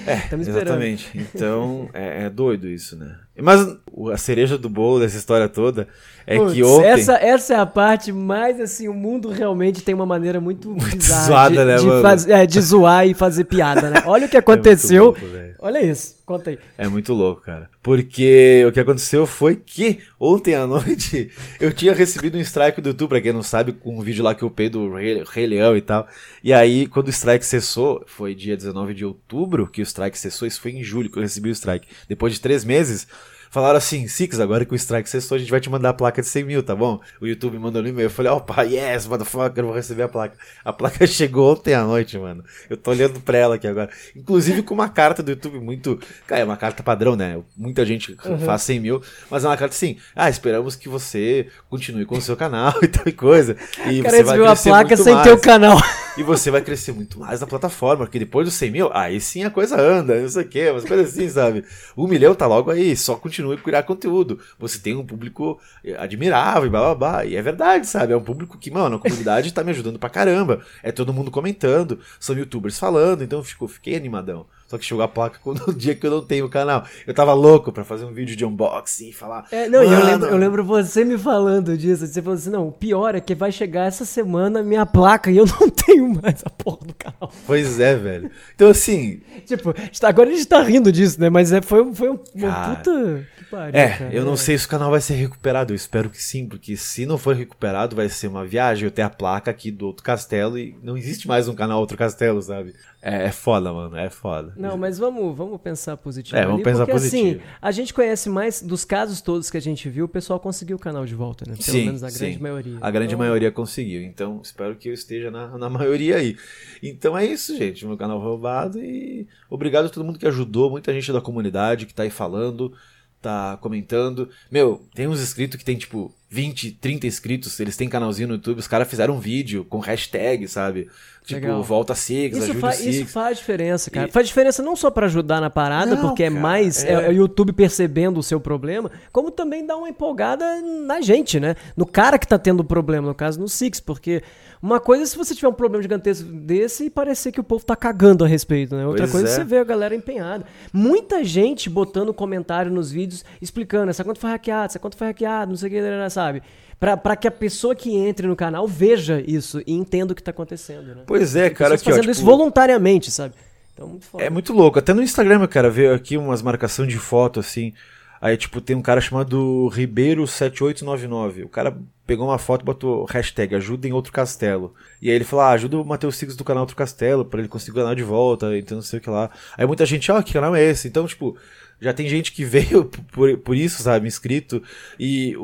[0.06, 1.10] É, exatamente.
[1.14, 3.16] Então, é, é, doido isso, né?
[3.40, 3.68] Mas
[4.12, 5.88] a cereja do bolo dessa história toda
[6.26, 6.88] é Puts, que ontem...
[6.88, 10.98] Essa, essa é a parte mais, assim, o mundo realmente tem uma maneira muito, muito
[10.98, 14.02] bizarra zoada, de, né, de, faz, é, de zoar e fazer piada, né?
[14.08, 15.16] Olha o que é aconteceu.
[15.22, 16.60] É Olha isso, conta aí.
[16.78, 17.70] É muito louco, cara.
[17.84, 22.88] Porque o que aconteceu foi que ontem à noite eu tinha recebido um strike do
[22.88, 25.46] YouTube, pra quem não sabe, com um vídeo lá que eu pei do Rei, Rei
[25.46, 26.08] Leão e tal.
[26.42, 30.48] E aí, quando o strike cessou, foi dia 19 de outubro que o strike cessou,
[30.48, 31.86] isso foi em julho que eu recebi o strike.
[32.08, 33.06] Depois de três meses,
[33.50, 36.22] falaram assim: Six, agora que o strike cessou, a gente vai te mandar a placa
[36.22, 37.00] de 100 mil, tá bom?
[37.22, 38.08] O YouTube mandou no e-mail.
[38.08, 40.38] Eu falei: opa, yes, motherfucker, eu vou receber a placa.
[40.64, 42.44] A placa chegou ontem à noite, mano.
[42.70, 43.90] Eu tô olhando pra ela aqui agora.
[44.16, 46.00] Inclusive com uma carta do YouTube muito.
[46.26, 47.40] Cara, é uma carta padrão, né?
[47.56, 48.40] Muita gente uhum.
[48.40, 52.22] faz 100 mil, mas é uma carta assim: ah, esperamos que você continue com o
[52.22, 53.56] seu canal e tal coisa.
[53.88, 55.28] E Cara, você vai viu a placa sem mais.
[55.28, 55.78] ter o canal.
[56.18, 59.44] E você vai crescer muito mais na plataforma, porque depois dos 100 mil, aí sim
[59.44, 61.64] a coisa anda, não sei o quê, umas coisas assim, sabe?
[61.96, 64.40] Um milhão tá logo aí, só continue criar conteúdo.
[64.58, 65.60] Você tem um público
[66.00, 67.26] admirável e blá blá blá.
[67.26, 68.14] E é verdade, sabe?
[68.14, 70.66] É um público que, mano, a comunidade tá me ajudando pra caramba.
[70.82, 74.48] É todo mundo comentando, são youtubers falando, então eu fico, fiquei animadão.
[74.68, 76.86] Só que chegou a placa no dia que eu não tenho o canal.
[77.06, 79.48] Eu tava louco pra fazer um vídeo de unboxing e falar.
[79.52, 82.06] É, não, eu lembro, eu lembro você me falando disso.
[82.06, 85.38] Você falou assim: não, o pior é que vai chegar essa semana minha placa e
[85.38, 87.32] eu não tenho mais a porra do canal.
[87.46, 88.30] Pois é, velho.
[88.54, 89.22] Então, assim.
[89.46, 91.30] tipo, agora a gente tá rindo disso, né?
[91.30, 92.20] Mas é, foi, foi uma
[92.52, 93.28] cara, puta.
[93.50, 94.14] Pariu, é, cara.
[94.14, 95.72] eu não sei se o canal vai ser recuperado.
[95.72, 98.84] Eu espero que sim, porque se não for recuperado, vai ser uma viagem.
[98.84, 101.98] Eu tenho a placa aqui do outro castelo e não existe mais um canal Outro
[101.98, 102.74] Castelo, sabe?
[103.02, 104.54] É, é foda, mano, é foda.
[104.58, 106.36] Não, mas vamos, vamos pensar positivo.
[106.36, 107.44] É, vamos ali, pensar porque, assim, positivo.
[107.44, 110.78] Assim, a gente conhece mais dos casos todos que a gente viu, o pessoal conseguiu
[110.78, 111.56] o canal de volta, né?
[111.56, 112.42] Pelo sim, menos a grande sim.
[112.42, 112.78] maioria.
[112.82, 113.20] A grande então...
[113.20, 114.02] maioria conseguiu.
[114.02, 116.36] Então, espero que eu esteja na, na maioria aí.
[116.82, 117.86] Então é isso, gente.
[117.86, 121.94] Meu canal roubado e obrigado a todo mundo que ajudou, muita gente da comunidade que
[121.94, 122.74] tá aí falando
[123.22, 124.30] tá comentando.
[124.52, 128.60] Meu, tem uns inscritos que tem tipo 20, 30 inscritos, eles têm canalzinho no YouTube,
[128.60, 130.90] os caras fizeram um vídeo com hashtag, sabe?
[131.24, 131.64] Tipo, Legal.
[131.64, 132.96] volta Six, isso ajude fa Six.
[132.96, 134.08] Isso faz diferença, cara.
[134.08, 134.12] E...
[134.12, 136.92] Faz diferença não só para ajudar na parada, não, porque é cara, é mais é...
[136.92, 141.56] é o YouTube percebendo o seu problema, como também dá uma empolgada na gente, né?
[141.76, 144.22] No cara que tá tendo problema, no caso no Six, porque
[144.62, 147.66] uma coisa é se você tiver um problema gigantesco desse e parecer que o povo
[147.66, 148.86] tá cagando a respeito, né?
[148.86, 149.32] Outra pois coisa é.
[149.32, 150.46] é você ver a galera empenhada.
[150.74, 155.50] Muita gente botando comentário nos vídeos explicando essa conta foi hackeada, essa conta foi hackeada,
[155.50, 156.42] não sei o que, sabe?
[156.80, 160.30] para que a pessoa que entre no canal veja isso e entenda o que tá
[160.30, 161.04] acontecendo, né?
[161.08, 161.74] Pois é, cara.
[161.74, 163.34] Aqui, fazendo ó, tipo, isso voluntariamente, sabe?
[163.74, 164.24] Então, muito foda.
[164.24, 164.78] É muito louco.
[164.78, 167.74] Até no Instagram, cara, veio aqui umas marcações de foto, assim.
[168.20, 171.46] Aí, tipo, tem um cara chamado Ribeiro7899.
[171.46, 174.74] O cara pegou uma foto e botou hashtag ajuda em outro castelo.
[175.02, 177.50] E aí ele falou, ah, ajuda o Matheus Sigos do canal Outro Castelo, para ele
[177.50, 179.30] conseguir o canal de volta, então não sei o que lá.
[179.58, 180.88] Aí muita gente, ó, oh, que canal é esse?
[180.88, 181.38] Então, tipo,
[181.80, 184.62] já tem gente que veio por, por isso, sabe, inscrito.
[185.00, 185.36] E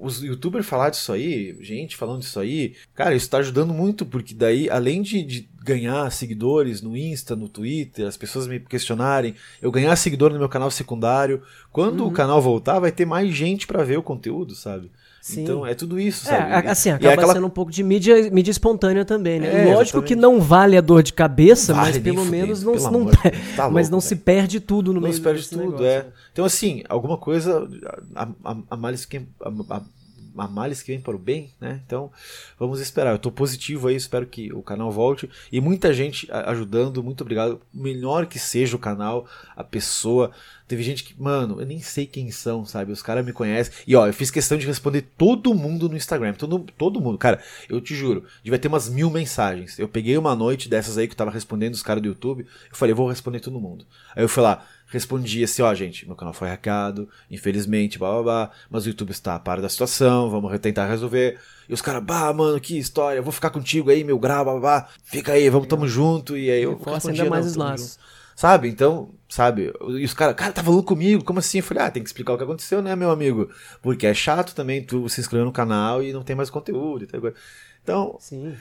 [0.00, 4.34] os youtubers falar disso aí, gente falando disso aí, cara, isso tá ajudando muito, porque
[4.34, 9.70] daí, além de, de ganhar seguidores no Insta, no Twitter, as pessoas me questionarem, eu
[9.72, 12.08] ganhar seguidor no meu canal secundário, quando uhum.
[12.08, 14.90] o canal voltar, vai ter mais gente para ver o conteúdo, sabe?
[15.26, 15.42] Sim.
[15.42, 16.52] Então é tudo isso, é, sabe?
[16.52, 17.32] É, assim, acaba aquela...
[17.32, 19.48] sendo um pouco de mídia, mídia espontânea também, né?
[19.48, 20.06] É, Lógico exatamente.
[20.06, 23.06] que não vale a dor de cabeça, vale, mas pelo menos não, não, não
[23.56, 26.04] tá mas não se perde tudo no não meio se perde tudo, negócio, é.
[26.04, 26.06] Né?
[26.32, 27.68] Então assim, alguma coisa
[28.14, 29.82] a, a, a males que a,
[30.36, 31.80] a males que vem para o bem, né?
[31.86, 32.10] Então,
[32.58, 33.10] vamos esperar.
[33.10, 35.28] Eu estou positivo aí, espero que o canal volte.
[35.50, 37.60] E muita gente ajudando, muito obrigado.
[37.72, 40.30] Melhor que seja o canal, a pessoa.
[40.68, 42.90] Teve gente que, mano, eu nem sei quem são, sabe?
[42.90, 43.72] Os caras me conhecem.
[43.86, 46.32] E ó, eu fiz questão de responder todo mundo no Instagram.
[46.32, 47.16] Todo, todo mundo.
[47.18, 49.78] Cara, eu te juro, devia ter umas mil mensagens.
[49.78, 52.46] Eu peguei uma noite dessas aí que eu tava respondendo os caras do YouTube.
[52.70, 53.86] Eu falei, eu vou responder todo mundo.
[54.16, 58.22] Aí eu fui lá, respondi assim, ó, gente, meu canal foi hackeado, infelizmente, blá blá
[58.22, 61.38] blá, mas o YouTube está a par da situação, vamos tentar resolver.
[61.68, 64.60] E os caras, bah, mano, que história, vou ficar contigo aí, meu grau, blá blá
[64.60, 66.36] blá, fica aí, vamos, tamo junto.
[66.36, 67.98] E aí eu respondi, ainda mais os laços.
[68.36, 68.68] Sabe?
[68.68, 69.72] Então, sabe?
[69.80, 71.58] E os caras, cara, tá falando comigo, como assim?
[71.58, 73.48] Eu falei, ah, tem que explicar o que aconteceu, né, meu amigo?
[73.80, 77.06] Porque é chato também tu se inscrever no canal e não tem mais conteúdo e
[77.06, 77.32] tal.
[77.82, 78.54] Então, Sim.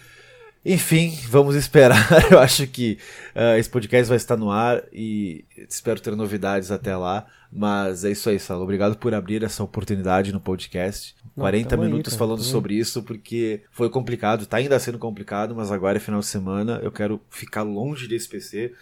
[0.63, 2.07] enfim, vamos esperar.
[2.31, 2.97] Eu acho que
[3.35, 7.25] uh, esse podcast vai estar no ar e espero ter novidades até lá.
[7.51, 8.63] Mas é isso aí, Salo.
[8.63, 11.15] Obrigado por abrir essa oportunidade no podcast.
[11.35, 15.69] Não, 40 minutos aí, falando sobre isso, porque foi complicado, tá ainda sendo complicado, mas
[15.69, 16.79] agora é final de semana.
[16.81, 18.73] Eu quero ficar longe desse PC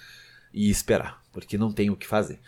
[0.54, 2.40] e esperar, porque não tem o que fazer.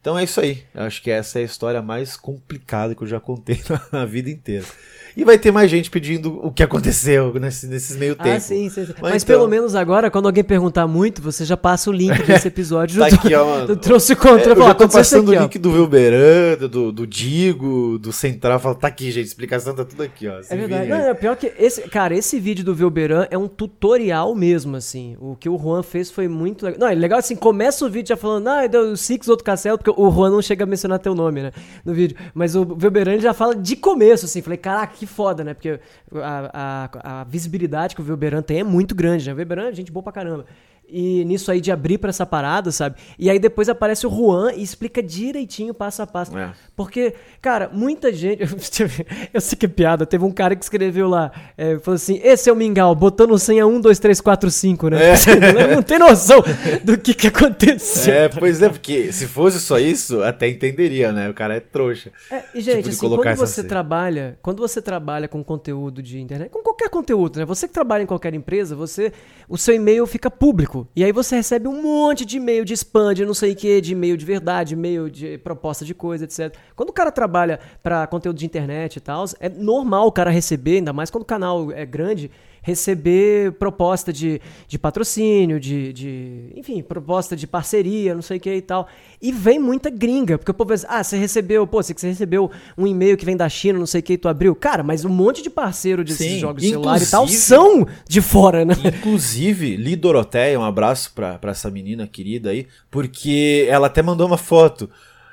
[0.00, 0.62] Então é isso aí.
[0.74, 3.60] Eu acho que essa é a história mais complicada que eu já contei
[3.92, 4.64] na vida inteira.
[5.16, 8.36] E vai ter mais gente pedindo o que aconteceu nesse, nesses meio ah, tempo.
[8.36, 8.86] Ah, sim, sim.
[8.86, 8.92] sim.
[9.00, 9.36] Mas, Mas então...
[9.36, 13.00] pelo menos agora, quando alguém perguntar muito, você já passa o link desse episódio.
[13.00, 13.68] tá aqui, ó, mano.
[13.70, 14.52] Eu trouxe contra.
[14.52, 15.60] É, eu já tô passando aqui, o link ó.
[15.60, 18.58] do Vilberanda, do, do Digo, do Central.
[18.60, 19.26] Fala, tá aqui, gente.
[19.26, 20.40] Explicação tá tudo aqui, ó.
[20.48, 20.88] é verdade.
[20.88, 25.16] Não, é pior que esse, cara, esse vídeo do Vilberan é um tutorial mesmo, assim.
[25.20, 26.80] O que o Juan fez foi muito legal.
[26.80, 29.89] Não, é legal assim, começa o vídeo já falando, ah, deu Six, outro castelo, porque
[29.96, 31.52] o Juan não chega a mencionar teu nome, né,
[31.84, 32.16] no vídeo.
[32.34, 34.42] Mas o Vilberan já fala de começo, assim.
[34.42, 35.54] Falei, caraca, que foda, né?
[35.54, 35.80] Porque
[36.14, 39.32] a, a, a visibilidade que o Velberan tem é muito grande, né?
[39.32, 40.46] O Velberan é gente boa pra caramba
[40.92, 42.96] e nisso aí de abrir para essa parada, sabe?
[43.18, 46.36] E aí depois aparece o Juan e explica direitinho passo a passo.
[46.36, 46.52] É.
[46.76, 48.42] Porque, cara, muita gente.
[49.32, 50.06] Eu sei que é piada.
[50.06, 53.66] Teve um cara que escreveu lá, é, falou assim: esse é o Mingau, botando senha
[53.66, 54.98] 1, 2, 3, 4, 5, né?
[55.10, 55.74] É.
[55.74, 56.42] Não tem noção
[56.84, 58.12] do que, que aconteceu.
[58.12, 61.28] É, pois é, porque se fosse só isso, até entenderia, né?
[61.28, 62.10] O cara é trouxa.
[62.30, 66.50] É, e, gente, tipo, assim, quando você trabalha, quando você trabalha com conteúdo de internet,
[66.50, 67.44] com qualquer conteúdo, né?
[67.44, 69.12] Você que trabalha em qualquer empresa, você.
[69.48, 73.14] O seu e-mail fica público E aí você recebe um monte de e-mail de spam,
[73.14, 76.54] de não sei o que, de e-mail de verdade, e-mail de proposta de coisa, etc.
[76.76, 80.76] Quando o cara trabalha para conteúdo de internet e tal, é normal o cara receber,
[80.76, 82.30] ainda mais quando o canal é grande,
[82.62, 86.52] receber proposta de, de patrocínio, de, de.
[86.56, 88.86] Enfim, proposta de parceria, não sei o que e tal.
[89.20, 92.86] E vem muita gringa, porque o povo diz, ah, você recebeu, pô, você recebeu um
[92.86, 94.54] e-mail que vem da China, não sei o que, e tu abriu.
[94.54, 98.20] Cara, mas um monte de parceiro desses Sim, jogos de celular e tal são de
[98.20, 98.74] fora, né?
[98.84, 104.26] Inclusive, Li Doroteia, um abraço pra, pra essa menina querida aí, porque ela até mandou
[104.26, 104.88] uma foto.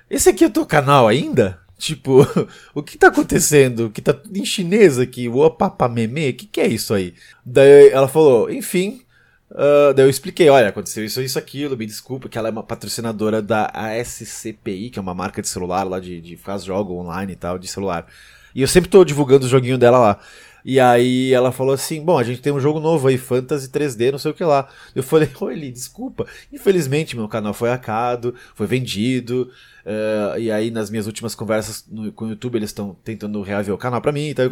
[0.09, 1.59] Esse aqui é o teu canal ainda?
[1.77, 2.25] Tipo,
[2.73, 3.89] o que tá acontecendo?
[3.89, 5.39] Que tá em chinês aqui, o
[5.89, 6.29] meme?
[6.29, 7.13] O que, que é isso aí?
[7.45, 9.01] Daí ela falou, enfim.
[9.49, 12.63] Uh, daí eu expliquei, olha, aconteceu isso, isso, aquilo, me desculpa, que ela é uma
[12.63, 17.31] patrocinadora da ASCPI, que é uma marca de celular lá de, de faz jogo online
[17.33, 18.05] e tal, de celular.
[18.53, 20.19] E eu sempre tô divulgando o joguinho dela lá.
[20.69, 24.11] E aí ela falou assim: Bom, a gente tem um jogo novo aí, Fantasy 3D,
[24.11, 24.67] não sei o que lá.
[24.93, 26.27] Eu falei: Oi, Eli, desculpa.
[26.51, 29.49] Infelizmente, meu canal foi hackado, foi vendido.
[29.85, 33.73] Uh, e aí, nas minhas últimas conversas no, com o YouTube, eles estão tentando reaver
[33.73, 34.45] o canal pra mim e tal.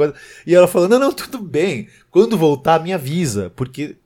[0.48, 1.90] E ela falou: Não, não, tudo bem.
[2.10, 3.52] Quando voltar, me avisa.
[3.54, 3.98] Porque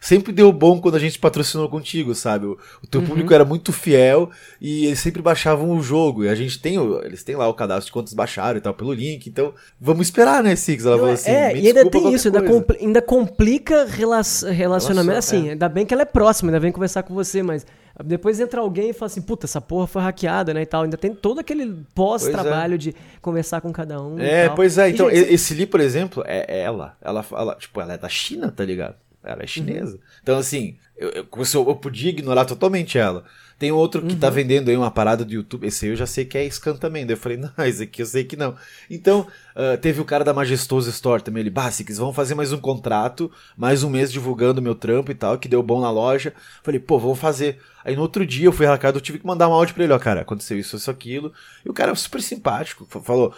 [0.00, 2.46] sempre deu bom quando a gente patrocinou contigo, sabe?
[2.46, 3.06] O, o teu uhum.
[3.06, 4.30] público era muito fiel
[4.60, 6.24] e eles sempre baixavam o jogo.
[6.24, 8.74] E a gente tem, o, eles têm lá o cadastro de quantos baixaram e tal,
[8.74, 9.26] pelo link.
[9.26, 10.84] Então, vamos esperar, né, Six?
[10.84, 11.30] Ela falou assim.
[11.30, 15.10] É, e ainda tem isso, ainda, compl ainda, complica rela relacionamento.
[15.10, 15.52] Relação, assim, é.
[15.52, 17.66] ainda bem que ela é próxima, ainda vem conversar com você, mas.
[18.04, 20.82] Depois entra alguém e fala assim, puta, essa porra foi hackeada, né, e tal.
[20.82, 22.76] Ainda tem todo aquele pós-trabalho é.
[22.76, 24.18] de conversar com cada um.
[24.18, 24.90] É, pois é.
[24.90, 26.94] Então, gente, esse Li, por exemplo, é ela.
[27.00, 28.96] Ela fala, tipo, ela é da China, tá ligado?
[29.26, 29.96] Ela é chinesa.
[29.96, 30.02] Uhum.
[30.22, 33.24] Então, assim, eu, eu, eu, podia ignorar totalmente ela.
[33.58, 34.20] Tem outro que tá uhum.
[34.20, 35.66] tá vendendo aí uma parada do YouTube.
[35.66, 37.06] Esse aí eu já sei que é scan também.
[37.06, 38.54] Daí eu falei, não, esse aqui eu sei que não.
[38.90, 41.40] Então, uh, teve o cara da Majestoso Store também.
[41.40, 45.38] Ele, Basics, vamos fazer mais um contrato, mais um mês divulgando meu trampo e tal,
[45.38, 46.34] que deu bom na loja.
[46.62, 47.58] Falei, pô, vamos fazer.
[47.84, 49.92] Aí no outro dia eu fui hackado, eu tive que mandar um áudio pra ele,
[49.92, 51.32] ó, cara, aconteceu isso, isso, aquilo.
[51.64, 53.34] E o cara super simpático, falou,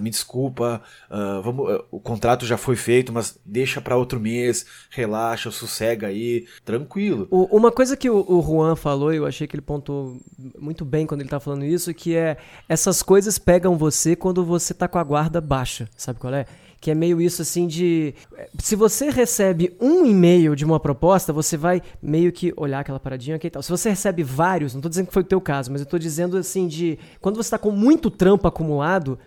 [0.00, 4.66] me desculpa, uh, vamos, uh, o contrato já foi feito, mas deixa para outro mês,
[4.90, 7.26] relaxa, sossega aí, tranquilo.
[7.30, 10.18] O, uma coisa que o, o, Juan falou, eu achei que ele pontuou
[10.58, 12.36] muito bem quando ele tá falando isso, que é
[12.68, 16.46] essas coisas pegam você quando você tá com a guarda baixa, sabe qual é?
[16.80, 18.14] que é meio isso assim de.
[18.58, 23.38] Se você recebe um e-mail de uma proposta, você vai meio que olhar aquela paradinha
[23.42, 23.62] e tal.
[23.62, 25.98] Se você recebe vários, não tô dizendo que foi o teu caso, mas eu tô
[25.98, 26.98] dizendo assim de.
[27.20, 29.18] Quando você tá com muito trampo acumulado,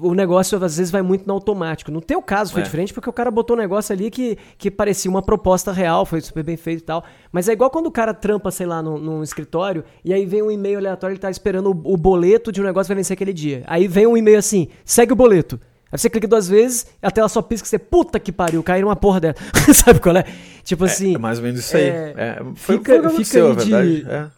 [0.00, 1.90] o negócio às vezes vai muito no automático.
[1.90, 2.64] No teu caso foi é.
[2.64, 6.20] diferente porque o cara botou um negócio ali que, que parecia uma proposta real, foi
[6.20, 7.04] super bem feito e tal.
[7.30, 10.42] Mas é igual quando o cara trampa, sei lá, num, num escritório e aí vem
[10.42, 13.14] um e-mail aleatório, ele tá esperando o, o, boleto de um negócio que vai vencer
[13.14, 13.62] aquele dia.
[13.66, 15.60] Aí vem um e-mail assim, segue o boleto.
[15.90, 18.88] Aí você clica duas vezes, a tela só pisca e você, puta que pariu, caiu
[18.88, 19.34] uma porra dela.
[19.72, 20.24] Sabe qual é?
[20.62, 21.14] Tipo é, assim.
[21.14, 21.84] É mais ou menos isso aí.
[21.84, 24.28] É, é foi, fica, foi fica de, é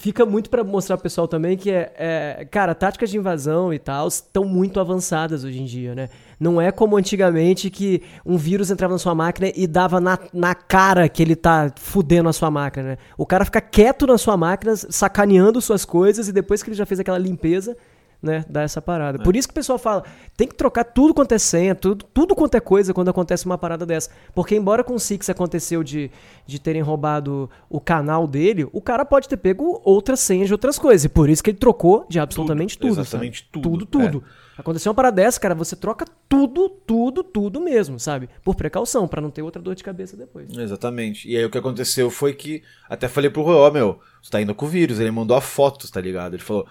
[0.00, 3.78] fica muito para mostrar pro pessoal também que é, é, cara, táticas de invasão e
[3.78, 6.08] tal estão muito avançadas hoje em dia, né?
[6.38, 10.54] Não é como antigamente que um vírus entrava na sua máquina e dava na, na
[10.54, 12.98] cara que ele tá fudendo a sua máquina, né?
[13.18, 16.86] O cara fica quieto na sua máquina, sacaneando suas coisas e depois que ele já
[16.86, 17.76] fez aquela limpeza,
[18.22, 19.18] né, dar essa parada.
[19.20, 19.24] É.
[19.24, 20.04] Por isso que o pessoal fala,
[20.36, 23.56] tem que trocar tudo quanto é senha, tudo, tudo quanto é coisa quando acontece uma
[23.56, 24.10] parada dessa.
[24.34, 26.10] Porque embora com o Six aconteceu de,
[26.46, 30.78] de terem roubado o canal dele, o cara pode ter pego outras senhas de outras
[30.78, 31.04] coisas.
[31.04, 32.90] E por isso que ele trocou de absolutamente tudo.
[32.90, 33.50] tudo exatamente sabe?
[33.52, 33.70] tudo.
[33.70, 34.24] Tudo, tudo.
[34.46, 34.50] É.
[34.60, 38.28] Aconteceu uma parada dessa, cara, você troca tudo, tudo, tudo mesmo, sabe?
[38.44, 40.54] Por precaução, para não ter outra dor de cabeça depois.
[40.54, 41.26] Exatamente.
[41.26, 44.54] E aí o que aconteceu foi que, até falei pro Rô, meu, você tá indo
[44.54, 46.34] com o vírus, ele mandou a foto, tá ligado?
[46.34, 46.66] Ele falou,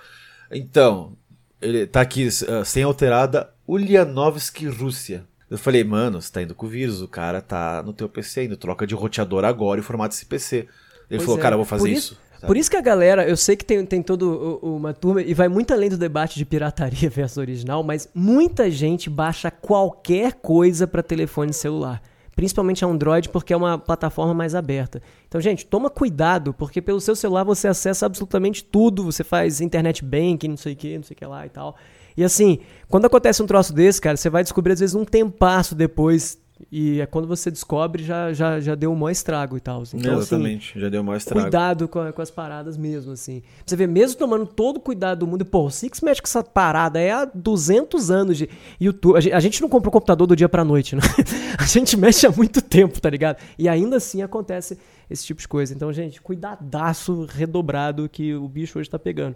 [0.52, 1.18] então,
[1.62, 5.24] ele tá aqui uh, sem alterada Ulyanovsky Rússia.
[5.50, 8.42] Eu falei, mano, você tá indo com o vírus, o cara tá no teu PC
[8.42, 10.58] ainda, troca de roteador agora e formato esse PC.
[10.58, 10.68] Ele
[11.10, 11.42] pois falou, é.
[11.42, 12.14] cara, eu vou fazer por isso.
[12.14, 15.34] isso por isso que a galera, eu sei que tem, tem toda uma turma, e
[15.34, 20.88] vai muito além do debate de pirataria versus original, mas muita gente baixa qualquer coisa
[20.88, 22.02] para telefone celular
[22.40, 25.02] principalmente Android, porque é uma plataforma mais aberta.
[25.28, 30.06] Então, gente, toma cuidado, porque pelo seu celular você acessa absolutamente tudo, você faz internet
[30.06, 31.76] banking, não sei o que, não sei o que lá e tal.
[32.16, 35.76] E assim, quando acontece um troço desse, cara, você vai descobrir às vezes um tempasso
[35.76, 36.40] depois
[36.72, 39.84] e é quando você descobre, já, já, já deu um maior estrago e tal.
[39.84, 41.42] Então, assim, Exatamente, assim, já deu um maior estrago.
[41.42, 43.42] Cuidado com, com as paradas mesmo, assim.
[43.66, 46.28] Você vê, mesmo tomando todo o cuidado do mundo, e, pô, o Six mexe com
[46.28, 48.50] essa parada é há 200 anos de
[48.80, 49.18] YouTube.
[49.18, 51.02] A gente, a gente não compra o computador do dia pra noite, né?
[51.58, 53.38] A gente mexe há muito tempo, tá ligado?
[53.58, 54.78] E ainda assim acontece
[55.10, 55.74] esse tipo de coisa.
[55.74, 59.36] Então, gente, cuidadaço redobrado que o bicho hoje tá pegando.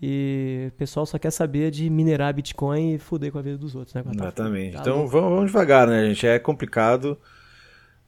[0.00, 3.74] E o pessoal só quer saber de minerar Bitcoin e fuder com a vida dos
[3.74, 4.02] outros, né?
[4.12, 4.74] Exatamente.
[4.74, 6.26] Tá então vamos, vamos, devagar, né, gente?
[6.26, 7.16] É complicado.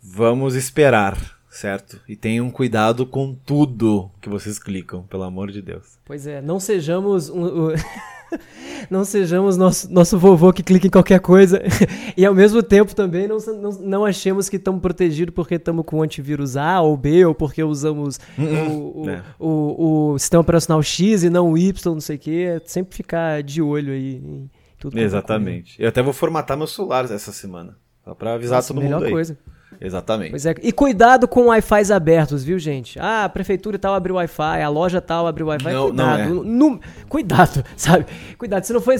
[0.03, 1.17] Vamos esperar.
[1.49, 2.01] certo?
[2.09, 5.99] E tenham cuidado com tudo que vocês clicam, pelo amor de Deus.
[6.05, 7.71] Pois é, não sejamos um,
[8.91, 11.63] não sejamos nosso, nosso vovô que clica em qualquer coisa
[12.17, 16.03] e ao mesmo tempo também não, não, não achemos que estamos protegidos porque estamos com
[16.03, 19.23] antivírus A ou B ou porque usamos Hum, o, o, é.
[19.39, 22.45] o, o sistema operacional X e não o Y, não sei o que.
[22.45, 24.95] É sempre ficar de olho aí em tudo.
[24.95, 25.81] vai Exatamente.
[25.81, 27.77] Eu até vou formatar meu celular essa semana.
[28.05, 29.13] Só pra avisar Nossa, todo melhor mundo aí.
[29.13, 29.39] coisa.
[29.81, 30.31] Exatamente.
[30.31, 30.55] Pois é.
[30.63, 32.99] E cuidado com Wi-Fi abertos, viu, gente?
[32.99, 35.73] Ah, a prefeitura tal abriu Wi-Fi, a loja tal abriu Wi-Fi.
[35.73, 36.21] Não, não cuidado.
[36.21, 36.27] é.
[36.45, 38.07] Nu- cuidado, sabe?
[38.39, 38.65] Cuidado.
[38.65, 38.95] Se não for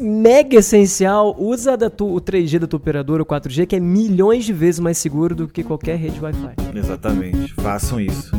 [0.00, 4.44] mega essencial, usa da tu- o 3G da tua operadora, o 4G, que é milhões
[4.44, 6.54] de vezes mais seguro do que qualquer rede Wi-Fi.
[6.78, 7.54] Exatamente.
[7.54, 8.30] Façam isso.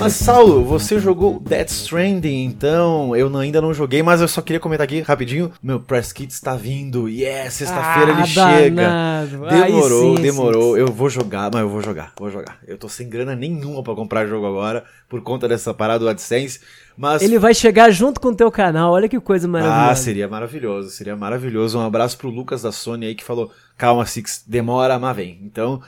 [0.00, 4.40] Mas Saulo, você jogou Death Stranding, então eu não- ainda não joguei, mas eu só
[4.40, 5.50] queria comentar aqui rapidinho.
[5.60, 7.08] Meu press kit está vindo.
[7.08, 8.88] Yes, sexta-feira ele chega.
[8.88, 9.46] Ah, danado.
[9.46, 10.74] Aí Demorou, sim, demorou.
[10.74, 10.80] sim.
[10.80, 12.58] Eu vou jogar, mas eu vou jogar, vou jogar.
[12.66, 16.60] Eu tô sem grana nenhuma pra comprar jogo agora, por conta dessa parada do AdSense.
[16.96, 17.20] Mas.
[17.20, 19.90] Ele vai chegar junto com o teu canal, olha que coisa maravilhosa.
[19.90, 21.76] Ah, seria maravilhoso, seria maravilhoso.
[21.78, 25.40] Um abraço pro Lucas da Sony aí que falou: calma, Six, demora, mas vem.
[25.42, 25.80] Então,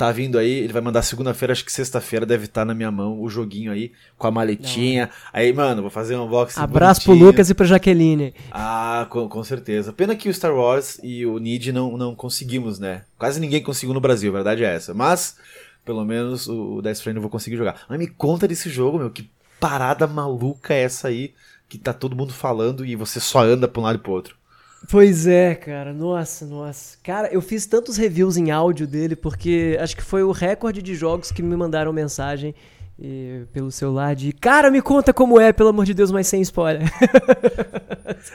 [0.00, 3.20] tá vindo aí, ele vai mandar segunda-feira, acho que sexta-feira deve estar na minha mão
[3.20, 5.10] o joguinho aí, com a maletinha.
[5.30, 6.58] Aí, mano, vou fazer um unboxing.
[6.58, 7.30] Abraço pro bonitinho.
[7.30, 8.32] Lucas e pra Jaqueline.
[8.50, 9.92] Ah, com, com certeza.
[9.92, 13.02] Pena que o Star Wars e o Need não, não conseguimos, né?
[13.18, 14.94] Quase ninguém conseguiu no Brasil, a verdade é essa.
[14.94, 15.36] Mas,
[15.84, 17.82] pelo menos, o o Death Stranding eu vou conseguir jogar.
[17.86, 19.10] Mas me conta desse jogo, meu.
[19.10, 19.28] Que
[19.60, 21.34] parada maluca é essa aí?
[21.68, 24.39] Que tá todo mundo falando e você só anda pra um lado e pro outro.
[24.88, 25.92] Pois é, cara.
[25.92, 26.96] Nossa, nossa.
[27.02, 30.94] Cara, eu fiz tantos reviews em áudio dele porque acho que foi o recorde de
[30.94, 32.54] jogos que me mandaram mensagem
[32.98, 36.40] e, pelo celular de Cara, me conta como é, pelo amor de Deus, mas sem
[36.42, 36.82] spoiler.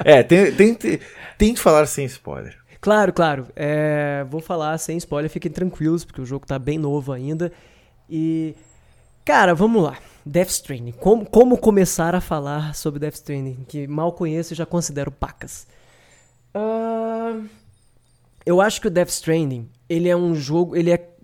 [0.04, 1.00] É, tente,
[1.38, 2.58] tente falar sem spoiler.
[2.82, 3.48] claro, claro.
[3.56, 7.52] É, vou falar sem spoiler, fiquem tranquilos, porque o jogo tá bem novo ainda.
[8.10, 8.56] E.
[9.24, 9.98] Cara, vamos lá.
[10.26, 10.94] Death Stranding.
[10.94, 13.66] Como, como começar a falar sobre Death Stranding?
[13.68, 15.68] Que mal conheço e já considero pacas.
[18.46, 21.16] Eu acho que o Death Stranding, ele é um jogo, ele é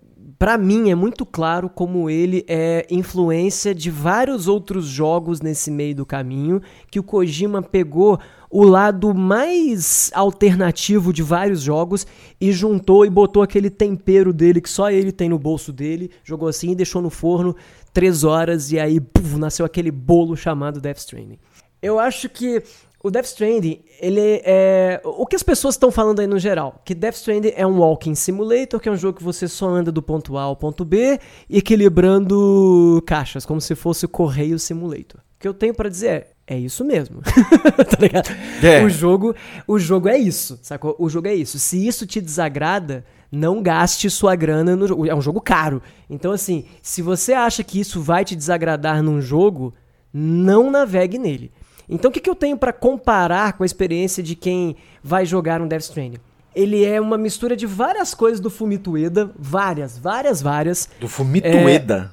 [0.42, 5.94] Pra mim é muito claro como ele é influência de vários outros jogos nesse meio
[5.94, 6.60] do caminho,
[6.90, 8.18] que o Kojima pegou
[8.50, 12.04] o lado mais alternativo de vários jogos
[12.40, 16.48] e juntou e botou aquele tempero dele que só ele tem no bolso dele, jogou
[16.48, 17.54] assim e deixou no forno
[17.92, 19.00] três horas e aí
[19.38, 21.38] nasceu aquele bolo chamado Death Stranding.
[21.80, 22.64] Eu acho que
[23.02, 25.00] o Death Stranding, ele é.
[25.04, 26.80] O que as pessoas estão falando aí no geral?
[26.84, 29.90] Que Death Stranding é um walking simulator, que é um jogo que você só anda
[29.90, 31.18] do ponto A ao ponto B,
[31.50, 35.20] equilibrando caixas, como se fosse o Correio Simulator.
[35.20, 36.32] O que eu tenho pra dizer é.
[36.44, 37.22] É isso mesmo.
[37.88, 38.28] tá ligado?
[38.62, 38.84] É.
[38.84, 39.34] O jogo,
[39.66, 40.94] o jogo é isso, sacou?
[40.98, 41.58] O jogo é isso.
[41.58, 45.06] Se isso te desagrada, não gaste sua grana no jogo.
[45.06, 45.80] É um jogo caro.
[46.10, 49.72] Então, assim, se você acha que isso vai te desagradar num jogo,
[50.12, 51.52] não navegue nele.
[51.88, 55.60] Então, o que, que eu tenho pra comparar com a experiência de quem vai jogar
[55.60, 56.18] um Death Stranding?
[56.54, 60.88] Ele é uma mistura de várias coisas do Fumito Ueda, várias, várias, várias.
[61.00, 62.10] Do Fumito É.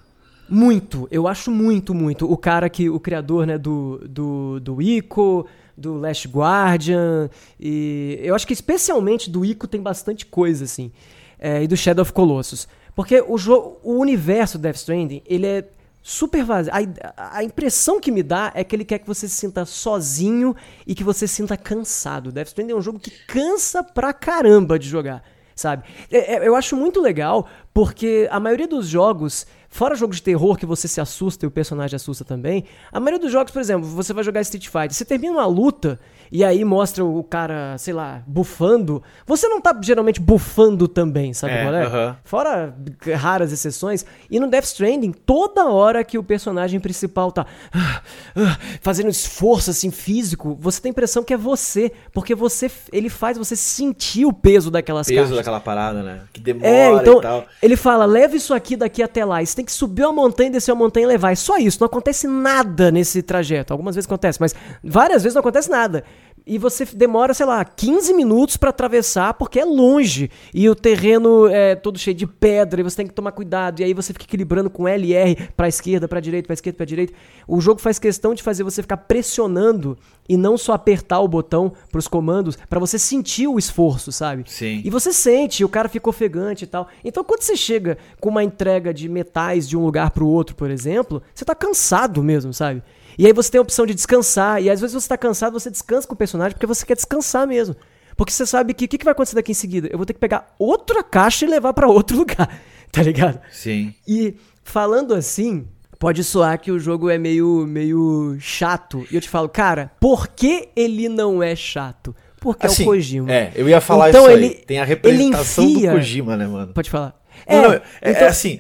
[0.50, 2.32] Muito, eu acho muito, muito.
[2.32, 5.46] O cara que, o criador, né, do, do, do Ico,
[5.78, 10.92] do Last Guardian, e eu acho que especialmente do Ico tem bastante coisa, assim,
[11.38, 12.68] é, e do Shadow of Colossus.
[12.96, 13.36] Porque o,
[13.84, 15.70] o universo Death Stranding, ele é
[16.02, 16.72] super vazio.
[17.18, 20.56] A, a impressão que me dá é que ele quer que você se sinta sozinho
[20.86, 22.32] e que você se sinta cansado.
[22.32, 25.24] Death Stranding é um jogo que cansa pra caramba de jogar,
[25.56, 25.84] sabe?
[26.12, 27.48] É- é- eu acho muito legal
[27.80, 31.52] porque a maioria dos jogos, fora jogos de terror que você se assusta e o
[31.52, 35.06] personagem assusta também, a maioria dos jogos, por exemplo, você vai jogar Street Fighter, você
[35.06, 35.98] termina uma luta
[36.30, 41.54] e aí mostra o cara, sei lá, bufando, você não tá geralmente bufando também, sabe
[41.54, 41.86] É, qual é?
[41.86, 42.18] aham.
[42.26, 42.76] Fora
[43.16, 44.06] raras exceções.
[44.30, 48.02] E no Death Stranding, toda hora que o personagem principal tá ah,
[48.36, 52.70] ah, fazendo um esforço assim físico, você tem a impressão que é você, porque você
[52.92, 55.38] ele faz você sentir o peso daquelas Peso caixas.
[55.38, 56.22] daquela parada, né?
[56.34, 57.46] Que demora É, então e tal.
[57.70, 59.44] Ele fala: leva isso aqui daqui até lá.
[59.44, 61.32] Você tem que subir uma montanha, descer uma montanha e levar.
[61.32, 61.80] É só isso.
[61.80, 63.72] Não acontece nada nesse trajeto.
[63.72, 66.04] Algumas vezes acontece, mas várias vezes não acontece nada.
[66.50, 71.48] E você demora, sei lá, 15 minutos para atravessar porque é longe e o terreno
[71.48, 74.26] é todo cheio de pedra e você tem que tomar cuidado e aí você fica
[74.26, 77.14] equilibrando com L e R para esquerda, para direita, para esquerda, para direita.
[77.48, 79.96] O jogo faz questão de fazer você ficar pressionando
[80.28, 84.44] e não só apertar o botão pros comandos para você sentir o esforço, sabe?
[84.48, 84.82] Sim.
[84.84, 86.88] E você sente, o cara fica ofegante e tal.
[87.06, 90.72] Então quando você chega com uma entrega de metais de um lugar pro outro, por
[90.72, 92.82] exemplo, você tá cansado mesmo, sabe?
[93.20, 94.62] E aí você tem a opção de descansar.
[94.64, 97.46] E às vezes você tá cansado, você descansa com o personagem porque você quer descansar
[97.46, 97.76] mesmo.
[98.16, 99.90] Porque você sabe que o que, que vai acontecer daqui em seguida?
[99.92, 102.50] Eu vou ter que pegar outra caixa e levar para outro lugar.
[102.92, 103.40] Tá ligado?
[103.52, 103.94] Sim.
[104.08, 105.68] E falando assim,
[106.00, 109.06] pode soar que o jogo é meio, meio chato.
[109.12, 112.16] E eu te falo, cara, por que ele não é chato?
[112.40, 113.32] Porque Assim, é o Kojima.
[113.34, 114.64] É, eu ia falar Então isso ele- aí.
[114.66, 116.74] Tem a representação ele enfia- do Kojima, né, mano?
[116.74, 117.20] Pode falar.
[117.48, 118.60] Não, não, é, é então- assim,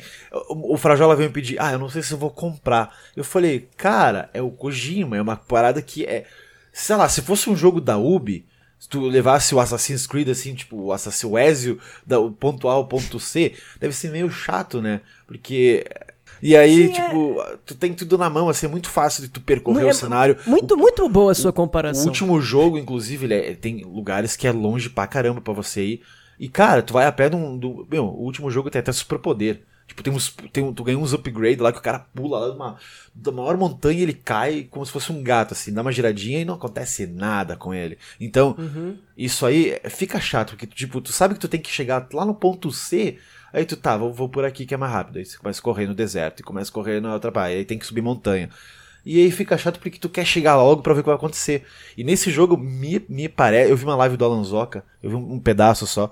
[0.49, 2.95] o, o Frajola veio me pedir, ah, eu não sei se eu vou comprar.
[3.15, 6.25] Eu falei, cara, é o Kojima, é uma parada que é.
[6.71, 8.45] Sei lá, se fosse um jogo da Ubi,
[8.79, 12.69] se tu levasse o Assassin's Creed assim, tipo, o Assassin's o Ezio, da, o ponto
[12.69, 15.01] A ao ponto C, deve ser meio chato, né?
[15.27, 15.85] Porque.
[16.41, 17.03] E aí, Sim, é.
[17.09, 19.91] tipo, tu tem tudo na mão, assim, é muito fácil de tu percorrer Não, o
[19.91, 20.37] é cenário.
[20.47, 22.05] Muito, muito boa a sua O comparação.
[22.05, 26.01] último jogo, inclusive, ele é- tem lugares que é longe pra caramba pra você ir.
[26.39, 27.57] E, cara, tu vai a pé de um.
[27.57, 29.61] Do, meu, o último jogo tem até superpoder.
[29.87, 32.49] Tipo, tem uns, tem um, tu ganha uns upgrades lá que o cara pula lá
[32.51, 32.77] de uma,
[33.13, 36.39] da maior montanha e ele cai como se fosse um gato, assim, dá uma giradinha
[36.39, 37.97] e não acontece nada com ele.
[38.19, 38.99] Então, Uhum.
[39.17, 42.35] isso aí fica chato, porque, tipo, tu sabe que tu tem que chegar lá no
[42.35, 43.17] ponto C,
[43.51, 45.17] aí tu tá, vou, vou por aqui que é mais rápido.
[45.17, 47.65] Aí você começa a correr no deserto e começa a correr na outra praia, aí
[47.65, 48.49] tem que subir montanha.
[49.11, 51.63] E aí fica chato porque tu quer chegar logo pra ver o que vai acontecer.
[51.97, 53.71] E nesse jogo, me, me parece.
[53.71, 56.11] Eu vi uma live do Alan Zoca, eu vi um, um pedaço só.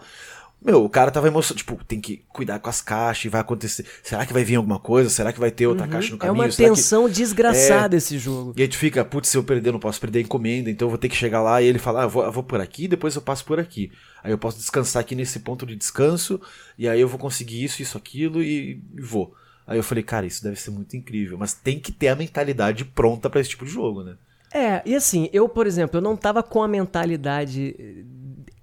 [0.60, 1.60] Meu, o cara tava emocionado.
[1.60, 3.86] Tipo, tem que cuidar com as caixas e vai acontecer.
[4.02, 5.12] Será que vai vir alguma coisa?
[5.12, 6.44] Será que vai ter outra caixa no É caminho?
[6.46, 8.54] uma Será que- tensão desgraçada esse jogo.
[8.58, 10.88] e aí tu fica, putz, se eu perder, eu não posso perder a encomenda, então
[10.88, 12.60] eu vou ter que chegar lá e ele fala, ah, eu vou, eu vou por
[12.60, 13.92] aqui, depois eu passo por aqui.
[14.24, 16.42] Aí eu posso descansar aqui nesse ponto de descanso,
[16.76, 19.36] e aí eu vou conseguir isso, isso, aquilo e, e vou.
[19.68, 22.86] Aí eu falei, cara, isso deve ser muito incrível, mas tem que ter a mentalidade
[22.86, 24.16] pronta pra esse tipo de jogo, né?
[24.54, 28.04] É, e assim, eu, por exemplo, eu não tava com a mentalidade eh,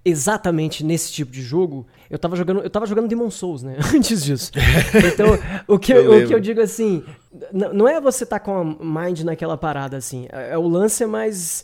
[0.03, 1.85] exatamente nesse tipo de jogo.
[2.09, 3.77] Eu tava jogando, eu tava jogando Demon Souls, né?
[3.93, 4.51] Antes disso.
[5.13, 5.27] Então,
[5.67, 7.03] o que, Eu eu, o que eu digo assim,
[7.53, 10.27] não é você tá com a mind naquela parada assim.
[10.31, 11.63] É, é o lance é mais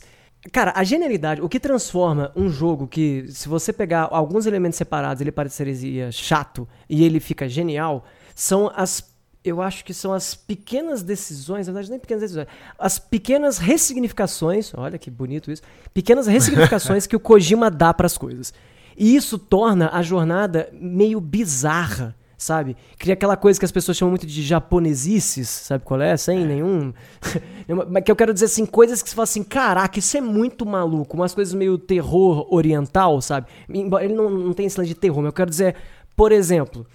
[0.50, 5.20] Cara, a genialidade, o que transforma um jogo que, se você pegar alguns elementos separados,
[5.20, 9.11] ele pareceria chato e ele fica genial, são as.
[9.44, 12.46] Eu acho que são as pequenas decisões, na verdade, nem pequenas decisões,
[12.78, 15.62] as pequenas ressignificações, olha que bonito isso,
[15.92, 18.54] pequenas ressignificações que o Kojima dá pras coisas.
[18.96, 22.76] E isso torna a jornada meio bizarra, sabe?
[22.98, 26.16] Cria aquela coisa que as pessoas chamam muito de japonesices, sabe qual é?
[26.16, 26.92] Sem nenhum.
[27.90, 30.66] Mas que eu quero dizer assim, coisas que você fala assim, caraca, isso é muito
[30.66, 31.16] maluco.
[31.16, 33.46] Umas coisas meio terror oriental, sabe?
[33.68, 35.74] Ele não, não tem esse lance de terror, mas eu quero dizer,
[36.14, 36.86] por exemplo.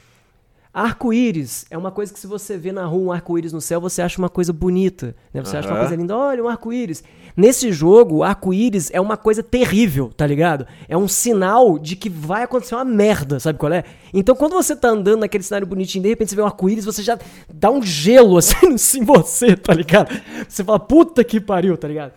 [0.74, 4.02] Arco-íris é uma coisa que se você vê na rua um arco-íris no céu, você
[4.02, 5.44] acha uma coisa bonita, né?
[5.44, 7.04] Você acha uma coisa linda, olha um arco-íris.
[7.36, 10.68] Nesse jogo, o arco-íris é uma coisa terrível, tá ligado?
[10.88, 13.84] É um sinal de que vai acontecer uma merda, sabe qual é?
[14.14, 17.02] Então quando você tá andando naquele cenário bonitinho, de repente você vê um arco-íris, você
[17.02, 17.18] já
[17.52, 20.10] dá um gelo assim em você, tá ligado?
[20.48, 22.14] Você fala, puta que pariu, tá ligado?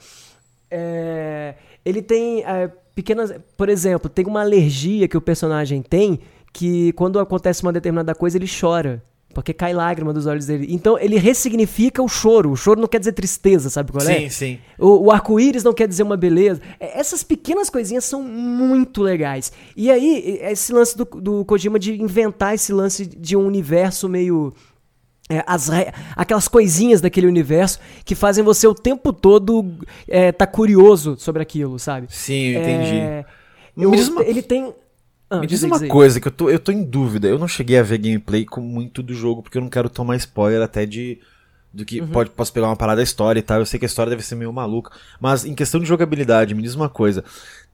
[0.70, 3.32] É, ele tem é, pequenas.
[3.57, 6.20] Por exemplo, tem uma alergia que o personagem tem
[6.53, 9.03] que quando acontece uma determinada coisa ele chora.
[9.32, 10.66] Porque cai lágrima dos olhos dele.
[10.70, 12.51] Então ele ressignifica o choro.
[12.51, 14.22] O choro não quer dizer tristeza, sabe qual é?
[14.22, 14.59] Sim, sim.
[14.76, 16.61] O, o arco-íris não quer dizer uma beleza.
[16.80, 19.53] É, Essas pequenas coisinhas são muito legais.
[19.76, 24.53] E aí, esse lance do, do Kojima de inventar esse lance de um universo meio.
[25.28, 29.64] é, as re- aquelas coisinhas daquele universo que fazem você o tempo todo
[30.09, 32.09] é, tá curioso sobre aquilo, sabe?
[32.11, 32.96] Sim, eu entendi.
[32.96, 33.24] É,
[33.78, 33.92] eu-
[34.22, 34.74] Ele tem.
[35.31, 37.28] Ah, Me diz uma coisa que eu tô, eu tô em dúvida.
[37.28, 40.16] Eu não cheguei a ver gameplay com muito do jogo, porque eu não quero tomar
[40.16, 41.18] spoiler até de.
[41.72, 42.09] Do que Uhum.
[42.09, 43.61] pode, posso pegar uma parada da história e tal.
[43.61, 44.91] Eu sei que a história deve ser meio maluca.
[45.20, 47.22] Mas em questão de jogabilidade, me diz uma coisa.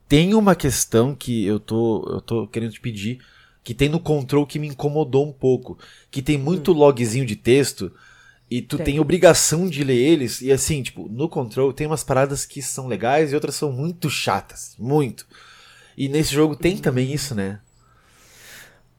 [0.07, 3.21] Tem uma questão que eu tô, eu tô querendo te pedir.
[3.65, 5.79] Que tem no control que me incomodou um pouco.
[6.11, 7.91] Que tem muito logzinho de texto.
[8.51, 8.77] E tu.
[8.77, 8.85] Tem.
[8.85, 10.43] tem obrigação de ler eles.
[10.43, 14.11] E assim, tipo, no control tem umas paradas que são legais e outras são muito
[14.11, 14.77] chatas.
[14.79, 15.27] Muito.
[15.97, 16.59] E nesse jogo Uhum.
[16.61, 17.59] tem também isso, né?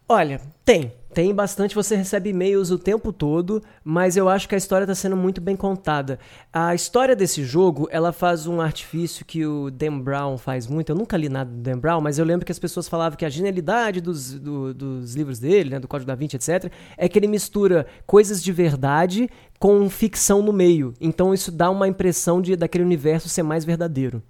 [0.10, 0.94] Olha, tem.
[1.14, 4.94] Tem bastante, você recebe e-mails o tempo todo, mas eu acho que a história está
[4.94, 6.20] sendo muito bem contada.
[6.54, 10.92] A história desse jogo, ela faz um artifício que o Dan Brown faz muito.
[10.92, 13.26] Eu nunca li nada do Dan Brown, mas eu lembro que as pessoas falavam que
[13.26, 17.18] a genialidade dos, do- dos livros dele, né, do Código da Vinci, etc., é que
[17.18, 19.28] ele mistura coisas de verdade
[19.58, 20.94] com ficção no meio.
[21.02, 24.22] Então isso dá uma impressão de daquele universo ser mais verdadeiro.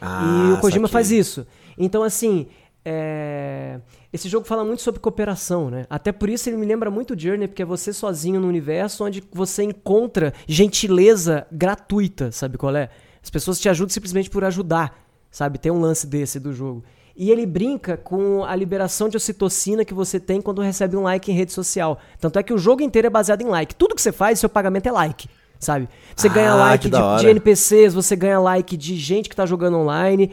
[0.00, 1.44] Ah, e o Kojima faz isso.
[1.80, 2.46] Então, assim,
[2.84, 3.80] é...
[4.12, 5.86] esse jogo fala muito sobre cooperação, né?
[5.88, 9.22] Até por isso ele me lembra muito Journey, porque é você sozinho no universo onde
[9.32, 12.90] você encontra gentileza gratuita, sabe qual é?
[13.22, 14.94] As pessoas te ajudam simplesmente por ajudar,
[15.30, 15.58] sabe?
[15.58, 16.84] Tem um lance desse do jogo.
[17.16, 21.30] E ele brinca com a liberação de ocitocina que você tem quando recebe um like
[21.30, 21.98] em rede social.
[22.18, 23.74] Tanto é que o jogo inteiro é baseado em like.
[23.74, 25.28] Tudo que você faz, seu pagamento é like
[25.60, 25.88] sabe?
[26.16, 29.76] Você ah, ganha like de, de, NPCs, você ganha like de gente que tá jogando
[29.76, 30.32] online.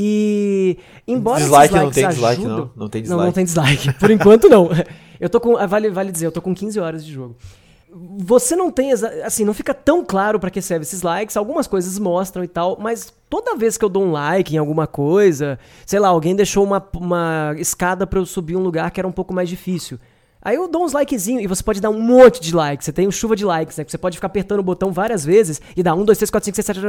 [0.00, 0.78] E
[1.08, 3.18] embora dislike não tem dislike ajudam, não, não tem dislike.
[3.18, 3.92] Não, não tem dislike.
[3.94, 4.70] Por enquanto não.
[5.18, 7.34] Eu tô com vale vale dizer, eu tô com 15 horas de jogo.
[8.18, 11.98] Você não tem assim, não fica tão claro para que serve esses likes, algumas coisas
[11.98, 15.98] mostram e tal, mas toda vez que eu dou um like em alguma coisa, sei
[15.98, 19.34] lá, alguém deixou uma, uma escada para eu subir um lugar que era um pouco
[19.34, 19.98] mais difícil.
[20.40, 22.84] Aí eu dou uns likezinhos e você pode dar um monte de likes.
[22.84, 23.84] Você tem um chuva de likes, né?
[23.86, 26.56] Você pode ficar apertando o botão várias vezes e dar 1, 2, 3, 4, 5,
[26.56, 26.80] 6, 7,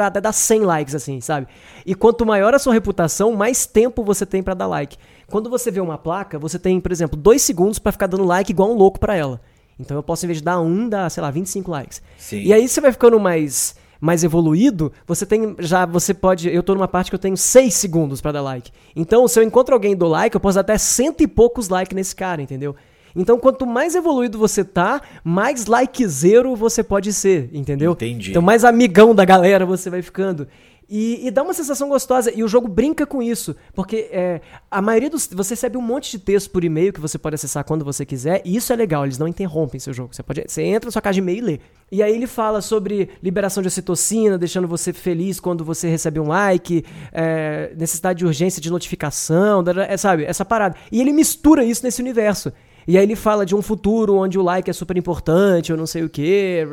[0.00, 1.48] até dar 100 likes, assim, sabe?
[1.84, 4.96] E quanto maior a sua reputação, mais tempo você tem para dar like.
[5.28, 8.52] Quando você vê uma placa, você tem, por exemplo, 2 segundos para ficar dando like
[8.52, 9.40] igual um louco para ela.
[9.80, 12.02] Então eu posso, em vez de dar um, dar, sei lá, 25 likes.
[12.18, 12.42] Sim.
[12.42, 16.74] E aí você vai ficando mais mais evoluído, você tem já você pode, eu tô
[16.74, 18.72] numa parte que eu tenho 6 segundos para dar like.
[18.96, 21.94] Então, se eu encontro alguém do like, eu posso dar até cento e poucos likes
[21.94, 22.74] nesse cara, entendeu?
[23.14, 27.92] Então, quanto mais evoluído você tá, mais likezero você pode ser, entendeu?
[27.92, 28.30] Entendi.
[28.30, 30.46] Então, mais amigão da galera você vai ficando.
[30.94, 32.30] E, e, dá uma sensação gostosa.
[32.34, 33.56] E o jogo brinca com isso.
[33.74, 35.26] Porque é, a maioria dos.
[35.32, 38.42] Você recebe um monte de texto por e-mail que você pode acessar quando você quiser.
[38.44, 40.14] E isso é legal, eles não interrompem seu jogo.
[40.14, 41.60] Você, pode, você entra na sua casa de e-mail e lê.
[41.90, 46.28] E aí ele fala sobre liberação de ocitocina, deixando você feliz quando você recebe um
[46.28, 50.24] like, é, necessidade de urgência de notificação, é, sabe?
[50.24, 50.76] Essa parada.
[50.90, 52.52] E ele mistura isso nesse universo.
[52.86, 55.86] E aí ele fala de um futuro onde o like é super importante, eu não
[55.86, 56.66] sei o quê.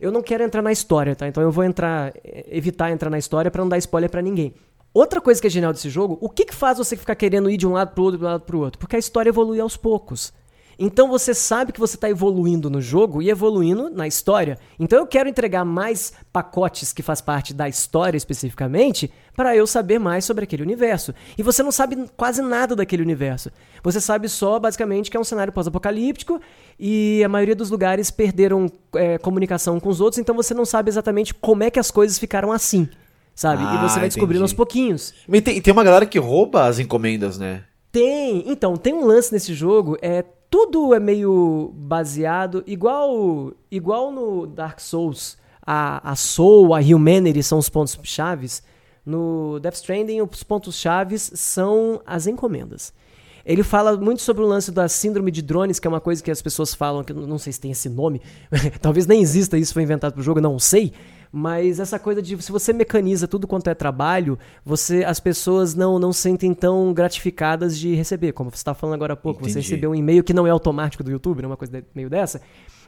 [0.00, 1.28] Eu não quero entrar na história, tá?
[1.28, 4.54] Então eu vou entrar, evitar entrar na história para não dar spoiler para ninguém.
[4.94, 7.56] Outra coisa que é genial desse jogo, o que, que faz você ficar querendo ir
[7.56, 8.78] de um lado pro outro, um lado pro outro?
[8.78, 10.32] Porque a história evolui aos poucos.
[10.84, 14.58] Então você sabe que você está evoluindo no jogo e evoluindo na história.
[14.80, 20.00] Então eu quero entregar mais pacotes que faz parte da história especificamente para eu saber
[20.00, 21.14] mais sobre aquele universo.
[21.38, 23.52] E você não sabe quase nada daquele universo.
[23.80, 26.40] Você sabe só basicamente que é um cenário pós-apocalíptico
[26.76, 30.90] e a maioria dos lugares perderam é, comunicação com os outros, então você não sabe
[30.90, 32.88] exatamente como é que as coisas ficaram assim.
[33.36, 33.62] Sabe?
[33.64, 35.14] Ah, e você vai descobrindo aos pouquinhos.
[35.28, 37.62] E tem, tem uma galera que rouba as encomendas, né?
[37.92, 38.44] Tem.
[38.46, 39.96] Então, tem um lance nesse jogo.
[40.02, 47.42] É tudo é meio baseado, igual igual no Dark Souls, a, a Soul, a Humanity
[47.42, 48.62] são os pontos chaves.
[49.04, 52.92] No Death Stranding, os pontos chaves são as encomendas.
[53.46, 56.30] Ele fala muito sobre o lance da síndrome de drones, que é uma coisa que
[56.30, 58.20] as pessoas falam, que não sei se tem esse nome,
[58.78, 60.92] talvez nem exista isso, foi inventado pro jogo, não sei.
[61.34, 65.98] Mas essa coisa de se você mecaniza tudo quanto é trabalho, você as pessoas não
[65.98, 69.54] não sentem tão gratificadas de receber, como você estava falando agora há pouco, Entendi.
[69.54, 72.42] você recebeu um e-mail que não é automático do YouTube, né, uma coisa meio dessa.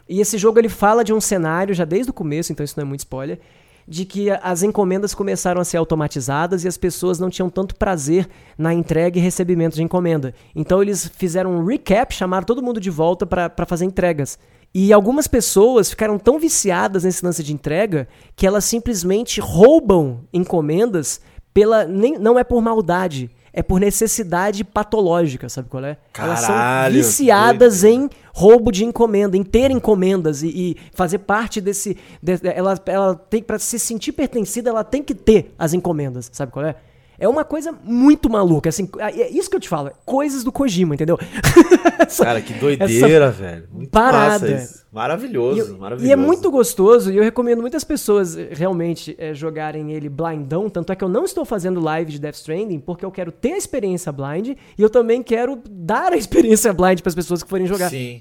[0.06, 2.82] E esse jogo ele fala de um cenário já desde o começo, então isso não
[2.82, 3.40] é muito spoiler,
[3.88, 8.28] de que as encomendas começaram a ser automatizadas e as pessoas não tinham tanto prazer
[8.58, 10.34] na entrega e recebimento de encomenda.
[10.54, 14.38] Então eles fizeram um recap, chamaram todo mundo de volta para fazer entregas.
[14.74, 21.20] E algumas pessoas ficaram tão viciadas nesse lance de entrega que elas simplesmente roubam encomendas
[21.52, 21.84] pela.
[21.84, 25.96] Nem, não é por maldade, é por necessidade patológica, sabe qual é?
[26.12, 31.60] Caralho, elas são viciadas em roubo de encomenda, em ter encomendas e, e fazer parte
[31.60, 31.96] desse.
[32.20, 36.50] De, ela, ela tem para se sentir pertencida, ela tem que ter as encomendas, sabe
[36.50, 36.74] qual é?
[37.24, 40.52] É uma coisa muito maluca, assim, é, é isso que eu te falo, coisas do
[40.52, 41.18] Kojima, entendeu?
[41.98, 43.66] essa, Cara, que doideira, velho.
[43.72, 44.68] Muito parada.
[44.92, 46.06] Maravilhoso, e, maravilhoso.
[46.06, 50.68] E é muito gostoso, e eu recomendo muitas pessoas eh, realmente é, jogarem ele blindão,
[50.68, 53.54] tanto é que eu não estou fazendo live de Death Stranding, porque eu quero ter
[53.54, 57.48] a experiência blind, e eu também quero dar a experiência blind para as pessoas que
[57.48, 57.88] forem jogar.
[57.88, 58.20] Sim.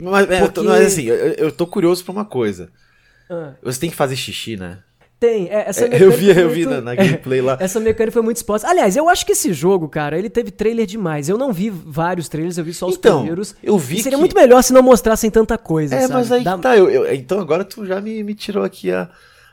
[0.00, 0.60] Mas, porque...
[0.60, 2.70] mas assim, eu, eu tô curioso pra uma coisa.
[3.28, 3.54] Ah.
[3.64, 4.84] Você tem que fazer xixi, né?
[5.18, 7.56] Tem, é, essa é, Eu vi, eu vi na, na, gameplay lá.
[7.60, 8.68] essa mecânica foi muito exposta.
[8.68, 11.28] Aliás, eu acho que esse jogo, cara, ele teve trailer demais.
[11.28, 13.54] Eu não vi vários trailers, eu vi só os então, primeiros.
[13.62, 14.02] Eu vi.
[14.02, 14.20] seria que...
[14.20, 15.94] muito melhor se não mostrassem tanta coisa.
[15.94, 16.12] É, sabe?
[16.12, 16.58] mas aí Dá...
[16.58, 16.76] tá.
[16.76, 19.08] Eu, eu, então agora tu já me, me tirou aqui a,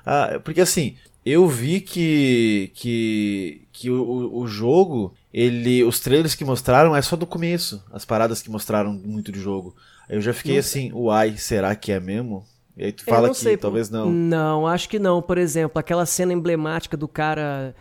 [0.05, 0.38] a.
[0.43, 2.70] Porque assim, eu vi que.
[2.74, 5.82] que, que o, o jogo, ele.
[5.86, 7.82] Os trailers que mostraram é só do começo.
[7.93, 9.74] As paradas que mostraram muito do jogo.
[10.09, 12.45] Eu já fiquei não assim, uai, será que é mesmo?
[12.76, 14.11] E aí tu fala que sei, talvez não.
[14.11, 15.21] Não, acho que não.
[15.21, 17.76] Por exemplo, aquela cena emblemática do cara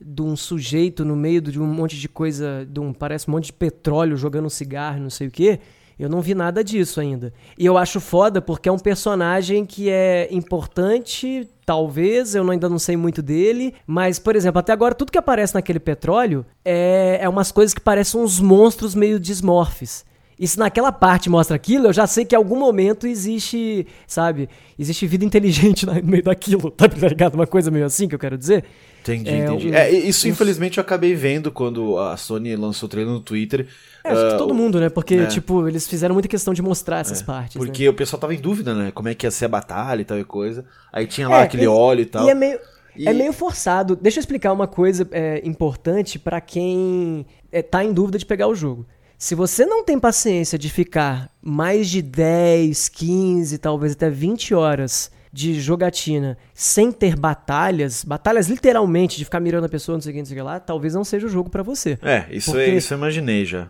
[0.00, 3.46] de um sujeito no meio de um monte de coisa, de um parece um monte
[3.46, 5.60] de petróleo jogando um cigarro, não sei o quê.
[5.98, 7.32] Eu não vi nada disso ainda.
[7.56, 12.78] E eu acho foda porque é um personagem que é importante talvez, eu ainda não
[12.78, 17.28] sei muito dele, mas, por exemplo, até agora tudo que aparece naquele petróleo é, é
[17.28, 20.04] umas coisas que parecem uns monstros meio dismorfes.
[20.38, 24.48] E se naquela parte mostra aquilo, eu já sei que em algum momento existe, sabe,
[24.78, 27.34] existe vida inteligente no meio daquilo, tá ligado?
[27.34, 28.64] Uma coisa meio assim que eu quero dizer.
[29.02, 29.70] Entendi, é, entendi.
[29.70, 33.68] Um, é, isso, infelizmente, eu acabei vendo quando a Sony lançou o trailer no Twitter.
[34.02, 34.88] É, acho uh, que todo mundo, né?
[34.88, 35.26] Porque, é.
[35.26, 37.56] tipo, eles fizeram muita questão de mostrar essas é, partes.
[37.56, 37.90] Porque né?
[37.90, 38.90] o pessoal tava em dúvida, né?
[38.90, 40.64] Como é que ia ser a batalha e tal e coisa.
[40.90, 42.26] Aí tinha lá é, aquele e, óleo e tal.
[42.26, 42.58] E é meio.
[42.96, 43.08] E...
[43.08, 43.94] É meio forçado.
[43.94, 48.46] Deixa eu explicar uma coisa é, importante para quem é, tá em dúvida de pegar
[48.46, 48.86] o jogo.
[49.18, 55.10] Se você não tem paciência de ficar mais de 10, 15, talvez até 20 horas
[55.32, 60.14] de jogatina sem ter batalhas, batalhas literalmente de ficar mirando a pessoa, não sei o
[60.14, 61.98] que, não sei o que lá, talvez não seja o jogo para você.
[62.02, 63.68] É, isso, é, isso eu imaginei já.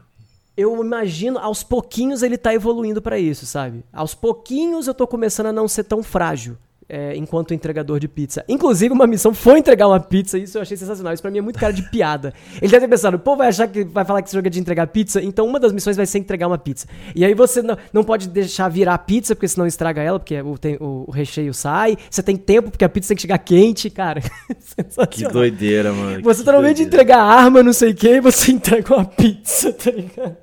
[0.56, 3.84] Eu imagino, aos pouquinhos ele tá evoluindo para isso, sabe?
[3.92, 6.56] Aos pouquinhos eu tô começando a não ser tão frágil
[6.88, 8.44] é, enquanto entregador de pizza.
[8.48, 11.12] Inclusive, uma missão foi entregar uma pizza, isso eu achei sensacional.
[11.12, 12.32] Isso pra mim é muito cara de piada.
[12.60, 14.60] Ele deve ter pensado, pô, vai achar que vai falar que esse jogo é de
[14.60, 16.86] entregar pizza, então uma das missões vai ser entregar uma pizza.
[17.14, 20.58] E aí você não, não pode deixar virar pizza, porque senão estraga ela, porque o,
[20.58, 21.96] tem, o, o, recheio sai.
[22.10, 24.20] Você tem tempo, porque a pizza tem que chegar quente, cara.
[24.60, 25.08] sensacional.
[25.08, 26.22] Que doideira, mano.
[26.22, 29.04] Você tá no meio de entregar arma, não sei o que, e você entrega uma
[29.04, 30.36] pizza, tá ligado?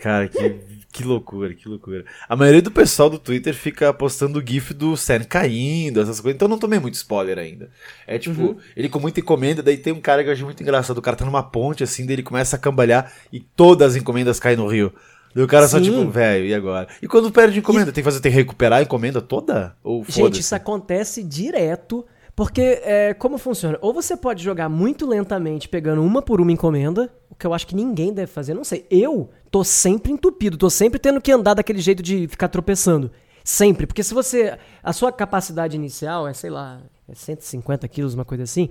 [0.00, 2.04] Cara, que que loucura, que loucura.
[2.28, 6.36] A maioria do pessoal do Twitter fica postando o GIF do Sam caindo, essas coisas,
[6.36, 7.68] então eu não tomei muito spoiler ainda.
[8.06, 8.56] É tipo, uhum.
[8.76, 11.16] ele com muita encomenda, daí tem um cara que eu acho muito engraçado, o cara
[11.16, 14.68] tá numa ponte assim, daí ele começa a cambalhar e todas as encomendas caem no
[14.68, 14.92] rio.
[15.34, 15.78] Daí o cara Sim.
[15.78, 16.86] só tipo, velho, e agora?
[17.02, 17.92] E quando perde encomenda, e...
[17.92, 19.74] tem que fazer, tem que recuperar a encomenda toda?
[19.82, 22.06] Ou Gente, isso acontece direto.
[22.36, 23.78] Porque, é, como funciona?
[23.80, 27.66] Ou você pode jogar muito lentamente, pegando uma por uma encomenda, o que eu acho
[27.66, 28.86] que ninguém deve fazer, não sei.
[28.90, 33.10] Eu tô sempre entupido, tô sempre tendo que andar daquele jeito de ficar tropeçando.
[33.42, 33.86] Sempre.
[33.86, 34.56] Porque se você.
[34.82, 38.70] A sua capacidade inicial é, sei lá, é 150 quilos, uma coisa assim.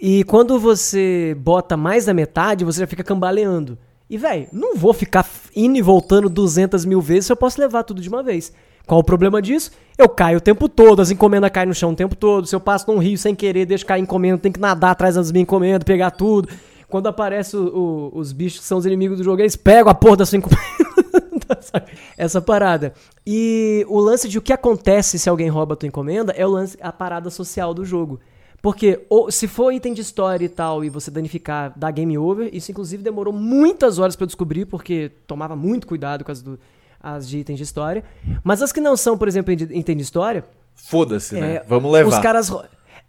[0.00, 3.76] E quando você bota mais da metade, você já fica cambaleando.
[4.08, 7.82] E, velho, não vou ficar indo e voltando 200 mil vezes se eu posso levar
[7.82, 8.52] tudo de uma vez.
[8.86, 9.70] Qual o problema disso?
[9.96, 12.46] Eu caio o tempo todo, as encomendas caem no chão o tempo todo.
[12.46, 15.32] Se eu passo num rio sem querer, deixo cair encomenda, tem que nadar atrás das
[15.32, 16.48] minhas encomendas, pegar tudo.
[16.92, 17.58] Quando aparecem
[18.12, 20.62] os bichos que são os inimigos do jogo, eles pegam a porra da sua encomenda.
[22.18, 22.92] Essa parada.
[23.26, 26.50] E o lance de o que acontece se alguém rouba a tua encomenda é o
[26.50, 28.20] lance, a parada social do jogo.
[28.60, 32.54] Porque ou, se for item de história e tal, e você danificar, dá game over,
[32.54, 36.60] isso inclusive demorou muitas horas para eu descobrir, porque tomava muito cuidado com as do,
[37.02, 38.04] as de itens de história.
[38.44, 40.44] Mas as que não são, por exemplo, item de história.
[40.74, 41.54] Foda-se, né?
[41.54, 42.10] É, Vamos levar.
[42.10, 42.52] Os caras.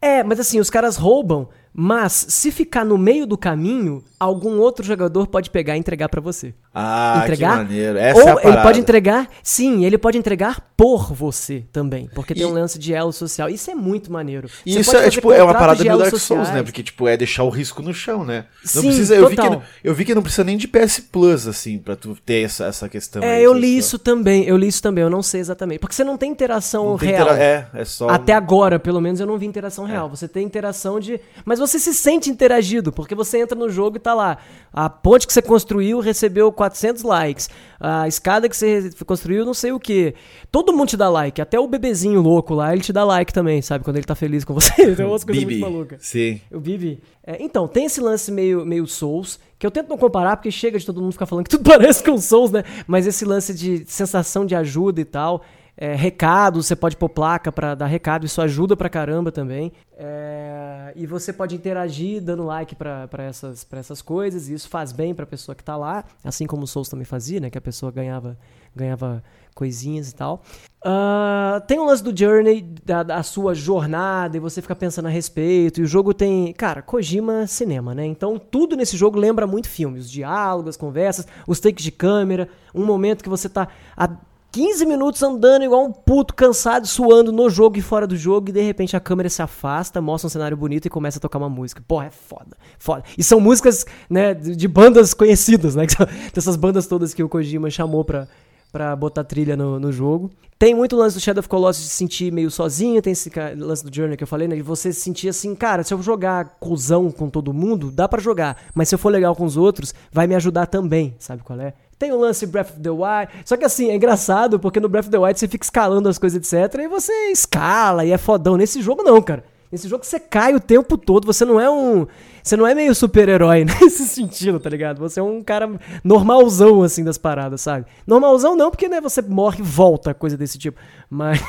[0.02, 4.86] É, mas assim, os caras roubam mas se ficar no meio do caminho, algum outro
[4.86, 6.54] jogador pode pegar e entregar para você.
[6.74, 7.98] Ah, entregar, que maneiro.
[7.98, 12.38] Essa ou é ele pode entregar, sim, ele pode entregar por você também, porque e...
[12.38, 13.50] tem um lance de elo social.
[13.50, 14.50] Isso é muito maneiro.
[14.66, 16.64] E isso é tipo é uma parada meio Dark Souls, né?
[16.64, 18.46] Porque tipo é deixar o risco no chão, né?
[18.74, 19.52] Não sim, precisa, eu total.
[19.52, 22.44] vi que eu vi que não precisa nem de PS Plus assim para tu ter
[22.44, 23.22] essa, essa questão.
[23.22, 24.44] É, aí, eu li isso também.
[24.46, 27.10] Eu li isso também, eu não sei exatamente, porque você não tem interação não tem
[27.10, 27.28] real.
[27.28, 29.92] Intera é, é só Até agora, pelo menos eu não vi interação é.
[29.92, 30.10] real.
[30.10, 34.00] Você tem interação de, mas você se sente interagido, porque você entra no jogo e
[34.00, 34.38] tá lá.
[34.72, 37.50] A ponte que você construiu recebeu 400 likes.
[37.80, 40.14] A escada que você construiu, não sei o que.
[40.52, 41.42] Todo mundo te dá like.
[41.42, 43.84] Até o bebezinho louco lá, ele te dá like também, sabe?
[43.84, 44.74] Quando ele tá feliz com você.
[44.94, 46.06] Então é umas coisas muito malucas.
[46.06, 46.40] Sim.
[46.52, 47.02] O Bibi.
[47.26, 50.78] É, então, tem esse lance meio, meio Souls, que eu tento não comparar, porque chega
[50.78, 52.64] de todo mundo ficar falando que tudo parece com Souls, né?
[52.86, 55.44] Mas esse lance de sensação de ajuda e tal.
[55.76, 59.72] É, recado, você pode pôr placa para dar recado, isso ajuda pra caramba também.
[59.98, 64.92] É, e você pode interagir dando like para essas, pra essas coisas, e isso faz
[64.92, 67.50] bem pra pessoa que tá lá, assim como o Souls também fazia, né?
[67.50, 68.38] Que a pessoa ganhava,
[68.76, 69.24] ganhava
[69.56, 70.44] coisinhas e tal.
[70.86, 75.10] Uh, tem o lance do Journey, da, da, sua jornada, e você fica pensando a
[75.10, 75.80] respeito.
[75.80, 76.54] E o jogo tem.
[76.54, 78.06] Cara, Kojima cinema, né?
[78.06, 80.00] Então tudo nesse jogo lembra muito filme.
[80.00, 83.68] Os diálogos, as conversas, os takes de câmera, um momento que você tá.
[83.96, 84.10] A,
[84.54, 88.52] 15 minutos andando igual um puto, cansado, suando no jogo e fora do jogo, e
[88.52, 91.50] de repente a câmera se afasta, mostra um cenário bonito e começa a tocar uma
[91.50, 91.84] música.
[91.88, 93.04] Porra, é foda, foda.
[93.18, 95.88] E são músicas, né, de bandas conhecidas, né?
[96.32, 98.28] Dessas bandas todas que o Kojima chamou pra,
[98.72, 100.30] pra botar trilha no, no jogo.
[100.60, 103.84] Tem muito lance do Shadow of Colossus de se sentir meio sozinho, tem esse lance
[103.84, 104.56] do Journey que eu falei, né?
[104.56, 108.22] De você se sentir assim, cara, se eu jogar cuzão com todo mundo, dá para
[108.22, 108.56] jogar.
[108.76, 111.74] Mas se eu for legal com os outros, vai me ajudar também, sabe qual é?
[111.98, 113.30] Tem o lance Breath of the Wild.
[113.46, 116.18] Só que assim, é engraçado porque no Breath of the Wild você fica escalando as
[116.18, 116.82] coisas, etc.
[116.82, 118.58] E você escala e é fodão.
[118.58, 119.44] Nesse jogo, não, cara.
[119.72, 121.26] Nesse jogo você cai o tempo todo.
[121.26, 122.06] Você não é um.
[122.44, 125.00] Você não é meio super-herói nesse sentido, tá ligado?
[125.00, 127.88] Você é um cara normalzão, assim, das paradas, sabe?
[128.06, 130.80] Normalzão não, porque né, você morre e volta, coisa desse tipo.
[131.10, 131.40] Mas,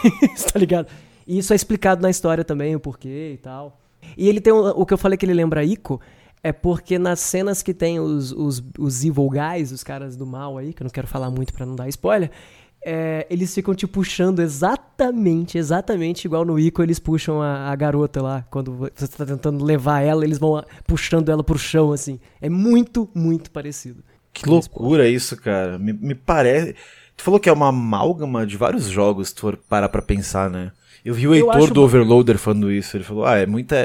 [0.51, 0.86] tá ligado?
[1.26, 3.78] E isso é explicado na história também, o porquê e tal.
[4.16, 6.01] E ele tem um, o que eu falei que ele lembra Ico,
[6.45, 10.59] é porque nas cenas que tem os, os, os evil guys, os caras do mal
[10.59, 12.30] aí, que eu não quero falar muito para não dar spoiler,
[12.84, 18.20] é, eles ficam te puxando exatamente, exatamente igual no Ico eles puxam a, a, garota
[18.20, 18.45] lá.
[18.51, 22.20] Quando você tá tentando levar ela, eles vão puxando ela pro chão, assim.
[22.42, 24.05] É muito, muito parecido.
[24.30, 25.78] Que loucura isso, cara.
[25.78, 26.74] Me, me parece.
[27.16, 30.51] Tu falou que é uma amálgama de vários jogos, se tu for parar pra pensar,
[30.51, 30.72] né?
[31.05, 32.96] Eu vi o Heitor do Overloader falando isso.
[32.96, 33.76] Ele falou: Ah, é muita,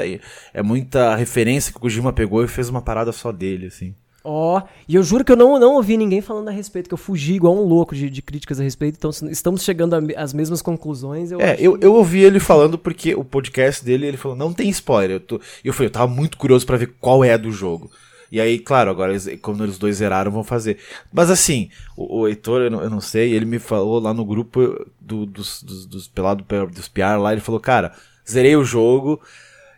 [0.54, 3.94] é muita referência que o Kojima pegou e fez uma parada só dele, assim.
[4.22, 6.94] Ó, oh, e eu juro que eu não, não ouvi ninguém falando a respeito, que
[6.94, 10.60] eu fugi igual um louco de, de críticas a respeito, então estamos chegando às mesmas
[10.60, 11.32] conclusões.
[11.32, 14.68] Eu é, eu, eu ouvi ele falando porque o podcast dele, ele falou, não tem
[14.68, 15.16] spoiler.
[15.16, 17.90] Eu, tô, eu falei, eu tava muito curioso para ver qual é a do jogo.
[18.30, 20.78] E aí, claro, agora quando eles dois zeraram, vão fazer.
[21.12, 24.24] Mas assim, o, o Heitor, eu não, eu não, sei, ele me falou lá no
[24.24, 27.92] grupo do, dos, dos, dos pelado dos PR lá, ele falou, cara,
[28.28, 29.20] zerei o jogo,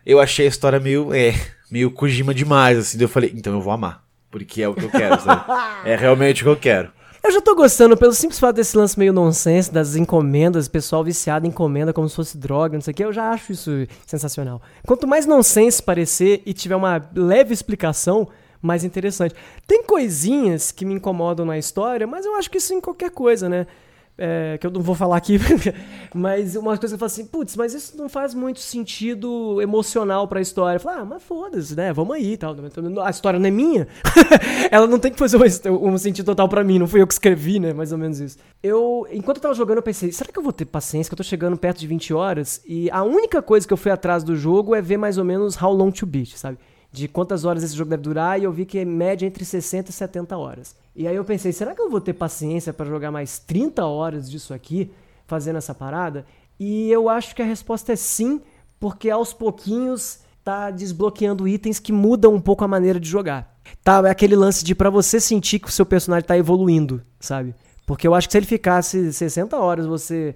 [0.05, 1.33] eu achei a história meio, é,
[1.71, 3.01] meio Kojima demais, assim.
[3.01, 4.03] eu falei, então eu vou amar.
[4.29, 5.43] Porque é o que eu quero, sabe?
[5.85, 6.91] é realmente o que eu quero.
[7.23, 11.45] Eu já tô gostando pelo simples fato desse lance meio nonsense, das encomendas, pessoal viciado
[11.45, 13.71] em encomenda como se fosse droga, não sei o que, eu já acho isso
[14.05, 14.61] sensacional.
[14.85, 18.27] Quanto mais nonsense parecer e tiver uma leve explicação,
[18.63, 19.35] mais interessante.
[19.67, 23.49] Tem coisinhas que me incomodam na história, mas eu acho que isso em qualquer coisa,
[23.49, 23.67] né?
[24.15, 25.39] É, que eu não vou falar aqui,
[26.13, 30.27] mas uma coisa que eu falo assim, putz, mas isso não faz muito sentido emocional
[30.27, 30.77] pra história.
[30.77, 31.91] Eu falo, ah, mas foda-se, né?
[31.91, 32.55] Vamos aí tal.
[33.03, 33.87] A história não é minha.
[34.69, 35.37] Ela não tem que fazer
[35.67, 37.73] um, sentido total pra mim, não fui eu que escrevi, né?
[37.73, 38.37] Mais ou menos isso.
[38.61, 41.09] Eu, enquanto eu tava jogando, eu pensei, será que eu vou ter paciência?
[41.09, 43.91] Que eu tô chegando perto de 20 horas e a única coisa que eu fui
[43.91, 46.59] atrás do jogo é ver mais ou menos how long to beat, sabe?
[46.93, 49.89] De quantas horas esse jogo deve durar e eu vi que é média entre 60
[49.89, 50.75] e 70 horas.
[50.95, 54.29] E aí eu pensei, será que eu vou ter paciência para jogar mais 30 horas
[54.29, 54.91] disso aqui,
[55.25, 56.23] fazendo essa parada?
[56.59, 58.39] E eu acho que a resposta é sim,
[58.79, 63.57] porque aos pouquinhos tá desbloqueando itens que mudam um pouco a maneira de jogar.
[63.83, 67.55] Tá, é aquele lance de para você sentir que o seu personagem tá evoluindo, sabe?
[67.87, 70.35] Porque eu acho que se ele ficasse 60 horas você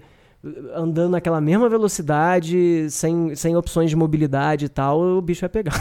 [0.74, 5.74] andando naquela mesma velocidade, sem, sem opções de mobilidade e tal, o bicho vai pegar.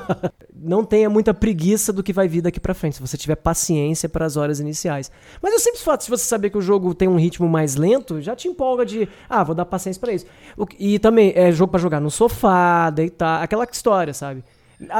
[0.54, 4.08] não tenha muita preguiça do que vai vir daqui para frente, se você tiver paciência
[4.08, 5.10] para as horas iniciais.
[5.42, 8.20] Mas eu sempre fato, se você saber que o jogo tem um ritmo mais lento,
[8.20, 10.26] já te empolga de, ah, vou dar paciência para isso.
[10.78, 14.42] E também é jogo para jogar no sofá, deitar, aquela história, sabe?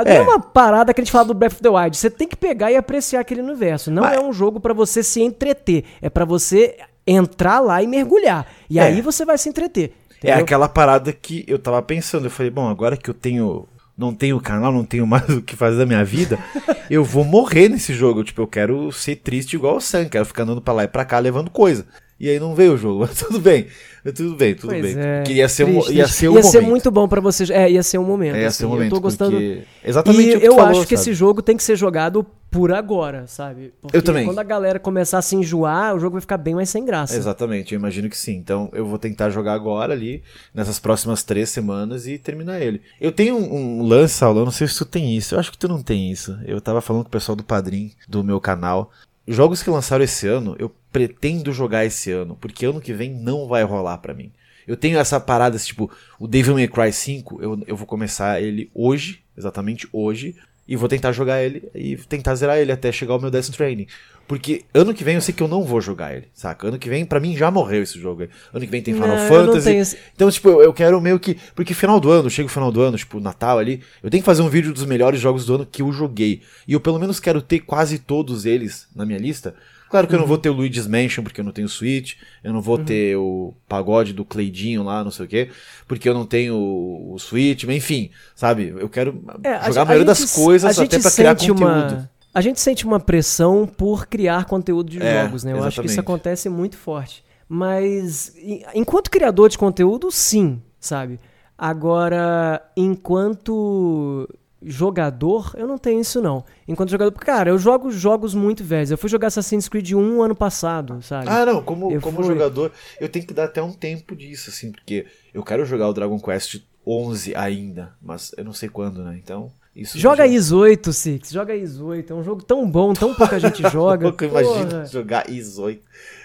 [0.04, 0.16] É.
[0.16, 1.96] é uma parada que a gente fala do Breath of the Wild.
[1.96, 3.90] Você tem que pegar e apreciar aquele universo.
[3.90, 5.84] Não é um jogo para você se entreter.
[6.02, 6.76] É para você
[7.08, 8.46] entrar lá e mergulhar.
[8.68, 8.82] E é.
[8.82, 9.92] aí você vai se entreter.
[10.14, 10.36] É entendeu?
[10.36, 12.26] É aquela parada que eu tava pensando.
[12.26, 13.66] Eu falei, bom, agora que eu tenho.
[13.96, 16.38] Não tenho canal, não tenho mais o que fazer da minha vida,
[16.88, 18.22] eu vou morrer nesse jogo.
[18.22, 21.04] Tipo, eu quero ser triste igual o Sam, quero ficar andando pra lá e pra
[21.04, 21.84] cá levando coisa.
[22.20, 23.66] E aí não veio o jogo, mas tudo bem.
[24.14, 25.04] Tudo bem, tudo pois bem.
[25.04, 26.52] É, que ia ser triste, um, ia ser um ia momento.
[26.52, 27.50] ser muito bom para vocês.
[27.50, 28.36] É, ia ser um momento.
[28.36, 28.92] É, ia assim, ser um momento.
[28.92, 29.32] Eu tô gostando.
[29.32, 29.62] Porque...
[29.84, 32.72] Exatamente e o que eu falou, acho que esse jogo tem que ser jogado por
[32.72, 33.74] agora, sabe?
[33.80, 34.24] Porque eu também.
[34.24, 37.14] quando a galera começar a se enjoar, o jogo vai ficar bem mais sem graça.
[37.16, 38.36] Exatamente, eu imagino que sim.
[38.36, 40.22] Então eu vou tentar jogar agora ali,
[40.54, 42.80] nessas próximas três semanas e terminar ele.
[43.00, 45.34] Eu tenho um, um lance, Saulo, eu não sei se tu tem isso.
[45.34, 46.38] Eu acho que tu não tem isso.
[46.46, 48.90] Eu tava falando com o pessoal do Padrim, do meu canal.
[49.30, 53.46] Jogos que lançaram esse ano, eu pretendo jogar esse ano, porque ano que vem não
[53.46, 54.32] vai rolar para mim.
[54.66, 58.70] Eu tenho essa parada, tipo, o Devil May Cry 5, eu, eu vou começar ele
[58.74, 60.34] hoje, exatamente hoje,
[60.68, 63.86] e vou tentar jogar ele e tentar zerar ele até chegar ao meu Death Stranding.
[64.28, 66.68] Porque ano que vem eu sei que eu não vou jogar ele, saca?
[66.68, 68.24] Ano que vem, para mim, já morreu esse jogo.
[68.52, 69.74] Ano que vem tem Final não, Fantasy.
[69.74, 69.96] Esse...
[70.14, 71.38] Então, tipo, eu, eu, quero meio que.
[71.54, 74.26] Porque final do ano, chega o final do ano, tipo, Natal ali, eu tenho que
[74.26, 76.42] fazer um vídeo dos melhores jogos do ano que eu joguei.
[76.66, 79.54] E eu pelo menos quero ter quase todos eles na minha lista.
[79.90, 80.16] Claro que uhum.
[80.16, 80.28] eu não uhum.
[80.28, 82.14] vou ter o Luigi's Mansion, porque eu não tenho Switch.
[82.42, 82.84] Eu não vou uhum.
[82.84, 85.50] ter o pagode do Cleidinho lá, não sei o quê.
[85.86, 87.64] Porque eu não tenho o Switch.
[87.64, 88.74] Enfim, sabe?
[88.78, 91.62] Eu quero é, jogar a, maioria das coisas até pra criar conteúdo.
[91.62, 95.50] Uma a gente sente uma pressão por criar conteúdo de é, jogos, né?
[95.50, 95.72] Eu exatamente.
[95.72, 97.24] acho que isso acontece muito forte.
[97.48, 98.32] Mas
[98.74, 101.18] enquanto criador de conteúdo, sim, sabe?
[101.56, 104.28] Agora, enquanto
[104.62, 106.44] jogador, eu não tenho isso não.
[106.66, 108.90] Enquanto jogador, cara, eu jogo jogos muito velhos.
[108.90, 111.28] Eu fui jogar Assassin's Creed 1 ano passado, sabe?
[111.28, 112.26] Ah, não, como, como fui...
[112.26, 115.92] jogador, eu tenho que dar até um tempo disso, assim, porque eu quero jogar o
[115.92, 119.18] Dragon Quest 11 ainda, mas eu não sei quando, né?
[119.22, 121.30] Então, isso joga Is 8, Six.
[121.30, 122.12] Joga Is 8.
[122.12, 124.08] É um jogo tão bom, tão pouca gente joga.
[124.08, 125.80] Eu imagino jogar Is 8.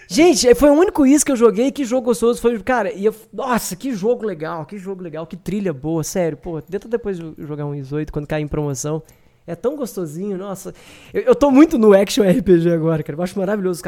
[0.08, 1.70] Gente, foi o único Is que eu joguei.
[1.70, 2.58] Que jogo gostoso foi.
[2.60, 6.36] Cara, e eu, nossa, que jogo legal, que jogo legal, que trilha boa, sério.
[6.36, 9.02] Pô, tenta depois jogar um Is 8 quando cair em promoção.
[9.46, 10.74] É tão gostosinho, nossa.
[11.12, 13.18] Eu, eu tô muito no action RPG agora, cara.
[13.18, 13.82] Eu acho maravilhoso.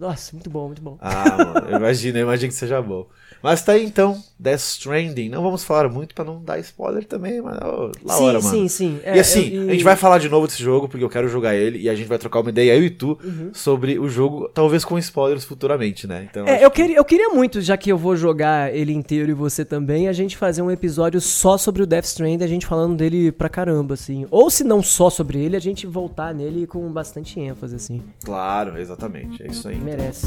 [0.00, 0.96] Nossa, muito bom, muito bom.
[1.00, 3.06] Ah, mano, eu imagino que seja bom.
[3.42, 5.28] Mas tá aí então, Death Stranding.
[5.28, 8.50] Não vamos falar muito pra não dar spoiler também, mas oh, lá sim, hora, mano.
[8.50, 9.00] sim, sim.
[9.04, 11.54] e assim, eu, a gente vai falar de novo desse jogo, porque eu quero jogar
[11.54, 13.50] ele, e a gente vai trocar uma ideia, eu e tu, uhum.
[13.52, 16.26] sobre o jogo, talvez com spoilers futuramente, né?
[16.30, 16.82] Então, é, eu, que...
[16.82, 20.12] queria, eu queria muito, já que eu vou jogar ele inteiro e você também, a
[20.12, 23.94] gente fazer um episódio só sobre o Death Stranding, a gente falando dele pra caramba,
[23.94, 24.26] assim.
[24.30, 28.02] Ou se não só sobre ele, a gente voltar nele com bastante ênfase, assim.
[28.24, 29.42] Claro, exatamente.
[29.42, 29.76] É isso aí.
[29.76, 30.26] Merece.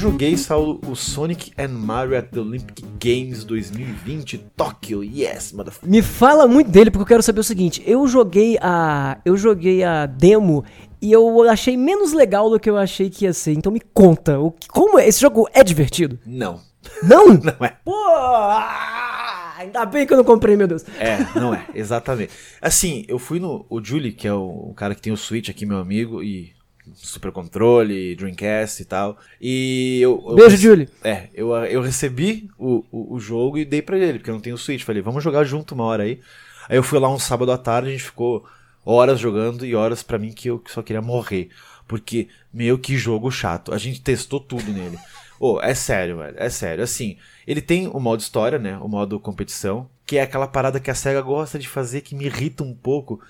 [0.00, 5.04] Joguei, Saulo, o Sonic and Mario at the Olympic Games 2020 Tóquio.
[5.04, 5.90] Yes, motherfucker.
[5.90, 9.84] Me fala muito dele porque eu quero saber o seguinte, eu joguei a eu joguei
[9.84, 10.64] a demo
[11.02, 13.52] e eu achei menos legal do que eu achei que ia ser.
[13.52, 15.06] Então me conta, o como é?
[15.06, 16.18] esse jogo é divertido?
[16.24, 16.60] Não.
[17.02, 17.28] Não?
[17.36, 17.76] não é.
[17.84, 20.82] Pô, ah, ainda bem que eu não comprei, meu Deus.
[20.98, 22.32] É, não é, exatamente.
[22.58, 25.50] Assim, eu fui no o Julie, que é o, o cara que tem o Switch
[25.50, 26.54] aqui, meu amigo, e
[26.94, 29.18] Super Controle, Dreamcast e tal.
[29.40, 30.22] E eu.
[30.28, 30.88] eu Beijo, Julie.
[31.02, 34.40] É, eu, eu recebi o, o, o, jogo e dei pra ele, porque eu não
[34.40, 34.82] tenho Switch.
[34.82, 36.20] Falei, vamos jogar junto uma hora aí.
[36.68, 38.46] Aí eu fui lá um sábado à tarde, a gente ficou
[38.84, 41.50] horas jogando e horas para mim que eu só queria morrer.
[41.86, 43.74] Porque, meu, que jogo chato.
[43.74, 44.96] A gente testou tudo nele.
[45.40, 46.36] Ô, oh, é sério, velho.
[46.38, 46.84] É sério.
[46.84, 48.76] Assim, ele tem o modo história, né?
[48.78, 49.88] O modo competição.
[50.06, 53.20] Que é aquela parada que a SEGA gosta de fazer que me irrita um pouco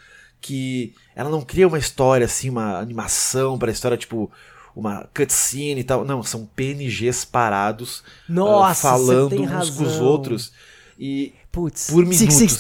[0.41, 4.31] que ela não cria uma história assim, uma animação para a história tipo
[4.75, 6.05] uma cutscene e tal.
[6.05, 9.77] Não, são PNGs parados Nossa, uh, falando uns razão.
[9.77, 10.53] com os outros.
[10.99, 11.91] E Putz.
[11.91, 12.19] por minutos.
[12.19, 12.57] Six, Six,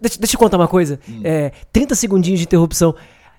[0.00, 0.98] deixa, eu contar uma coisa.
[1.08, 1.20] Hum.
[1.24, 2.94] É, 30 segundinhos de interrupção.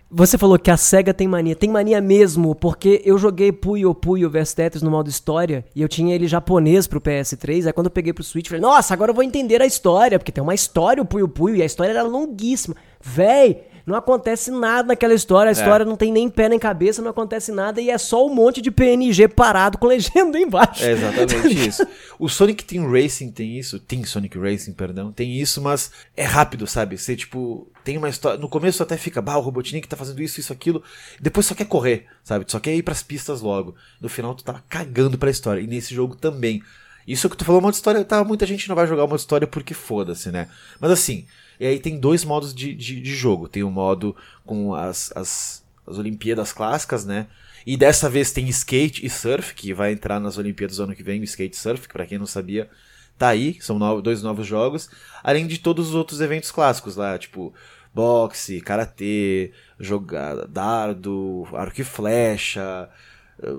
[0.10, 1.56] Você falou que a SEGA tem mania.
[1.56, 5.90] Tem mania mesmo, porque eu joguei Puyo Puyo vs Tetris no modo história e eu
[5.90, 7.68] tinha ele japonês pro PS3.
[7.68, 10.32] Aí quando eu peguei pro Switch, falei, nossa, agora eu vou entender a história, porque
[10.32, 12.76] tem uma história o Puyo Puyo e a história era longuíssima.
[13.02, 15.58] Véi, não acontece nada naquela história, a é.
[15.58, 15.86] história é.
[15.86, 18.72] não tem nem pé nem cabeça, não acontece nada e é só um monte de
[18.72, 20.84] PNG parado com legenda embaixo.
[20.84, 21.88] É exatamente isso.
[22.18, 26.66] O Sonic Team Racing tem isso, Team Sonic Racing, perdão, tem isso, mas é rápido,
[26.66, 26.98] sabe?
[26.98, 28.40] Você, tipo, tem uma história.
[28.40, 30.84] No começo até fica, bah, o Robotnik tá fazendo isso, isso, aquilo.
[31.22, 32.46] Depois só quer correr, sabe?
[32.48, 33.76] Só quer ir pras pistas logo.
[34.02, 35.62] No final tu tá cagando pra história.
[35.62, 36.64] E nesse jogo também.
[37.08, 39.76] Isso que tu falou, uma história, tá, muita gente não vai jogar uma história porque
[39.76, 40.48] foda-se, né?
[40.80, 41.28] Mas assim,
[41.60, 43.48] e aí tem dois modos de, de, de jogo.
[43.48, 44.16] Tem o um modo
[44.46, 47.28] com as, as, as Olimpíadas clássicas, né?
[47.66, 51.02] E dessa vez tem skate e surf, que vai entrar nas Olimpíadas do ano que
[51.02, 52.70] vem, o skate e surf, que pra quem não sabia,
[53.18, 54.90] tá aí, são no, dois novos jogos,
[55.24, 57.54] além de todos os outros eventos clássicos lá, tipo
[57.94, 62.90] boxe, karatê, jogar dardo, arco e flecha,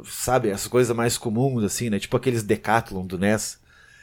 [0.04, 1.98] sabe, essas coisas mais comuns assim, né?
[1.98, 3.58] Tipo aqueles decathlon do NES.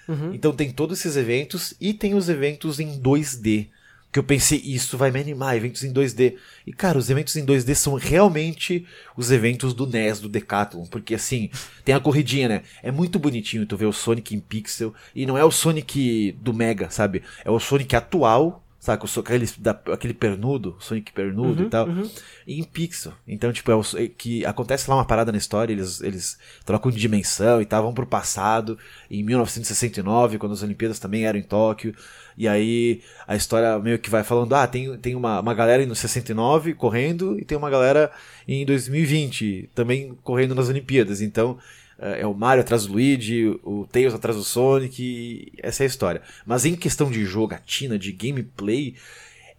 [0.08, 0.34] Uhum.
[0.34, 3.70] Então tem todos esses eventos e tem os eventos em 2D
[4.14, 6.36] que eu pensei, isso vai me animar, eventos em 2D.
[6.68, 8.86] E, cara, os eventos em 2D são realmente
[9.18, 11.50] os eventos do NES, do Decathlon, porque, assim,
[11.84, 12.62] tem a corridinha, né?
[12.84, 16.54] É muito bonitinho tu ver o Sonic em pixel, e não é o Sonic do
[16.54, 17.24] Mega, sabe?
[17.44, 19.08] É o Sonic atual, Saca?
[19.22, 21.88] Aquele, da, aquele pernudo, Sonic pernudo uhum, e tal.
[21.88, 22.10] Uhum.
[22.46, 23.14] E em pixel.
[23.26, 26.92] Então, tipo, é, o, é que acontece lá uma parada na história, eles, eles trocam
[26.92, 28.78] de dimensão e tal, vão pro passado,
[29.10, 31.96] em 1969, quando as Olimpíadas também eram em Tóquio.
[32.38, 35.96] E aí a história meio que vai falando: ah, tem, tem uma, uma galera no
[35.96, 38.12] 69 correndo e tem uma galera
[38.46, 41.22] em 2020 também correndo nas Olimpíadas.
[41.22, 41.58] Então
[42.00, 45.88] é, é o Mario atrás do Luigi, o Tails atrás do Sonic, essa é a
[45.88, 46.22] história.
[46.46, 48.96] Mas em questão de jogatina, de gameplay,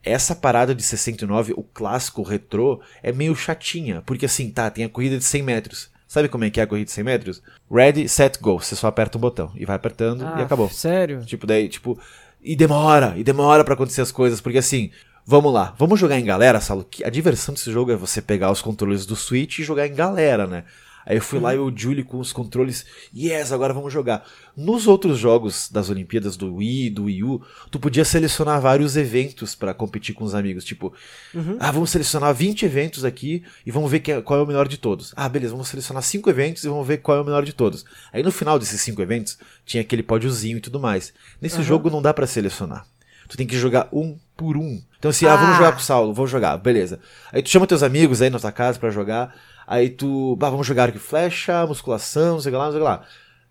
[0.02, 4.88] essa parada de 69, o clássico retrô, é meio chatinha, porque assim, tá, tem a
[4.88, 5.94] corrida de 100 metros.
[6.06, 7.42] Sabe como é que é a corrida de 100 metros?
[7.68, 8.60] Ready, set, go.
[8.60, 10.68] Você só aperta um botão e vai apertando ah, e acabou.
[10.68, 11.24] Sério?
[11.24, 11.98] Tipo, daí, tipo.
[12.40, 14.90] E demora, e demora para acontecer as coisas, porque assim,
[15.26, 16.86] vamos lá, vamos jogar em galera, Salo.
[17.02, 20.46] A diversão desse jogo é você pegar os controles do Switch e jogar em galera,
[20.46, 20.64] né?
[21.06, 24.26] Aí eu fui lá e o Julie com os controles, yes, agora vamos jogar.
[24.56, 29.54] Nos outros jogos das Olimpíadas do Wii, do Wii U, tu podia selecionar vários eventos
[29.54, 30.64] para competir com os amigos.
[30.64, 30.92] Tipo,
[31.34, 31.56] uhum.
[31.60, 34.78] ah, vamos selecionar 20 eventos aqui e vamos ver é, qual é o melhor de
[34.78, 35.12] todos.
[35.16, 37.84] Ah, beleza, vamos selecionar 5 eventos e vamos ver qual é o melhor de todos.
[38.12, 41.12] Aí no final desses 5 eventos, tinha aquele pódiozinho e tudo mais.
[41.40, 41.64] Nesse uhum.
[41.64, 42.86] jogo não dá para selecionar.
[43.28, 44.80] Tu tem que jogar um por um.
[44.98, 47.00] Então assim, ah, ah vamos jogar com o Saulo, vamos jogar, beleza.
[47.32, 49.34] Aí tu chama teus amigos aí na tua casa para jogar.
[49.66, 53.02] Aí tu, bah, vamos jogar arco e flecha, musculação, não sei lá, não sei lá.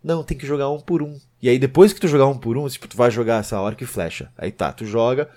[0.02, 1.18] Não, tem que jogar um por um.
[1.40, 3.82] E aí depois que tu jogar um por um, tipo, tu vai jogar essa arco
[3.82, 4.30] e flecha.
[4.36, 5.28] Aí tá, tu joga.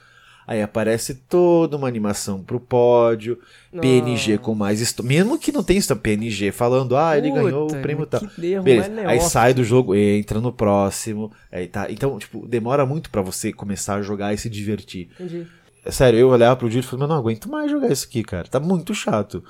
[0.47, 3.37] Aí aparece toda uma animação pro pódio,
[3.81, 5.09] PNG com mais história.
[5.09, 8.21] Mesmo que não tenha história, PNG falando, ah, ele Puta, ganhou o prêmio tal.
[8.37, 8.89] Beleza.
[8.89, 11.33] mais Aí sai do jogo, entra no próximo.
[11.51, 11.91] Aí tá.
[11.91, 15.09] Então, tipo, demora muito pra você começar a jogar e se divertir.
[15.19, 15.47] Entendi.
[15.83, 18.23] É Sério, eu olhava pro Júlio e falei, mas não aguento mais jogar isso aqui,
[18.23, 18.47] cara.
[18.47, 19.43] Tá muito chato.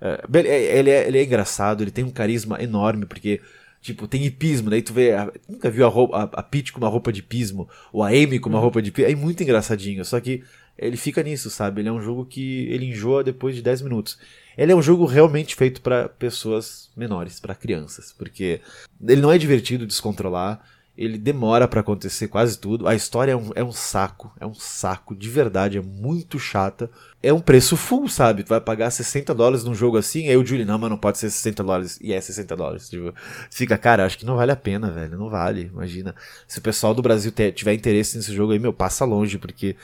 [0.00, 3.40] É, é, ele, é, ele é engraçado, ele tem um carisma enorme, porque,
[3.80, 5.12] tipo, tem hipismo, daí tu vê.
[5.12, 8.08] a- nunca viu a, roupa, a, a Peach com uma roupa de pismo, ou a
[8.08, 9.10] Amy com uma roupa de pismo.
[9.10, 10.42] É muito engraçadinho, só que
[10.76, 11.80] ele fica nisso, sabe?
[11.80, 14.18] Ele é um jogo que ele enjoa depois de 10 minutos.
[14.58, 18.60] Ele é um jogo realmente feito pra pessoas menores, pra crianças, porque
[19.06, 20.60] ele não é divertido descontrolar.
[20.96, 22.86] Ele demora pra acontecer quase tudo.
[22.86, 24.32] A história é um, é um saco.
[24.38, 25.78] É um saco, de verdade.
[25.78, 26.88] É muito chata.
[27.20, 28.44] É um preço full, sabe?
[28.44, 30.28] Tu vai pagar 60 dólares num jogo assim.
[30.28, 31.98] Aí o Julie, não, mas não pode ser 60 dólares.
[32.00, 32.88] E é 60 dólares.
[32.88, 33.12] Tipo,
[33.50, 35.18] fica, cara, acho que não vale a pena, velho.
[35.18, 35.70] Não vale.
[35.72, 36.14] Imagina.
[36.46, 39.74] Se o pessoal do Brasil tiver interesse nesse jogo aí, meu, passa longe, porque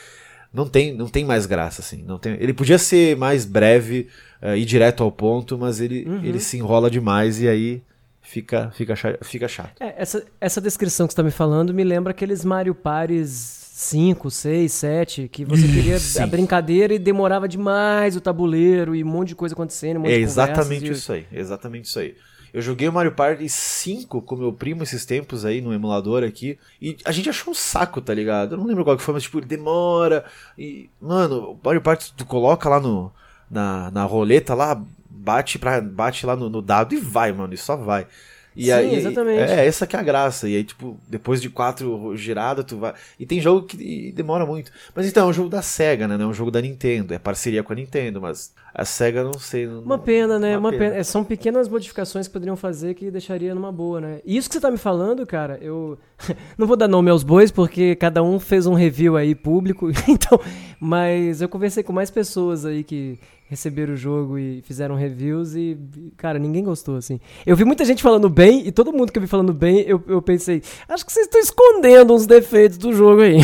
[0.52, 2.04] não tem, não tem mais graça, assim.
[2.06, 4.08] Não tem, ele podia ser mais breve
[4.42, 7.82] eh, e direto ao ponto, mas ele, ele se enrola demais e aí
[8.22, 9.80] fica, fica, fica chato.
[9.80, 14.30] É, essa, essa descrição que você tá me falando me lembra aqueles Mario Pares 5,
[14.30, 16.22] 6, 7, que você queria Sim.
[16.22, 20.12] a brincadeira e demorava demais o tabuleiro e um monte de coisa acontecendo, um monte
[20.12, 22.14] É de exatamente conversas e- isso aí, exatamente isso aí.
[22.52, 26.58] Eu joguei o Mario Party 5 com meu primo esses tempos aí no emulador aqui.
[26.82, 28.52] E a gente achou um saco, tá ligado?
[28.54, 30.24] Eu não lembro qual que foi, mas tipo, demora.
[30.58, 33.12] E, mano, o Mario Party tu coloca lá no,
[33.48, 34.82] na, na roleta lá,
[35.20, 38.06] bate, pra, bate lá no, no dado e vai, mano, e só vai.
[38.54, 39.52] E Sim, aí, exatamente.
[39.52, 40.48] É, essa que é a graça.
[40.48, 42.94] E aí, tipo, depois de quatro giradas, tu vai.
[43.18, 44.72] E tem jogo que demora muito.
[44.92, 46.16] Mas então, é um jogo da SEGA, né?
[46.16, 47.14] Não é um jogo da Nintendo.
[47.14, 49.68] É parceria com a Nintendo, mas a SEGA não sei.
[49.68, 50.58] não- Uma pena, né?
[50.58, 50.96] uma Uma pena.
[50.96, 54.20] É, São pequenas modificações que poderiam fazer que deixaria numa boa, né?
[54.24, 55.96] E isso que você tá me falando, cara, eu
[56.58, 60.40] não vou dar nome aos bois porque cada um fez um review aí público, então,
[60.80, 63.16] mas eu conversei com mais pessoas aí que
[63.50, 65.76] receberam o jogo e fizeram reviews e,
[66.16, 67.18] cara, ninguém gostou, assim.
[67.44, 70.00] Eu vi muita gente falando bem e todo mundo que eu vi falando bem, eu,
[70.06, 73.38] eu pensei, acho que vocês estão escondendo uns defeitos do jogo aí.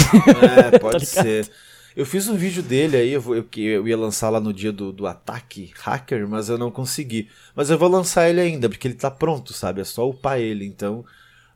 [0.73, 1.51] É, pode ser.
[1.97, 4.53] Eu fiz um vídeo dele aí, eu, vou- eu, que eu ia lançar lá no
[4.53, 7.29] dia do, do ataque hacker, mas eu não consegui.
[7.55, 9.81] Mas eu vou lançar ele ainda, porque ele tá pronto, sabe?
[9.81, 11.05] É só upar ele, então.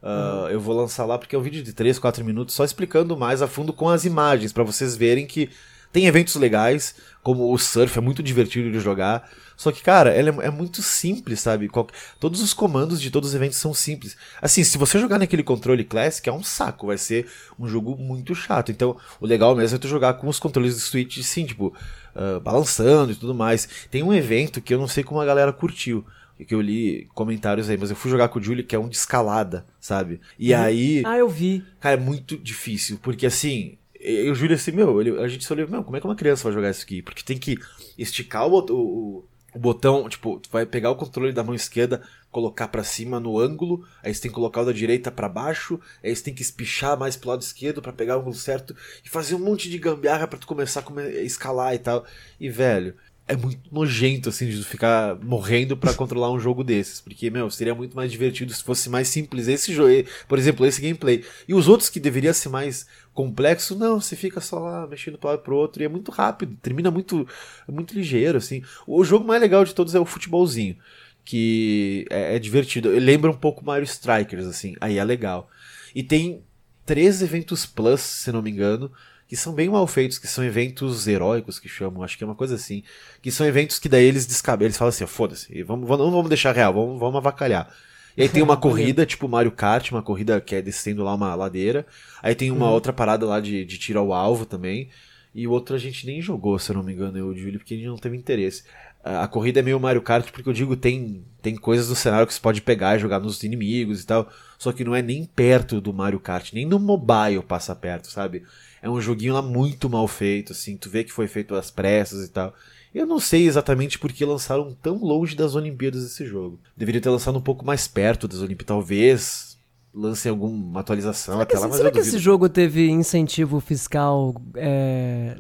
[0.03, 3.17] ah, Eu vou lançar lá porque é um vídeo de 3, 4 minutos só explicando
[3.17, 5.51] mais a fundo com as imagens, pra vocês verem que
[5.93, 9.29] tem eventos legais, como o surf, é muito divertido de jogar.
[9.57, 11.69] Só que, cara, ele é, é muito simples, sabe?
[11.69, 11.87] Qual-
[12.19, 14.17] todos os comandos de todos os eventos são simples.
[14.41, 17.27] Assim, se você jogar naquele controle Classic, é um saco, vai ser
[17.59, 18.71] um jogo muito chato.
[18.73, 21.75] Então, o legal mesmo é tu jogar com os controles do Switch, sim, tipo,
[22.15, 23.69] ah, balançando e tudo mais.
[23.91, 26.05] Tem um evento que eu não sei como a galera curtiu.
[26.49, 28.89] Que eu li comentários aí, mas eu fui jogar com o Julie, que é um
[28.89, 30.23] de escalada, sabe?
[30.39, 31.03] E aí.
[31.05, 31.63] ah, eu vi.
[31.79, 35.69] Cara, é muito difícil, porque assim, eu juro assim, meu, ele- a gente só olhou,
[35.69, 37.03] meu, como é que uma criança vai jogar isso aqui?
[37.03, 37.57] Porque tem que
[37.99, 39.25] esticar o, o,
[39.55, 43.85] o botão, tipo, vai pegar o controle da mão esquerda, colocar pra cima no ângulo,
[44.03, 46.97] aí você tem que colocar o da direita pra baixo, aí você tem que espichar
[46.99, 48.75] mais pro lado esquerdo pra pegar o ângulo certo
[49.05, 52.07] e fazer um monte de gambiarra pra tu começar a come- a escalar e tal.
[52.39, 52.95] E velho,
[53.31, 57.01] é muito nojento, assim, de ficar morrendo pra controlar um jogo desses.
[57.01, 59.89] Porque, meu, seria muito mais divertido se fosse mais simples esse jogo,
[60.27, 61.25] por exemplo, esse gameplay.
[61.47, 65.31] E os outros que deveria ser mais complexo, não, você fica só lá mexendo para
[65.31, 67.27] lado pro outro e é muito rápido, termina muito,
[67.69, 68.63] muito ligeiro, assim.
[68.85, 70.77] O jogo mais legal de todos é o futebolzinho,
[71.25, 72.91] que é, é divertido.
[72.91, 75.49] Lembra um pouco Mario Strikers, assim, aí é legal.
[75.95, 76.43] E tem
[76.91, 78.91] três eventos plus, se não me engano,
[79.29, 82.35] que são bem mal feitos, que são eventos heróicos que chamam, acho que é uma
[82.35, 82.83] coisa assim.
[83.23, 86.29] Que são eventos que daí eles descabem, eles falam assim, foda-se, vamos, vamos- não vamos
[86.29, 87.73] deixar real, vamos, vamos avacalhar.
[88.17, 91.33] E aí tem uma corrida, tipo Mario Kart, uma corrida que é descendo lá uma
[91.37, 91.87] ladeira.
[92.21, 94.89] Aí tem uma outra parada lá de, de tiro ao alvo também.
[95.33, 97.39] E o outro a gente nem jogou, se eu não me engano, eu e o
[97.41, 98.65] Júlio, porque a gente não teve interesse.
[99.03, 102.35] A corrida é meio Mario Kart, porque eu digo, tem, tem coisas no cenário que
[102.35, 104.29] você pode pegar e jogar nos inimigos e tal.
[104.59, 108.43] Só que não é nem perto do Mario Kart, nem no mobile passa perto, sabe?
[108.83, 112.27] É um joguinho lá muito mal feito, assim, tu vê que foi feito às pressas
[112.27, 112.55] e tal.
[112.95, 116.59] Eu não sei exatamente por que lançaram tão longe das Olimpíadas esse jogo.
[116.77, 119.50] Deveria ter lançado um pouco mais perto das Olimpíadas, talvez
[119.95, 124.35] lancem alguma atualização Será que, até lá, mas será que esse jogo teve incentivo fiscal
[124.55, 125.37] é,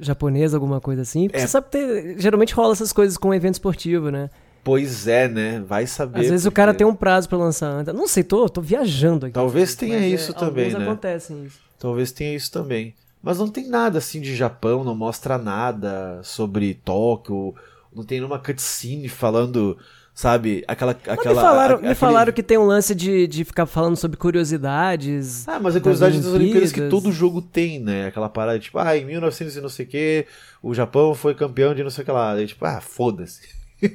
[0.00, 1.28] japonês, alguma coisa assim?
[1.28, 1.40] Porque É.
[1.42, 4.30] você sabe que geralmente rola essas coisas com evento esportivo, né?
[4.64, 5.62] Pois é, né?
[5.66, 6.20] Vai saber.
[6.20, 7.94] Às vezes o porque- cara tem um prazo pra lançar antes.
[7.94, 9.34] Não sei, tô, tô viajando aqui.
[9.34, 10.82] Talvez tenha Mas, isso é, também, né?
[10.84, 11.60] acontecem isso.
[11.78, 12.94] Talvez tenha isso também.
[13.22, 17.54] Mas não tem nada assim de Japão, não mostra nada sobre Tóquio,
[17.94, 19.76] não tem nenhuma cutscene falando
[20.18, 20.64] Sabe?
[20.66, 20.92] Aquela.
[20.92, 23.96] aquela me falaram, a- me aquele- falaram que tem um lance de, de ficar falando
[23.96, 25.46] sobre curiosidades.
[25.46, 28.06] Ah, mas a curiosidade das Olimpíadas que todo jogo tem, né?
[28.06, 30.26] Aquela parada, tipo, ah, em 1900 e não sei o que,
[30.62, 32.32] o Japão foi campeão de não sei o que lá.
[32.32, 33.42] Aí, tipo, ah, foda-se.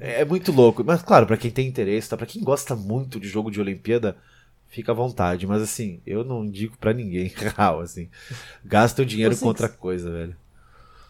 [0.00, 0.84] é muito louco.
[0.84, 2.16] Mas, claro, pra quem tem interesse, tá?
[2.16, 4.16] Pra quem gosta muito de jogo de Olimpíada,
[4.68, 5.48] fica à vontade.
[5.48, 7.26] Mas, assim, eu não indico pra ninguém,
[7.56, 8.08] real, assim.
[8.64, 10.36] Gasta o dinheiro Você- com outra coisa, velho.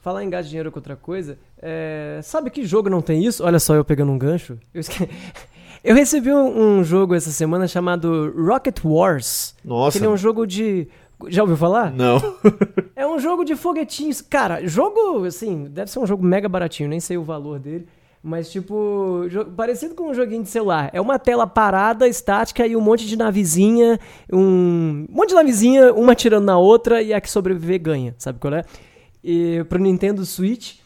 [0.02, 3.42] Falar em gastar dinheiro com outra coisa, é, sabe que jogo não tem isso?
[3.44, 4.58] Olha só eu pegando um gancho.
[4.74, 5.08] Eu, esque-
[5.82, 9.54] eu recebi um, um jogo essa semana chamado Rocket Wars.
[9.64, 9.92] Nossa.
[9.96, 10.88] Que ele é um jogo de.
[11.28, 11.90] Já ouviu falar?
[11.92, 12.18] Não.
[12.94, 14.20] É um jogo de foguetinhos.
[14.20, 17.86] Cara, jogo, assim, deve ser um jogo mega baratinho, nem sei o valor dele.
[18.22, 19.22] Mas, tipo,
[19.56, 20.88] parecido com um joguinho de celular.
[20.92, 23.98] É uma tela parada, estática e um monte de navezinha.
[24.32, 28.14] Um, um monte de navezinha, uma atirando na outra e a que sobreviver ganha.
[28.18, 28.62] Sabe qual é?
[29.22, 30.76] E, pro Nintendo Switch.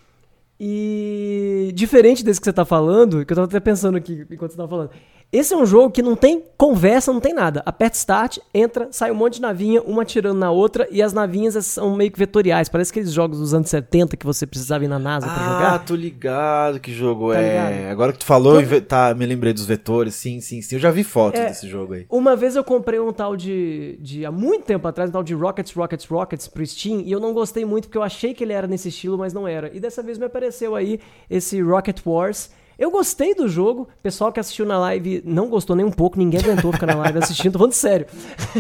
[0.59, 4.57] E diferente desse que você tá falando, que eu tava até pensando aqui enquanto você
[4.57, 4.91] tava falando.
[5.33, 7.61] Esse é um jogo que não tem conversa, não tem nada.
[7.67, 11.67] Aperta start, entra, sai um monte de navinha, uma atirando na outra, e as navinhas
[11.67, 12.69] são meio que vetoriais.
[12.69, 15.85] Parece aqueles jogos dos anos 70 que você precisava ir na NASA pra Ah, jogar.
[15.85, 17.71] tô ligado que jogo Tá é.
[17.73, 17.91] ligado?
[17.93, 20.15] Agora que tu falou, inve- tá, me lembrei dos vetores.
[20.15, 20.77] Sim, sim, sim.
[20.77, 21.47] Eu já vi fotos É.
[21.49, 22.07] desse jogo aí.
[22.09, 24.25] Uma vez eu comprei um tal de, de.
[24.25, 27.35] Há muito tempo atrás, um tal de Rockets, Rockets, Rockets pro Steam, e eu não
[27.35, 29.71] gostei muito porque eu achei que ele era nesse estilo, mas não era.
[29.75, 32.49] E dessa vez me apareceu aí esse Rocket Wars.
[32.79, 36.19] Eu gostei do jogo, o pessoal que assistiu na live não gostou nem um pouco,
[36.19, 38.07] ninguém aguentou ficar na live assistindo, tô falando sério.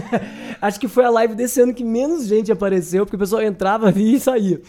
[0.60, 3.90] Acho que foi a live desse ano que menos gente apareceu, porque o pessoal entrava,
[3.92, 4.60] via e saía.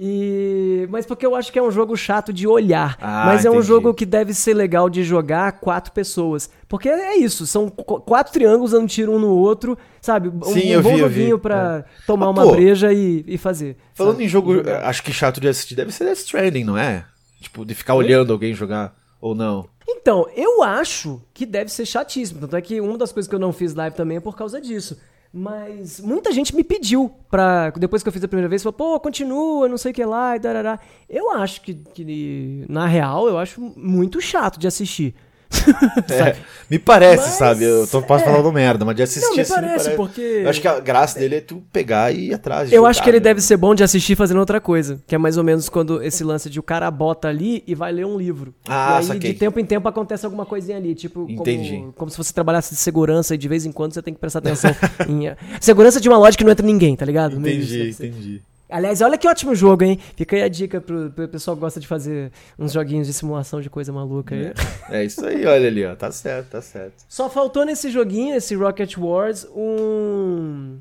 [0.00, 0.86] E...
[0.90, 2.96] Mas porque eu acho que é um jogo chato de olhar.
[3.00, 6.48] Ah, mas é um jogo que deve ser legal de jogar quatro pessoas.
[6.68, 10.28] Porque é isso, são qu- quatro triângulos dando tiro um no outro, sabe?
[10.28, 13.36] Um, Sim, um eu bom vi, joguinho pra tomar Mas, uma pô, breja e, e
[13.36, 13.76] fazer.
[13.92, 14.24] Falando sabe?
[14.24, 14.84] em jogo, Jogar.
[14.84, 17.04] acho que chato de assistir deve ser Death Stranding, não é?
[17.40, 19.68] Tipo, de ficar olhando alguém jogar ou não.
[19.88, 22.40] Então, eu acho que deve ser chatíssimo.
[22.40, 24.60] Tanto é que uma das coisas que eu não fiz live também é por causa
[24.60, 24.98] disso.
[25.32, 27.70] Mas muita gente me pediu pra.
[27.70, 30.36] Depois que eu fiz a primeira vez, falou, pô, continua, não sei o que lá,
[30.36, 30.80] e darará.
[31.08, 35.14] Eu acho que, que, na real, eu acho muito chato de assistir.
[36.10, 36.36] É,
[36.70, 37.64] me parece, Mas, sabe?
[37.64, 38.26] Eu tô, posso é.
[38.26, 41.18] falando merda, mas de assistir Não, me assim, parece, porque- Eu acho que a graça
[41.18, 42.70] dele é tu pegar e ir atrás.
[42.72, 43.24] Eu jogar, acho que ele né?
[43.24, 45.00] deve ser bom de assistir fazendo outra coisa.
[45.06, 47.92] Que é mais ou menos quando esse lance de o cara bota ali e vai
[47.92, 48.54] ler um livro.
[48.68, 49.32] Ah, e aí, saquei.
[49.32, 50.94] de tempo em tempo, acontece alguma coisinha ali.
[50.94, 51.76] Tipo, Entendi.
[51.78, 54.20] Como, como se você trabalhasse de segurança e de vez em quando você tem que
[54.20, 54.70] prestar atenção
[55.08, 55.30] em.
[55.60, 57.36] Segurança de uma loja que não entra ninguém, tá ligado?
[57.38, 58.06] Entendi, ser.
[58.06, 58.42] entendi.
[58.70, 59.98] Aliás, olha que ótimo jogo, hein?
[60.14, 63.62] Fica aí a dica pro, pro pessoal que gosta de fazer uns joguinhos de simulação
[63.62, 64.52] de coisa maluca aí.
[64.90, 65.94] É isso aí, olha ali, ó.
[65.96, 67.04] Tá certo, tá certo.
[67.08, 70.78] Só faltou nesse joguinho, esse Rocket Wars, um,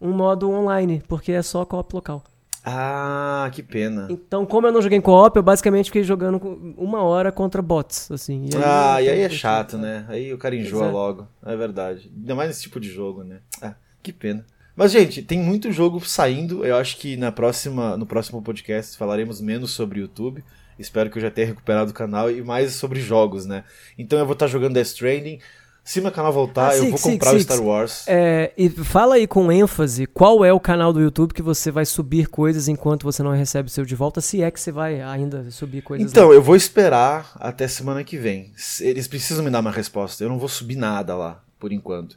[0.00, 2.24] um modo online, porque é só co-op local.
[2.64, 4.08] Ah, que pena.
[4.10, 6.36] Então, como eu não joguei em co-op, eu basicamente fiquei jogando
[6.76, 8.48] uma hora contra bots, assim.
[8.62, 10.04] ah, e aí é chato, né?
[10.08, 10.90] Aí o cara enjoa é.
[10.90, 11.28] logo.
[11.46, 12.10] É verdade.
[12.14, 13.38] Ainda mais nesse tipo de jogo, né?
[13.62, 14.44] Ah, que pena.
[14.78, 16.64] Mas, gente, tem muito jogo saindo.
[16.64, 20.44] Eu acho que na próxima, no próximo podcast falaremos menos sobre YouTube.
[20.78, 23.64] Espero que eu já tenha recuperado o canal e mais sobre jogos, né?
[23.98, 25.40] Então eu vou estar jogando Death Stranding.
[25.82, 27.40] Se meu canal voltar, Ah, eu vou comprar o.
[27.40, 28.04] Star Wars.
[28.06, 31.84] É, e fala aí com ênfase qual é o canal do YouTube que você vai
[31.84, 35.00] subir coisas enquanto você não recebe o seu de volta, se é que você vai
[35.00, 36.08] ainda subir coisas.
[36.08, 36.34] Então, lá.
[36.36, 38.52] eu vou esperar até semana que vem.
[38.80, 40.22] Eles precisam me dar uma resposta.
[40.22, 42.16] Eu não vou subir nada lá, por enquanto.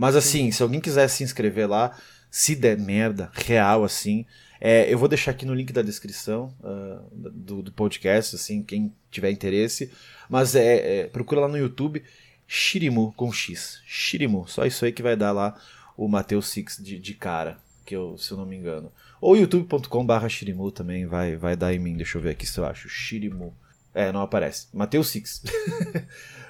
[0.00, 1.94] Mas assim, se alguém quiser se inscrever lá,
[2.30, 4.24] se der merda, real assim,
[4.58, 8.94] é, eu vou deixar aqui no link da descrição ah, do, do podcast, assim, quem
[9.10, 9.92] tiver interesse.
[10.26, 12.02] Mas é, é, procura lá no YouTube
[12.46, 13.82] Shirimu com X.
[13.84, 15.54] Shirimu, só isso aí que vai dar lá
[15.98, 18.90] o Mateus Six de, de cara, que eu, se eu não me engano.
[19.20, 21.94] Ou youtube.com/barra Shirimu também vai, vai dar em mim.
[21.94, 22.88] Deixa eu ver aqui se eu acho.
[22.88, 23.54] Shirimu.
[23.92, 24.66] É, não aparece.
[24.72, 25.42] Mateus Six.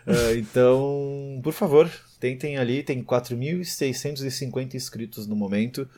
[0.07, 1.89] Ah, então, por favor,
[2.21, 2.83] tentem ali.
[2.83, 5.89] Tem 4.650 inscritos no momento.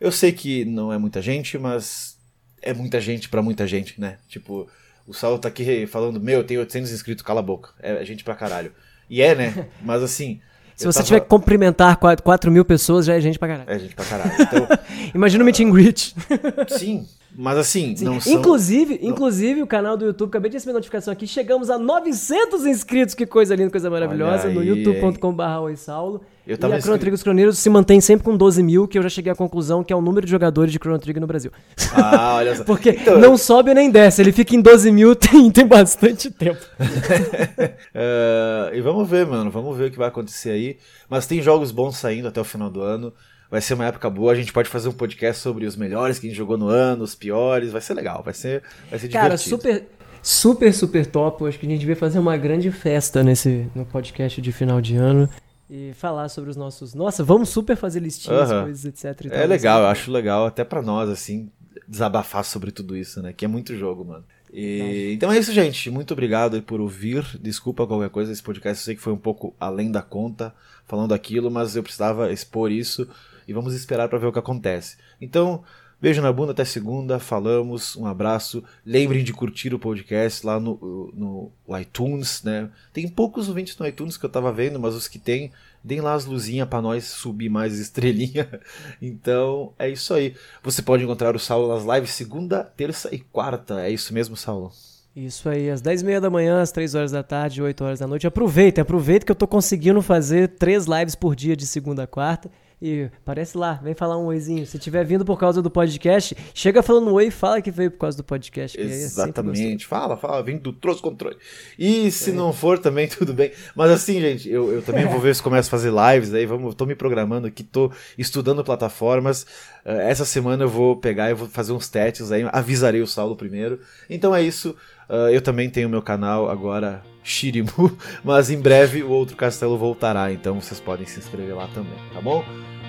[0.00, 2.18] Eu sei que não é muita gente, mas
[2.62, 4.18] é muita gente pra muita gente, né?
[4.28, 4.68] Tipo,
[5.06, 7.72] o Saulo tá aqui falando: Meu, tem 800 inscritos, cala a boca.
[7.80, 8.72] É gente pra caralho.
[9.08, 9.68] E é, né?
[9.82, 10.40] Mas assim.
[10.80, 13.48] Se eu você tava- tiver que cumprimentar 4, 4 mil pessoas, já é gente pra
[13.48, 13.70] caralho.
[13.70, 14.32] É gente pra caralho.
[14.40, 14.66] Então,
[15.14, 16.14] Imagina o meet and greet.
[16.68, 17.06] sim.
[17.36, 18.32] Mas assim, não são.
[18.32, 23.14] Inclusive, inclusive, o canal do YouTube, acabei de receber notificação aqui, chegamos a 900 inscritos,
[23.14, 26.22] que coisa linda, coisa maravilhosa, Olha no aí, youtube.com.br Saulo.
[26.50, 28.98] Eu E tava a Chrono Trigger dos Croneiros se mantém sempre com 12 mil, que
[28.98, 31.26] eu já cheguei à conclusão que é o número de jogadores de Chrono Trigger no
[31.28, 31.52] Brasil.
[31.94, 32.64] Ah, olha só.
[32.64, 36.60] Porque Então, não sobe nem desce, ele fica em 12 mil tem, tem bastante tempo.
[37.94, 39.50] É, e vamos ver, mano.
[39.50, 40.76] Vamos ver o que vai acontecer aí.
[41.08, 43.12] Mas tem jogos bons saindo até o final do ano.
[43.50, 44.32] Vai ser uma época boa.
[44.32, 47.02] A gente pode fazer um podcast sobre os melhores que a gente jogou no ano,
[47.04, 47.72] os piores.
[47.72, 48.22] Vai ser legal.
[48.24, 49.56] Vai ser, vai ser Cara, divertido.
[49.56, 49.84] super.
[50.22, 51.42] super, super top.
[51.42, 54.80] Eu acho que a gente devia fazer uma grande festa nesse no podcast de final
[54.80, 55.28] de ano
[55.70, 56.94] e falar sobre os nossos.
[56.94, 58.64] Nossa, vamos super fazer listinhas, uhum.
[58.64, 59.26] coisas, etc.
[59.30, 61.48] é legal, eu acho legal até para nós, assim,
[61.86, 63.32] desabafar sobre tudo isso, né?
[63.32, 64.24] Que é muito jogo, mano.
[64.52, 65.88] E, então é isso, gente.
[65.88, 67.24] Muito obrigado por ouvir.
[67.40, 68.32] Desculpa qualquer coisa.
[68.32, 70.52] Esse podcast eu sei que foi um pouco além da conta
[70.86, 73.08] falando aquilo, mas eu precisava expor isso
[73.46, 74.96] e vamos esperar para ver o que acontece.
[75.20, 75.62] Então,
[76.00, 77.18] beijo na bunda até segunda.
[77.18, 77.96] Falamos.
[77.96, 78.62] Um abraço.
[78.84, 82.70] Lembrem de curtir o podcast lá no, no iTunes, né?
[82.92, 85.52] Tem poucos ouvintes no iTunes que eu tava vendo, mas os que tem
[85.82, 88.48] deem lá as luzinhas para nós subir mais estrelinha.
[89.00, 90.34] Então é isso aí.
[90.62, 93.80] Você pode encontrar o Saulo nas lives segunda, terça e quarta.
[93.80, 94.72] É isso mesmo, Saulo?
[95.14, 98.26] Isso aí, às 10h30 da manhã, às 3 horas da tarde, 8 horas da noite.
[98.26, 102.50] Aproveita, aproveita que eu tô conseguindo fazer três lives por dia de segunda a quarta.
[102.82, 104.66] E parece lá, vem falar um oizinho.
[104.66, 107.98] Se tiver vindo por causa do podcast, chega falando oi e fala que veio por
[107.98, 108.80] causa do podcast.
[108.80, 111.36] É Exatamente, fala, fala, vem do Trouxe Controle.
[111.78, 112.32] E se é.
[112.32, 113.52] não for também, tudo bem.
[113.76, 116.74] Mas assim, gente, eu, eu também vou ver se começo a fazer lives aí, vamos,
[116.74, 119.42] tô me programando aqui, tô estudando plataformas.
[119.84, 123.36] Uh, essa semana eu vou pegar e vou fazer uns testes aí, avisarei o Saulo
[123.36, 123.78] primeiro.
[124.08, 124.74] Então é isso.
[125.06, 130.32] Uh, eu também tenho meu canal agora, Shirimu, mas em breve o outro castelo voltará,
[130.32, 132.44] então vocês podem se inscrever lá também, tá bom?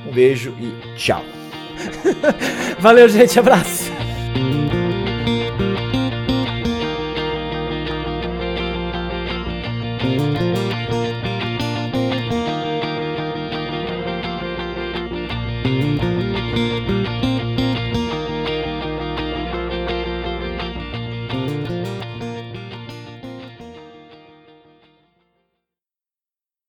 [0.06, 1.23] Um beijo e tchau.
[2.80, 3.40] Valeu, gente.
[3.40, 3.91] Abraço.